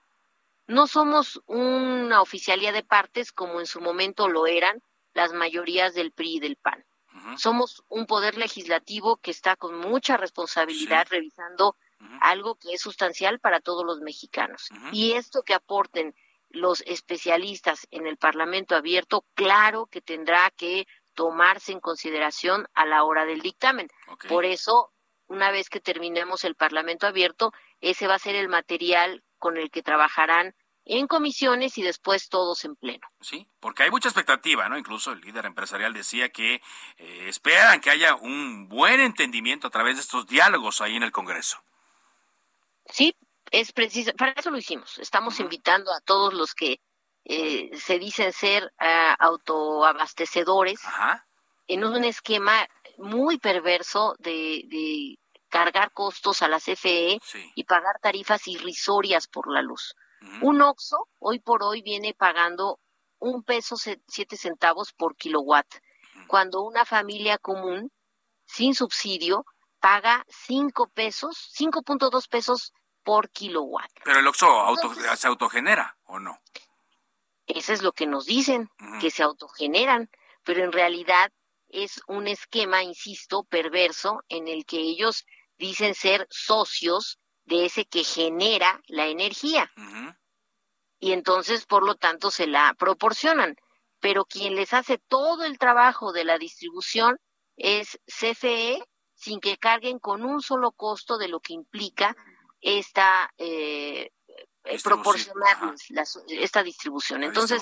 No 0.68 0.86
somos 0.88 1.42
una 1.46 2.22
oficialía 2.22 2.72
de 2.72 2.84
partes 2.84 3.32
como 3.32 3.60
en 3.60 3.66
su 3.66 3.82
momento 3.82 4.28
lo 4.28 4.48
eran 4.48 4.82
las 5.14 5.34
mayorías 5.34 5.94
del 5.94 6.12
PRI 6.12 6.36
y 6.36 6.40
del 6.40 6.58
PAN. 6.58 6.86
Somos 7.38 7.84
un 7.90 8.06
poder 8.06 8.38
legislativo 8.38 9.18
que 9.18 9.32
está 9.32 9.56
con 9.56 9.78
mucha 9.80 10.18
responsabilidad 10.18 11.08
revisando 11.10 11.76
algo 12.22 12.56
que 12.56 12.74
es 12.74 12.82
sustancial 12.82 13.40
para 13.40 13.60
todos 13.60 13.86
los 13.86 14.02
mexicanos. 14.02 14.70
Y 14.92 15.14
esto 15.14 15.42
que 15.44 15.54
aporten 15.54 16.14
los 16.50 16.82
especialistas 16.86 17.88
en 17.92 18.08
el 18.08 18.18
Parlamento 18.18 18.76
abierto, 18.76 19.26
claro 19.34 19.88
que 19.88 20.02
tendrá 20.02 20.52
que 20.52 20.88
tomarse 21.14 21.72
en 21.72 21.80
consideración 21.80 22.68
a 22.74 22.86
la 22.86 23.04
hora 23.04 23.26
del 23.26 23.42
dictamen. 23.42 23.90
Por 24.30 24.46
eso, 24.46 24.94
una 25.28 25.52
vez 25.52 25.70
que 25.70 25.80
terminemos 25.80 26.44
el 26.44 26.56
Parlamento 26.56 27.08
abierto, 27.08 27.52
ese 27.82 28.08
va 28.08 28.16
a 28.16 28.20
ser 28.20 28.36
el 28.36 28.48
material 28.48 29.24
con 29.38 29.58
el 29.58 29.70
que 29.72 29.84
trabajarán 29.84 30.56
en 30.86 31.08
comisiones 31.08 31.78
y 31.78 31.84
después 31.84 32.30
todos 32.30 32.64
en 32.64 32.76
pleno. 32.76 33.06
Sí, 33.20 33.48
porque 33.60 33.84
hay 33.84 33.92
mucha 33.92 34.08
expectativa, 34.08 34.70
¿no? 34.70 34.78
Incluso 34.78 35.12
el 35.12 35.22
líder 35.22 35.46
empresarial 35.46 35.94
decía 35.94 36.30
que 36.30 36.62
eh, 36.98 37.26
esperan 37.28 37.82
que 37.82 37.90
haya 37.90 38.16
un 38.16 38.70
buen 38.70 39.02
entendimiento 39.02 39.68
a 39.68 39.70
través 39.70 39.96
de 39.96 40.02
estos 40.02 40.26
diálogos 40.28 40.80
ahí 40.82 40.96
en 40.96 41.04
el 41.04 41.12
Congreso. 41.12 41.62
Sí, 42.86 43.14
es 43.52 43.74
preciso, 43.74 44.14
para 44.14 44.32
eso 44.32 44.50
lo 44.50 44.58
hicimos. 44.58 44.98
Estamos 45.00 45.40
invitando 45.40 45.92
a 45.92 46.00
todos 46.02 46.34
los 46.34 46.54
que 46.54 46.80
eh, 47.26 47.70
se 47.78 48.00
dicen 48.00 48.32
ser 48.32 48.72
uh, 48.80 49.16
autoabastecedores 49.20 50.80
en 51.68 51.84
un 51.84 52.06
esquema 52.06 52.66
muy 52.98 53.38
perverso 53.38 54.16
de, 54.20 55.18
cargar 55.50 55.92
costos 55.92 56.42
a 56.42 56.48
la 56.48 56.60
CFE 56.60 57.20
y 57.56 57.64
pagar 57.64 58.00
tarifas 58.02 58.48
irrisorias 58.48 59.28
por 59.28 59.52
la 59.52 59.62
luz. 59.62 59.96
Un 60.42 60.62
OXO 60.62 61.08
hoy 61.20 61.40
por 61.40 61.64
hoy 61.64 61.82
viene 61.82 62.14
pagando 62.14 62.80
un 63.20 63.44
peso 63.44 63.76
siete 63.78 64.36
centavos 64.36 64.94
por 64.94 65.16
kilowatt, 65.16 65.68
cuando 66.28 66.62
una 66.62 66.86
familia 66.86 67.38
común 67.38 67.92
sin 68.46 68.74
subsidio 68.74 69.46
paga 69.80 70.26
cinco 70.28 70.90
pesos, 70.90 71.52
5.2 71.58 72.28
pesos 72.30 72.74
por 73.04 73.30
kilowatt. 73.30 73.92
Pero 74.04 74.20
el 74.20 74.28
OXO 74.28 74.76
se 75.16 75.28
autogenera, 75.28 75.98
¿o 76.06 76.20
no? 76.20 76.40
Eso 77.46 77.74
es 77.74 77.82
lo 77.82 77.94
que 77.94 78.08
nos 78.08 78.26
dicen, 78.26 78.70
que 79.00 79.12
se 79.12 79.24
autogeneran, 79.24 80.10
pero 80.44 80.64
en 80.64 80.72
realidad 80.72 81.32
es 81.70 82.02
un 82.08 82.28
esquema, 82.28 82.84
insisto, 82.84 83.44
perverso 83.44 84.24
en 84.30 84.48
el 84.48 84.66
que 84.66 84.80
ellos 84.80 85.26
dicen 85.58 85.96
ser 85.96 86.28
socios 86.30 87.20
de 87.46 87.66
ese 87.66 87.86
que 87.86 88.04
genera 88.04 88.82
la 88.88 89.08
energía. 89.08 89.72
Y 91.00 91.12
entonces, 91.12 91.66
por 91.66 91.86
lo 91.86 91.96
tanto, 91.96 92.32
se 92.32 92.48
la 92.48 92.76
proporcionan. 92.78 93.56
Pero 94.00 94.26
quien 94.26 94.56
les 94.56 94.74
hace 94.74 94.98
todo 94.98 95.44
el 95.44 95.58
trabajo 95.58 96.12
de 96.12 96.24
la 96.24 96.38
distribución 96.38 97.20
es 97.56 98.00
CFE, 98.06 98.84
sin 99.14 99.40
que 99.40 99.58
carguen 99.58 99.98
con 100.00 100.24
un 100.24 100.42
solo 100.42 100.72
costo 100.72 101.18
de 101.18 101.28
lo 101.28 101.40
que 101.40 101.54
implica 101.54 102.16
esta 102.62 103.34
eh, 103.38 104.12
eh, 104.70 104.80
proporcionarles 104.84 105.92
esta 106.30 106.64
distribución. 106.64 107.24
Entonces, 107.24 107.62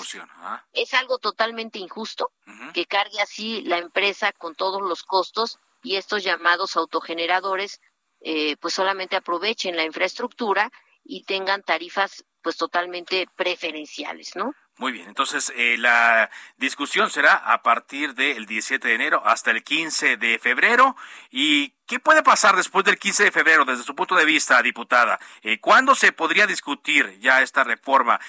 es 0.72 0.94
algo 0.94 1.18
totalmente 1.18 1.78
injusto 1.78 2.32
que 2.72 2.86
cargue 2.86 3.20
así 3.20 3.62
la 3.62 3.78
empresa 3.78 4.32
con 4.32 4.54
todos 4.54 4.82
los 4.82 5.02
costos 5.02 5.58
y 5.82 5.96
estos 5.96 6.24
llamados 6.24 6.76
autogeneradores 6.76 7.80
eh, 8.20 8.56
pues 8.56 8.74
solamente 8.74 9.16
aprovechen 9.16 9.76
la 9.76 9.84
infraestructura 9.84 10.70
y 11.04 11.24
tengan 11.24 11.62
tarifas 11.62 12.24
pues 12.42 12.56
totalmente 12.56 13.28
preferenciales, 13.36 14.34
¿no? 14.34 14.52
Muy 14.78 14.92
bien, 14.92 15.08
entonces 15.08 15.50
eh, 15.56 15.76
la 15.78 16.28
discusión 16.58 17.08
será 17.08 17.32
a 17.34 17.62
partir 17.62 18.14
del 18.14 18.44
17 18.44 18.86
de 18.86 18.94
enero 18.94 19.22
hasta 19.24 19.50
el 19.50 19.64
15 19.64 20.18
de 20.18 20.38
febrero. 20.38 20.96
¿Y 21.30 21.70
qué 21.86 21.98
puede 21.98 22.22
pasar 22.22 22.56
después 22.56 22.84
del 22.84 22.98
15 22.98 23.24
de 23.24 23.32
febrero 23.32 23.64
desde 23.64 23.84
su 23.84 23.94
punto 23.94 24.14
de 24.16 24.26
vista, 24.26 24.60
diputada? 24.60 25.18
Eh, 25.40 25.60
¿Cuándo 25.60 25.94
se 25.94 26.12
podría 26.12 26.46
discutir 26.46 27.18
ya 27.20 27.40
esta 27.40 27.64
reforma? 27.64 28.20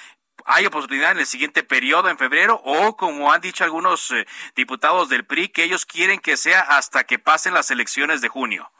¿Hay 0.45 0.65
oportunidad 0.65 1.11
en 1.11 1.19
el 1.19 1.25
siguiente 1.25 1.63
periodo, 1.63 2.07
en 2.07 2.17
febrero? 2.17 2.61
O, 2.63 2.95
como 2.95 3.33
han 3.33 3.41
dicho 3.41 3.65
algunos 3.65 4.11
eh, 4.11 4.25
diputados 4.55 5.09
del 5.09 5.25
PRI, 5.25 5.49
que 5.49 5.65
ellos 5.65 5.85
quieren 5.85 6.21
que 6.21 6.37
sea 6.37 6.61
hasta 6.61 7.03
que 7.03 7.19
pasen 7.19 7.53
las 7.53 7.71
elecciones 7.71 8.21
de 8.21 8.29
junio. 8.29 8.71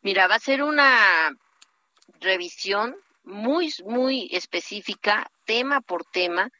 Mira, 0.00 0.28
va 0.28 0.36
a 0.36 0.40
ser 0.40 0.62
una 0.62 1.36
revisión 2.20 2.96
muy, 3.24 3.72
muy 3.84 4.28
específica, 4.32 5.30
tema 5.44 5.80
por 5.80 6.04
tema, 6.04 6.50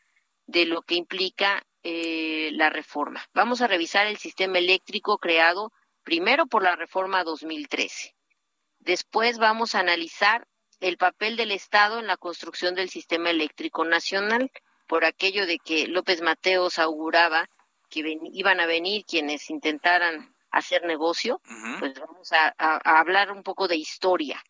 de 0.47 0.67
lo 0.67 0.83
que 0.83 0.95
implica 0.95 1.65
eh, 1.83 2.51
la 2.53 2.71
reforma. 2.71 3.25
Vamos 3.35 3.61
a 3.61 3.67
revisar 3.67 4.07
el 4.07 4.17
sistema 4.17 4.59
eléctrico 4.59 5.19
creado 5.19 5.73
primero 6.03 6.47
por 6.47 6.63
la 6.63 6.77
reforma 6.77 7.25
2013. 7.25 8.15
Después 8.79 9.39
vamos 9.39 9.75
a 9.75 9.81
analizar 9.81 10.47
el 10.81 10.99
papel 10.99 11.37
del 11.37 11.51
Estado 11.51 11.99
en 11.99 12.07
la 12.07 12.17
construcción 12.17 12.75
del 12.75 12.91
sistema 12.91 13.31
eléctrico 13.31 13.85
nacional, 13.85 14.51
por 14.87 15.05
aquello 15.05 15.47
de 15.47 15.59
que 15.59 15.87
López 15.87 16.21
Mateos 16.21 16.79
auguraba 16.79 17.49
que 17.89 18.19
iban 18.33 18.61
a 18.61 18.67
venir 18.67 19.05
quienes 19.07 19.49
intentaran 19.49 20.34
hacer 20.59 20.85
negocio, 20.85 21.41
pues 21.79 21.95
vamos 21.99 22.33
a, 22.33 22.55
hablar 22.99 23.33
un 23.33 23.43
poco 23.43 23.69
de 23.69 23.77
historia. 23.77 24.43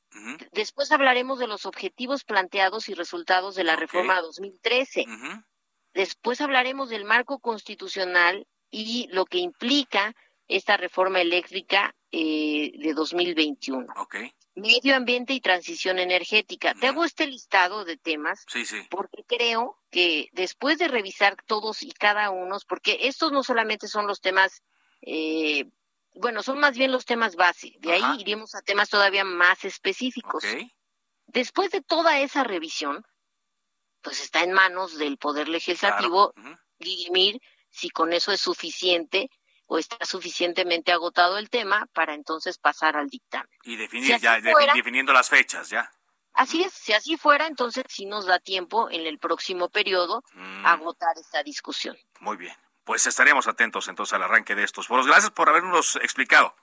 Después 0.52 0.92
hablaremos 0.92 1.38
de 1.38 1.46
los 1.46 1.66
objetivos 1.66 2.24
planteados 2.24 2.88
y 2.88 2.94
resultados 2.94 3.55
de 3.55 3.64
la 3.64 3.76
reforma 3.76 4.20
2013. 4.20 5.07
Después 5.92 6.40
hablaremos 6.40 6.88
del 6.88 7.05
marco 7.05 7.38
constitucional 7.38 8.46
y 8.70 9.09
lo 9.12 9.24
que 9.26 9.38
implica 9.38 10.14
esta 10.48 10.76
reforma 10.76 11.20
eléctrica 11.20 11.94
eh, 12.11 12.72
de 12.78 12.92
2021. 12.92 13.92
Okay. 13.96 14.32
Medio 14.57 14.94
ambiente 14.94 15.32
y 15.32 15.40
transición 15.40 15.98
energética. 15.98 16.74
Te 16.74 16.86
hago 16.86 17.05
este 17.05 17.26
listado 17.26 17.84
de 17.84 17.96
temas 17.96 18.44
sí, 18.48 18.64
sí. 18.64 18.82
porque 18.88 19.24
creo 19.26 19.78
que 19.90 20.28
después 20.32 20.78
de 20.78 20.88
revisar 20.88 21.36
todos 21.46 21.82
y 21.82 21.90
cada 21.92 22.30
uno, 22.30 22.57
porque 22.68 22.98
estos 23.02 23.32
no 23.32 23.42
solamente 23.42 23.88
son 23.88 24.07
los 24.07 24.20
temas, 24.20 24.62
eh, 25.02 25.64
bueno, 26.14 26.42
son 26.42 26.58
más 26.60 26.76
bien 26.76 26.92
los 26.92 27.04
temas 27.04 27.36
base, 27.36 27.74
de 27.78 27.92
ahí 27.92 28.20
iremos 28.20 28.54
a 28.54 28.62
temas 28.62 28.88
todavía 28.88 29.24
más 29.24 29.64
específicos. 29.64 30.44
Okay. 30.44 30.72
Después 31.26 31.70
de 31.70 31.80
toda 31.80 32.20
esa 32.20 32.44
revisión, 32.44 33.04
pues 34.02 34.20
está 34.20 34.42
en 34.42 34.52
manos 34.52 34.98
del 34.98 35.16
Poder 35.18 35.48
Legislativo 35.48 36.32
dirimir 36.78 37.40
si 37.70 37.90
con 37.90 38.12
eso 38.12 38.30
es 38.32 38.40
suficiente 38.40 39.30
o 39.66 39.78
está 39.78 40.04
suficientemente 40.04 40.92
agotado 40.92 41.38
el 41.38 41.50
tema 41.50 41.86
para 41.92 42.14
entonces 42.14 42.58
pasar 42.58 42.96
al 42.96 43.08
dictamen. 43.08 43.50
Y 43.62 43.76
definir, 43.76 44.20
ya, 44.20 44.40
definiendo 44.40 45.12
las 45.12 45.28
fechas, 45.28 45.70
ya. 45.70 45.90
Así 46.34 46.62
es, 46.62 46.72
si 46.72 46.92
así 46.92 47.16
fuera, 47.16 47.46
entonces 47.46 47.84
sí 47.88 48.06
nos 48.06 48.26
da 48.26 48.38
tiempo 48.40 48.90
en 48.90 49.06
el 49.06 49.18
próximo 49.18 49.68
periodo 49.68 50.22
Mm. 50.34 50.66
agotar 50.66 51.16
esta 51.16 51.42
discusión. 51.42 51.96
Muy 52.20 52.36
bien. 52.36 52.54
Pues 52.85 53.07
estaremos 53.07 53.49
atentos 53.49 53.89
entonces 53.89 54.12
al 54.14 54.22
arranque 54.22 54.55
de 54.55 54.62
estos 54.64 54.87
foros. 54.87 55.07
Gracias 55.07 55.30
por 55.30 55.49
habernos 55.49 55.97
explicado. 55.97 56.55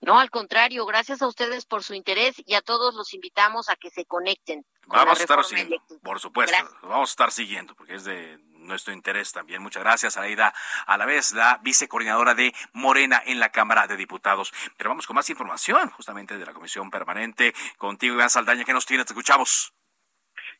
No, 0.00 0.18
al 0.18 0.30
contrario, 0.30 0.84
gracias 0.84 1.22
a 1.22 1.26
ustedes 1.26 1.64
por 1.64 1.82
su 1.82 1.94
interés 1.94 2.42
y 2.44 2.54
a 2.54 2.62
todos 2.62 2.94
los 2.94 3.14
invitamos 3.14 3.68
a 3.70 3.76
que 3.76 3.90
se 3.90 4.04
conecten. 4.04 4.64
con 4.86 4.98
Vamos 4.98 5.18
a 5.18 5.22
estar 5.22 5.44
siguiendo, 5.44 5.76
por 6.02 6.20
supuesto. 6.20 6.56
Gracias. 6.56 6.80
Vamos 6.82 7.10
a 7.10 7.12
estar 7.12 7.32
siguiendo 7.32 7.74
porque 7.74 7.94
es 7.94 8.04
de 8.04 8.38
nuestro 8.66 8.92
interés 8.92 9.32
también. 9.32 9.62
Muchas 9.62 9.82
gracias, 9.82 10.16
Aida, 10.16 10.52
a 10.86 10.98
la 10.98 11.06
vez 11.06 11.32
la 11.32 11.58
vicecoordinadora 11.62 12.34
de 12.34 12.54
Morena 12.72 13.22
en 13.24 13.40
la 13.40 13.50
Cámara 13.50 13.86
de 13.86 13.96
Diputados. 13.96 14.52
Pero 14.76 14.90
vamos 14.90 15.06
con 15.06 15.16
más 15.16 15.30
información 15.30 15.90
justamente 15.90 16.36
de 16.36 16.44
la 16.44 16.52
Comisión 16.52 16.90
Permanente. 16.90 17.54
Contigo, 17.78 18.14
Iván 18.14 18.30
Saldaña, 18.30 18.64
¿qué 18.64 18.72
nos 18.72 18.86
tienes? 18.86 19.06
Te 19.06 19.12
escuchamos. 19.12 19.72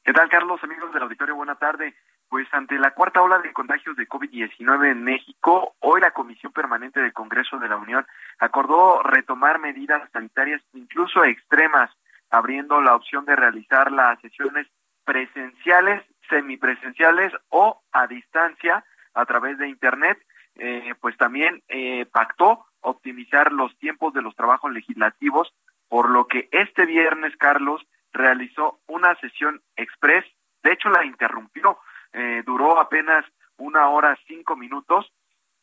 ¿Qué 0.05 0.13
tal, 0.13 0.29
Carlos? 0.29 0.61
Amigos 0.63 0.93
del 0.93 1.03
auditorio, 1.03 1.35
buena 1.35 1.57
tarde. 1.57 1.95
Pues 2.29 2.49
ante 2.53 2.79
la 2.79 2.91
cuarta 2.91 3.23
ola 3.23 3.39
de 3.39 3.53
contagios 3.53 3.97
de 3.97 4.09
COVID-19 4.09 4.91
en 4.91 5.05
México, 5.05 5.77
hoy 5.79 6.01
la 6.01 6.11
Comisión 6.11 6.53
Permanente 6.53 7.01
del 7.01 7.13
Congreso 7.13 7.59
de 7.59 7.69
la 7.69 7.77
Unión 7.77 8.05
acordó 8.39 9.03
retomar 9.03 9.61
medidas 9.61 10.11
sanitarias 10.13 10.61
incluso 10.73 11.25
extremas, 11.25 11.91
abriendo 12.31 12.81
la 12.81 12.97
opción 12.97 13.25
de 13.27 13.37
realizar 13.37 13.93
las 13.93 14.21
sesiones 14.21 14.67
presenciales, 15.05 16.03
semipresenciales 16.29 17.33
o 17.49 17.81
a 17.93 18.09
distancia 18.09 18.85
a 19.15 19.25
través 19.25 19.57
de 19.59 19.69
Internet. 19.69 20.19
Eh, 20.57 20.95
pues 21.01 21.17
también 21.19 21.63
eh, 21.69 22.07
pactó 22.07 22.67
optimizar 22.81 23.53
los 23.53 23.77
tiempos 23.79 24.15
de 24.15 24.23
los 24.23 24.35
trabajos 24.35 24.73
legislativos, 24.73 25.55
por 25.89 26.11
lo 26.11 26.27
que 26.27 26.49
este 26.51 26.87
viernes, 26.87 27.37
Carlos, 27.37 27.87
realizó 28.13 28.81
una 28.87 29.15
sesión 29.17 29.61
express, 29.77 30.25
de 30.63 30.73
hecho 30.73 30.89
la 30.89 31.05
interrumpió, 31.05 31.79
eh, 32.17 32.43
duró 32.45 32.81
apenas 32.81 33.25
una 33.59 33.89
hora 33.89 34.19
cinco 34.27 34.57
minutos, 34.57 35.13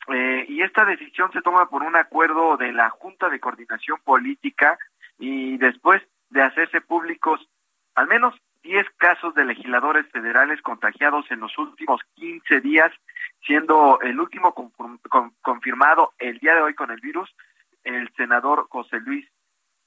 eh, 0.07 0.45
y 0.47 0.61
esta 0.61 0.85
decisión 0.85 1.31
se 1.31 1.41
toma 1.41 1.69
por 1.69 1.83
un 1.83 1.95
acuerdo 1.95 2.57
de 2.57 2.71
la 2.71 2.89
Junta 2.89 3.29
de 3.29 3.39
Coordinación 3.39 3.97
Política 4.03 4.77
y 5.19 5.57
después 5.57 6.01
de 6.29 6.41
hacerse 6.41 6.81
públicos 6.81 7.39
al 7.95 8.07
menos 8.07 8.33
10 8.63 8.85
casos 8.97 9.35
de 9.35 9.45
legisladores 9.45 10.05
federales 10.11 10.61
contagiados 10.61 11.29
en 11.31 11.39
los 11.41 11.57
últimos 11.57 12.01
15 12.15 12.61
días, 12.61 12.91
siendo 13.45 13.99
el 14.01 14.19
último 14.19 14.55
confirm- 14.55 14.99
con- 15.09 15.33
confirmado 15.41 16.13
el 16.17 16.39
día 16.39 16.55
de 16.55 16.61
hoy 16.61 16.73
con 16.73 16.89
el 16.91 16.99
virus 17.01 17.29
el 17.83 18.09
senador 18.15 18.67
José 18.69 18.99
Luis 19.01 19.27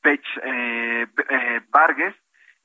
Pech 0.03 0.23
eh, 0.43 1.07
eh, 1.31 1.61
Vargas. 1.71 2.15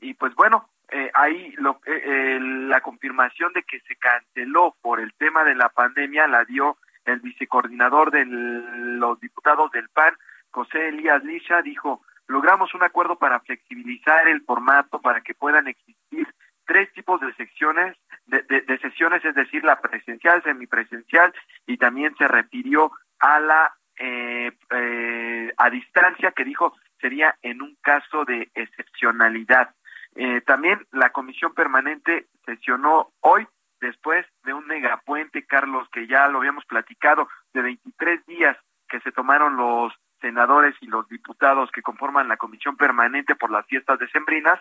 Y 0.01 0.13
pues 0.13 0.35
bueno 0.35 0.69
eh, 0.91 1.09
ahí 1.13 1.53
lo, 1.57 1.79
eh, 1.85 2.01
eh, 2.05 2.39
la 2.41 2.81
confirmación 2.81 3.53
de 3.53 3.63
que 3.63 3.79
se 3.81 3.95
canceló 3.95 4.75
por 4.81 4.99
el 4.99 5.13
tema 5.13 5.43
de 5.43 5.55
la 5.55 5.69
pandemia 5.69 6.27
la 6.27 6.45
dio 6.45 6.77
el 7.05 7.19
vicecoordinador 7.19 8.11
de 8.11 8.25
los 8.25 9.19
diputados 9.19 9.71
del 9.71 9.89
PAN 9.89 10.13
José 10.51 10.89
Elías 10.89 11.23
Lisha 11.23 11.61
dijo 11.61 12.01
logramos 12.27 12.73
un 12.73 12.83
acuerdo 12.83 13.17
para 13.17 13.39
flexibilizar 13.39 14.27
el 14.27 14.41
formato 14.41 15.01
para 15.01 15.21
que 15.21 15.33
puedan 15.33 15.67
existir 15.67 16.27
tres 16.65 16.91
tipos 16.93 17.19
de 17.21 17.33
secciones 17.33 17.97
de, 18.27 18.43
de- 18.43 18.77
sesiones 18.79 19.23
es 19.25 19.33
decir 19.35 19.63
la 19.63 19.81
presencial 19.81 20.43
semipresencial 20.43 21.33
y 21.65 21.77
también 21.77 22.15
se 22.17 22.27
refirió 22.27 22.91
a 23.19 23.39
la 23.39 23.73
eh, 23.97 24.51
eh, 24.71 25.53
a 25.57 25.69
distancia 25.69 26.31
que 26.31 26.43
dijo 26.45 26.75
sería 26.99 27.35
en 27.41 27.61
un 27.61 27.75
caso 27.81 28.25
de 28.25 28.49
excepcionalidad. 28.53 29.73
Eh, 30.15 30.41
también 30.41 30.85
la 30.91 31.11
comisión 31.11 31.53
permanente 31.53 32.27
sesionó 32.45 33.11
hoy 33.21 33.47
después 33.79 34.25
de 34.43 34.53
un 34.53 34.67
megapuente, 34.67 35.45
Carlos, 35.45 35.87
que 35.91 36.07
ya 36.07 36.27
lo 36.27 36.39
habíamos 36.39 36.65
platicado, 36.65 37.27
de 37.53 37.61
23 37.61 38.25
días 38.25 38.57
que 38.87 38.99
se 38.99 39.11
tomaron 39.11 39.55
los 39.55 39.93
senadores 40.19 40.75
y 40.81 40.85
los 40.85 41.07
diputados 41.09 41.71
que 41.71 41.81
conforman 41.81 42.27
la 42.27 42.37
comisión 42.37 42.77
permanente 42.77 43.35
por 43.35 43.49
las 43.49 43.65
fiestas 43.65 43.97
decembrinas, 43.97 44.59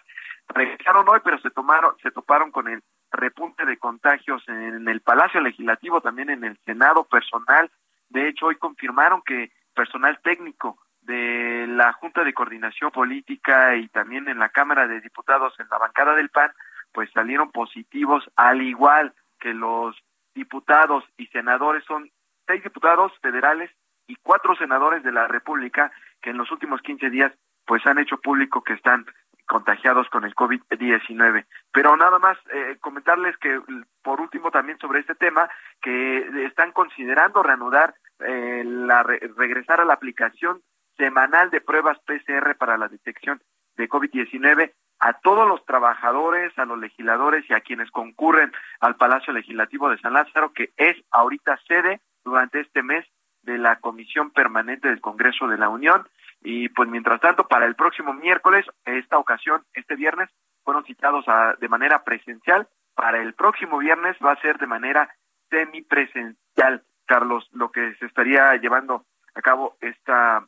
regresaron 0.49 1.07
hoy, 1.09 1.21
pero 1.23 1.39
se 1.41 1.51
tomaron, 1.51 1.95
se 2.03 2.11
toparon 2.11 2.51
con 2.51 2.69
el 2.69 2.83
repunte 3.13 3.67
de 3.67 3.77
contagios 3.77 4.43
en 4.49 4.89
el 4.89 5.01
Palacio 5.03 5.41
Legislativo, 5.41 6.01
también 6.01 6.31
en 6.31 6.45
el 6.45 6.59
Senado 6.65 7.05
personal. 7.05 7.71
De 8.09 8.29
hecho, 8.29 8.47
hoy 8.47 8.57
confirmaron 8.57 9.21
que 9.23 9.53
personal 9.75 10.19
técnico 10.23 10.79
de 11.03 11.67
la 11.69 11.93
Junta 11.95 12.25
de 12.25 12.35
Coordinación 12.35 12.91
Política 12.91 13.77
y 13.77 13.89
también 13.89 14.29
en 14.29 14.39
la 14.39 14.51
Cámara 14.51 14.87
de 14.87 15.01
Diputados 15.01 15.55
en 15.59 15.67
la 15.71 15.79
bancada 15.79 16.15
del 16.15 16.29
PAN, 16.31 16.53
pues 16.93 17.11
salieron 17.13 17.51
positivos, 17.51 18.29
al 18.37 18.63
igual 18.63 19.13
que 19.39 19.55
los 19.55 19.97
diputados 20.35 21.05
y 21.17 21.27
senadores, 21.29 21.85
son 21.85 22.11
seis 22.47 22.63
diputados 22.63 23.13
federales 23.21 23.71
y 24.07 24.17
cuatro 24.17 24.55
senadores 24.57 25.03
de 25.03 25.13
la 25.13 25.27
República 25.29 25.93
que 26.21 26.31
en 26.31 26.37
los 26.37 26.51
últimos 26.51 26.83
15 26.83 27.11
días 27.11 27.33
pues 27.65 27.87
han 27.87 27.99
hecho 27.99 28.19
público 28.19 28.63
que 28.63 28.73
están 28.75 29.07
contagiados 29.47 30.09
con 30.11 30.25
el 30.25 30.35
COVID-19. 30.35 31.45
Pero 31.73 31.97
nada 31.97 32.19
más 32.19 32.37
eh, 32.53 32.77
comentarles 32.81 33.37
que 33.39 33.61
por 34.03 34.21
último 34.21 34.51
también 34.51 34.79
sobre 34.79 35.01
este 35.01 35.15
tema 35.15 35.49
que 35.81 36.45
están 36.47 36.73
considerando 36.73 37.43
reanudar 37.43 37.95
eh, 38.21 38.63
la 38.65 39.03
re- 39.03 39.21
regresar 39.37 39.81
a 39.81 39.85
la 39.85 39.95
aplicación 39.95 40.61
semanal 41.05 41.49
de 41.51 41.63
pruebas 41.63 41.99
PCR 42.01 42.55
para 42.57 42.77
la 42.77 42.89
detección 42.89 43.41
de 43.77 43.89
COVID-19 43.89 44.73
a 44.99 45.15
todos 45.15 45.49
los 45.49 45.65
trabajadores, 45.65 46.53
a 46.59 46.67
los 46.67 46.79
legisladores 46.79 47.49
y 47.49 47.55
a 47.55 47.61
quienes 47.63 47.91
concurren 47.91 48.53
al 48.81 48.97
Palacio 48.97 49.33
Legislativo 49.33 49.89
de 49.89 49.99
San 49.99 50.13
Lázaro, 50.13 50.53
que 50.53 50.73
es 50.77 50.95
ahorita 51.11 51.59
sede 51.67 52.01
durante 52.23 52.61
este 52.61 52.83
mes 52.83 53.07
de 53.43 53.57
la 53.57 53.77
Comisión 53.77 54.31
Permanente 54.31 54.89
del 54.89 55.01
Congreso 55.01 55.49
de 55.49 55.57
la 55.57 55.71
Unión. 55.71 56.07
Y 56.43 56.69
pues 56.69 56.87
mientras 56.91 57.19
tanto, 57.21 57.49
para 57.49 57.65
el 57.65 57.75
próximo 57.77 58.13
miércoles, 58.13 58.67
esta 58.85 59.17
ocasión, 59.17 59.63
este 59.73 59.97
viernes, 59.97 60.29
fueron 60.65 60.85
citados 60.85 61.25
a- 61.29 61.55
de 61.59 61.69
manera 61.71 62.05
presencial. 62.05 62.69
Para 62.95 63.23
el 63.23 63.33
próximo 63.33 63.79
viernes 63.79 64.17
va 64.23 64.33
a 64.33 64.41
ser 64.43 64.59
de 64.59 64.67
manera 64.67 65.09
semipresencial, 65.49 66.83
Carlos, 67.07 67.49
lo 67.53 67.71
que 67.73 67.95
se 67.95 68.05
estaría 68.05 68.55
llevando 68.57 69.07
a 69.35 69.41
cabo 69.41 69.77
esta 69.81 70.47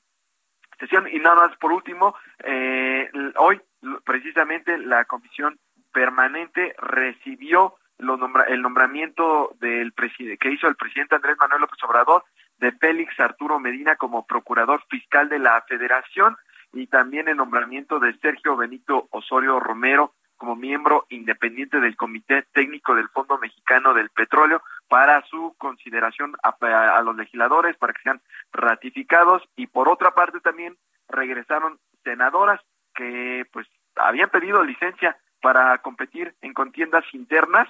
Y 1.13 1.19
nada 1.21 1.37
más, 1.37 1.57
por 1.59 1.73
último, 1.73 2.15
eh, 2.45 3.11
hoy 3.37 3.61
precisamente 4.05 4.79
la 4.79 5.05
comisión 5.05 5.59
permanente 5.93 6.75
recibió 6.79 7.75
los 7.99 8.19
nombra- 8.19 8.47
el 8.49 8.63
nombramiento 8.63 9.55
del 9.61 9.93
que 9.95 10.51
hizo 10.51 10.67
el 10.69 10.77
presidente 10.77 11.15
Andrés 11.15 11.37
Manuel 11.39 11.61
López 11.63 11.83
Obrador 11.85 12.25
de 12.59 12.73
Félix 12.73 13.19
Arturo 13.21 13.59
Medina 13.61 13.97
como 13.97 14.27
procurador 14.27 14.83
fiscal 14.89 15.29
de 15.29 15.39
la 15.39 15.63
Federación 15.69 16.37
y 16.73 16.87
también 16.87 17.29
el 17.29 17.37
nombramiento 17.37 17.99
de 18.01 18.17
Sergio 18.19 18.57
Benito 18.57 19.07
Osorio 19.11 19.61
Romero 19.61 20.15
como 20.37 20.57
miembro 20.57 21.07
independiente 21.11 21.79
del 21.79 21.97
Comité 21.97 22.45
Técnico 22.53 22.95
del 22.97 23.09
Fondo 23.11 23.39
Mexicano 23.39 23.95
del 23.95 24.11
Petróleo 24.11 24.63
para 24.93 25.23
su 25.23 25.55
consideración 25.57 26.35
a, 26.43 26.55
a- 26.67 26.99
a 26.99 27.03
los 27.03 27.17
legisladores 27.17 27.79
para 27.79 27.95
que 27.95 28.03
sean 28.03 28.21
ratificados. 28.53 29.43
Y 29.57 29.67
por 29.67 29.89
otra 29.89 30.11
parte 30.11 30.39
también 30.41 30.77
regresaron 31.09 31.79
senadoras 32.05 32.61
que 32.95 33.47
pues 33.55 33.67
habían 33.97 34.29
pedido 34.29 34.63
licencia 34.63 35.17
para 35.41 35.79
competir 35.79 36.35
en 36.43 36.53
contiendas 36.53 37.05
internas 37.15 37.67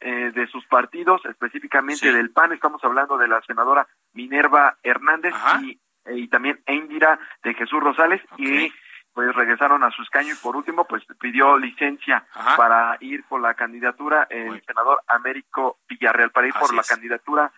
eh, 0.00 0.30
de 0.32 0.46
sus 0.46 0.64
partidos, 0.66 1.20
específicamente 1.26 2.12
del 2.12 2.30
PAN, 2.30 2.52
estamos 2.52 2.82
hablando 2.84 3.18
de 3.18 3.26
la 3.26 3.42
senadora 3.42 3.88
Minerva 4.12 4.76
Hernández 4.84 5.34
y, 5.64 5.80
y 6.06 6.28
también 6.28 6.60
Indira 6.68 7.18
de 7.42 7.52
Jesús 7.54 7.80
Rosales. 7.82 8.22
Y 8.38 8.72
pues 9.12 9.34
regresaron 9.34 9.82
a 9.82 9.90
su 9.90 10.02
escaño 10.02 10.34
y 10.34 10.36
por 10.36 10.56
último 10.56 10.84
pues 10.84 11.04
pidió 11.18 11.58
licencia 11.58 12.24
para 12.56 12.96
ir 13.00 13.24
por 13.24 13.40
la 13.40 13.54
candidatura 13.54 14.26
el 14.30 14.62
senador 14.64 15.02
Américo 15.08 15.78
Villarreal 15.88 16.30
para 16.30 16.46
ir 16.46 16.54
Así 16.54 16.60
por 16.60 16.74
la 16.74 16.82
es. 16.82 16.88
candidatura 16.88 17.52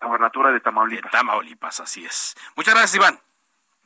la 0.00 0.06
gobernatura 0.08 0.50
de 0.50 0.60
Tamaulipas. 0.60 1.12
De 1.12 1.16
Tamaulipas, 1.16 1.80
así 1.80 2.04
es. 2.04 2.34
Muchas 2.56 2.74
gracias, 2.74 2.96
Iván. 2.96 3.20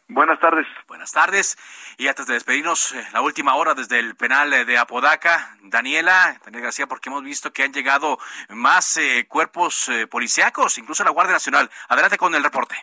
Buenas 0.08 0.38
tardes. 0.38 0.66
Buenas 0.86 1.10
tardes. 1.12 1.58
Y 1.98 2.06
antes 2.06 2.26
de 2.26 2.34
despedirnos, 2.34 2.92
eh, 2.92 3.06
la 3.12 3.20
última 3.20 3.54
hora 3.56 3.74
desde 3.74 3.98
el 3.98 4.14
penal 4.14 4.52
eh, 4.52 4.64
de 4.64 4.78
Apodaca, 4.78 5.56
Daniela, 5.62 6.38
Daniela 6.44 6.66
García, 6.66 6.86
porque 6.86 7.08
hemos 7.08 7.24
visto 7.24 7.52
que 7.52 7.64
han 7.64 7.72
llegado 7.72 8.18
más 8.50 8.96
eh, 8.98 9.26
cuerpos 9.28 9.88
eh, 9.88 10.06
policíacos, 10.06 10.78
incluso 10.78 11.02
la 11.02 11.10
Guardia 11.10 11.32
Nacional. 11.34 11.68
Adelante 11.88 12.18
con 12.18 12.34
el 12.34 12.44
reporte. 12.44 12.76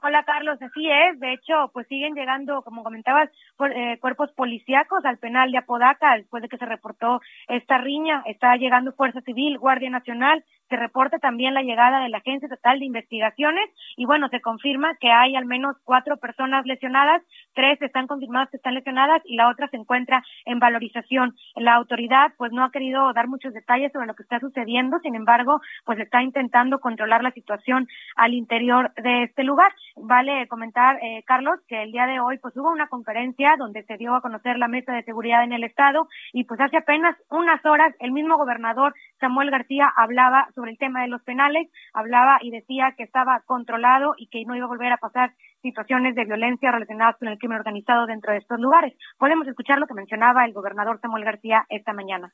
Hola 0.00 0.22
Carlos, 0.22 0.62
así 0.62 0.88
es. 0.88 1.18
De 1.18 1.32
hecho, 1.32 1.70
pues 1.72 1.88
siguen 1.88 2.14
llegando, 2.14 2.62
como 2.62 2.84
comentabas, 2.84 3.30
por, 3.56 3.72
eh, 3.72 3.98
cuerpos 4.00 4.30
policíacos 4.32 5.04
al 5.04 5.18
penal 5.18 5.50
de 5.50 5.58
Apodaca 5.58 6.14
después 6.16 6.40
de 6.40 6.48
que 6.48 6.56
se 6.56 6.66
reportó 6.66 7.20
esta 7.48 7.78
riña. 7.78 8.22
Está 8.26 8.54
llegando 8.56 8.92
Fuerza 8.92 9.20
Civil, 9.22 9.58
Guardia 9.58 9.90
Nacional. 9.90 10.44
Se 10.68 10.76
reporta 10.76 11.18
también 11.18 11.54
la 11.54 11.62
llegada 11.62 12.00
de 12.00 12.08
la 12.08 12.18
Agencia 12.18 12.46
Estatal 12.46 12.78
de 12.78 12.84
Investigaciones 12.84 13.70
y 13.96 14.04
bueno, 14.04 14.28
se 14.28 14.40
confirma 14.40 14.96
que 15.00 15.10
hay 15.10 15.36
al 15.36 15.46
menos 15.46 15.76
cuatro 15.84 16.16
personas 16.18 16.66
lesionadas, 16.66 17.22
tres 17.54 17.80
están 17.80 18.06
confirmadas 18.06 18.50
que 18.50 18.58
están 18.58 18.74
lesionadas 18.74 19.22
y 19.24 19.36
la 19.36 19.48
otra 19.48 19.68
se 19.68 19.76
encuentra 19.76 20.22
en 20.44 20.58
valorización. 20.58 21.34
La 21.56 21.74
autoridad 21.74 22.32
pues 22.36 22.52
no 22.52 22.64
ha 22.64 22.70
querido 22.70 23.12
dar 23.12 23.28
muchos 23.28 23.54
detalles 23.54 23.92
sobre 23.92 24.06
lo 24.06 24.14
que 24.14 24.22
está 24.22 24.40
sucediendo, 24.40 24.98
sin 25.00 25.14
embargo, 25.14 25.60
pues 25.84 25.98
está 25.98 26.22
intentando 26.22 26.80
controlar 26.80 27.22
la 27.22 27.32
situación 27.32 27.88
al 28.16 28.34
interior 28.34 28.92
de 28.94 29.24
este 29.24 29.44
lugar. 29.44 29.72
Vale 29.96 30.46
comentar, 30.48 30.98
eh, 31.02 31.22
Carlos, 31.26 31.60
que 31.66 31.82
el 31.82 31.92
día 31.92 32.06
de 32.06 32.20
hoy 32.20 32.38
pues 32.38 32.56
hubo 32.56 32.70
una 32.70 32.88
conferencia 32.88 33.56
donde 33.58 33.82
se 33.84 33.96
dio 33.96 34.14
a 34.14 34.20
conocer 34.20 34.58
la 34.58 34.68
mesa 34.68 34.92
de 34.92 35.02
seguridad 35.02 35.44
en 35.44 35.52
el 35.52 35.64
estado 35.64 36.08
y 36.32 36.44
pues 36.44 36.60
hace 36.60 36.76
apenas 36.76 37.16
unas 37.30 37.64
horas 37.64 37.94
el 38.00 38.12
mismo 38.12 38.36
gobernador 38.36 38.94
Samuel 39.20 39.50
García 39.50 39.92
hablaba 39.96 40.48
sobre 40.58 40.72
el 40.72 40.78
tema 40.78 41.02
de 41.02 41.08
los 41.08 41.22
penales, 41.22 41.68
hablaba 41.92 42.38
y 42.42 42.50
decía 42.50 42.94
que 42.96 43.04
estaba 43.04 43.40
controlado 43.46 44.14
y 44.16 44.26
que 44.26 44.44
no 44.44 44.56
iba 44.56 44.64
a 44.64 44.68
volver 44.68 44.92
a 44.92 44.96
pasar 44.96 45.32
situaciones 45.62 46.16
de 46.16 46.24
violencia 46.24 46.72
relacionadas 46.72 47.16
con 47.16 47.28
el 47.28 47.38
crimen 47.38 47.58
organizado 47.58 48.06
dentro 48.06 48.32
de 48.32 48.38
estos 48.38 48.58
lugares. 48.58 48.92
Podemos 49.18 49.46
escuchar 49.46 49.78
lo 49.78 49.86
que 49.86 49.94
mencionaba 49.94 50.44
el 50.44 50.52
gobernador 50.52 51.00
Samuel 51.00 51.24
García 51.24 51.64
esta 51.68 51.92
mañana. 51.92 52.32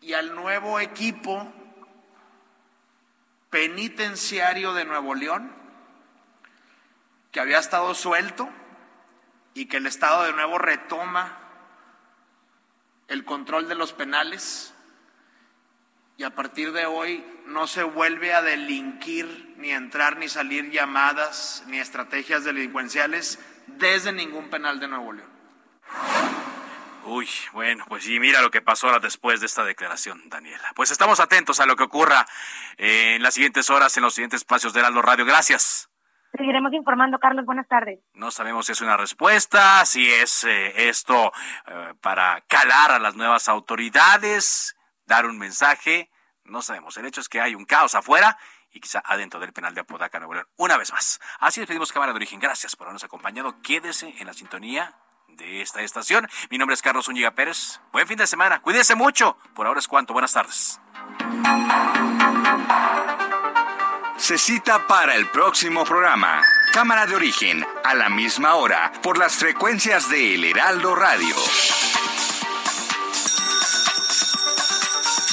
Y 0.00 0.14
al 0.14 0.34
nuevo 0.34 0.80
equipo 0.80 1.46
penitenciario 3.50 4.74
de 4.74 4.84
Nuevo 4.84 5.14
León, 5.14 5.52
que 7.30 7.38
había 7.38 7.58
estado 7.58 7.94
suelto 7.94 8.48
y 9.54 9.66
que 9.66 9.76
el 9.76 9.86
Estado 9.86 10.24
de 10.24 10.32
nuevo 10.32 10.58
retoma 10.58 11.38
el 13.06 13.24
control 13.24 13.68
de 13.68 13.76
los 13.76 13.92
penales 13.92 14.74
y 16.18 16.24
a 16.24 16.30
partir 16.30 16.72
de 16.72 16.84
hoy 16.84 17.24
no 17.46 17.68
se 17.68 17.84
vuelve 17.84 18.34
a 18.34 18.42
delinquir, 18.42 19.54
ni 19.56 19.70
entrar, 19.70 20.16
ni 20.16 20.28
salir 20.28 20.70
llamadas, 20.70 21.62
ni 21.68 21.78
estrategias 21.78 22.42
delincuenciales 22.42 23.38
desde 23.68 24.12
ningún 24.12 24.50
penal 24.50 24.80
de 24.80 24.88
Nuevo 24.88 25.12
León. 25.12 25.30
Uy, 27.04 27.28
bueno, 27.52 27.84
pues 27.88 28.02
sí, 28.02 28.18
mira 28.18 28.42
lo 28.42 28.50
que 28.50 28.60
pasó 28.60 28.88
ahora 28.88 28.98
después 28.98 29.38
de 29.38 29.46
esta 29.46 29.62
declaración, 29.62 30.28
Daniela. 30.28 30.72
Pues 30.74 30.90
estamos 30.90 31.20
atentos 31.20 31.60
a 31.60 31.66
lo 31.66 31.76
que 31.76 31.84
ocurra 31.84 32.26
eh, 32.76 33.14
en 33.14 33.22
las 33.22 33.34
siguientes 33.34 33.70
horas, 33.70 33.96
en 33.96 34.02
los 34.02 34.14
siguientes 34.14 34.40
espacios 34.40 34.72
de 34.72 34.80
Heraldo 34.80 35.00
Radio. 35.00 35.24
Gracias. 35.24 35.88
Seguiremos 36.36 36.72
informando, 36.72 37.18
Carlos. 37.20 37.46
Buenas 37.46 37.68
tardes. 37.68 38.00
No 38.14 38.32
sabemos 38.32 38.66
si 38.66 38.72
es 38.72 38.80
una 38.80 38.96
respuesta, 38.96 39.86
si 39.86 40.12
es 40.12 40.42
eh, 40.44 40.88
esto 40.88 41.32
eh, 41.68 41.94
para 42.02 42.42
calar 42.48 42.90
a 42.90 42.98
las 42.98 43.14
nuevas 43.14 43.48
autoridades, 43.48 44.77
dar 45.08 45.26
un 45.26 45.38
mensaje. 45.38 46.10
No 46.44 46.62
sabemos. 46.62 46.96
El 46.96 47.06
hecho 47.06 47.20
es 47.20 47.28
que 47.28 47.40
hay 47.40 47.56
un 47.56 47.64
caos 47.64 47.96
afuera 47.96 48.38
y 48.70 48.80
quizá 48.80 49.02
adentro 49.04 49.40
del 49.40 49.52
penal 49.52 49.74
de 49.74 49.80
Apodaca, 49.80 50.18
Nuevo 50.18 50.34
León. 50.34 50.46
Una 50.56 50.76
vez 50.76 50.92
más. 50.92 51.18
Así 51.40 51.60
despedimos 51.60 51.92
Cámara 51.92 52.12
de 52.12 52.16
Origen. 52.16 52.38
Gracias 52.38 52.76
por 52.76 52.86
habernos 52.86 53.02
acompañado. 53.02 53.60
Quédese 53.62 54.14
en 54.18 54.26
la 54.26 54.34
sintonía 54.34 54.94
de 55.26 55.62
esta 55.62 55.82
estación. 55.82 56.28
Mi 56.50 56.58
nombre 56.58 56.74
es 56.74 56.82
Carlos 56.82 57.06
Zúñiga 57.06 57.32
Pérez. 57.32 57.80
Buen 57.90 58.06
fin 58.06 58.18
de 58.18 58.26
semana. 58.26 58.60
Cuídese 58.60 58.94
mucho. 58.94 59.36
Por 59.54 59.66
ahora 59.66 59.80
es 59.80 59.88
cuanto. 59.88 60.12
Buenas 60.12 60.32
tardes. 60.32 60.80
Se 64.16 64.36
cita 64.36 64.86
para 64.86 65.14
el 65.14 65.28
próximo 65.30 65.84
programa. 65.84 66.42
Cámara 66.72 67.06
de 67.06 67.14
origen, 67.14 67.66
a 67.82 67.94
la 67.94 68.10
misma 68.10 68.56
hora, 68.56 68.92
por 69.02 69.16
las 69.16 69.36
frecuencias 69.36 70.10
de 70.10 70.34
El 70.34 70.44
Heraldo 70.44 70.94
Radio. 70.94 71.34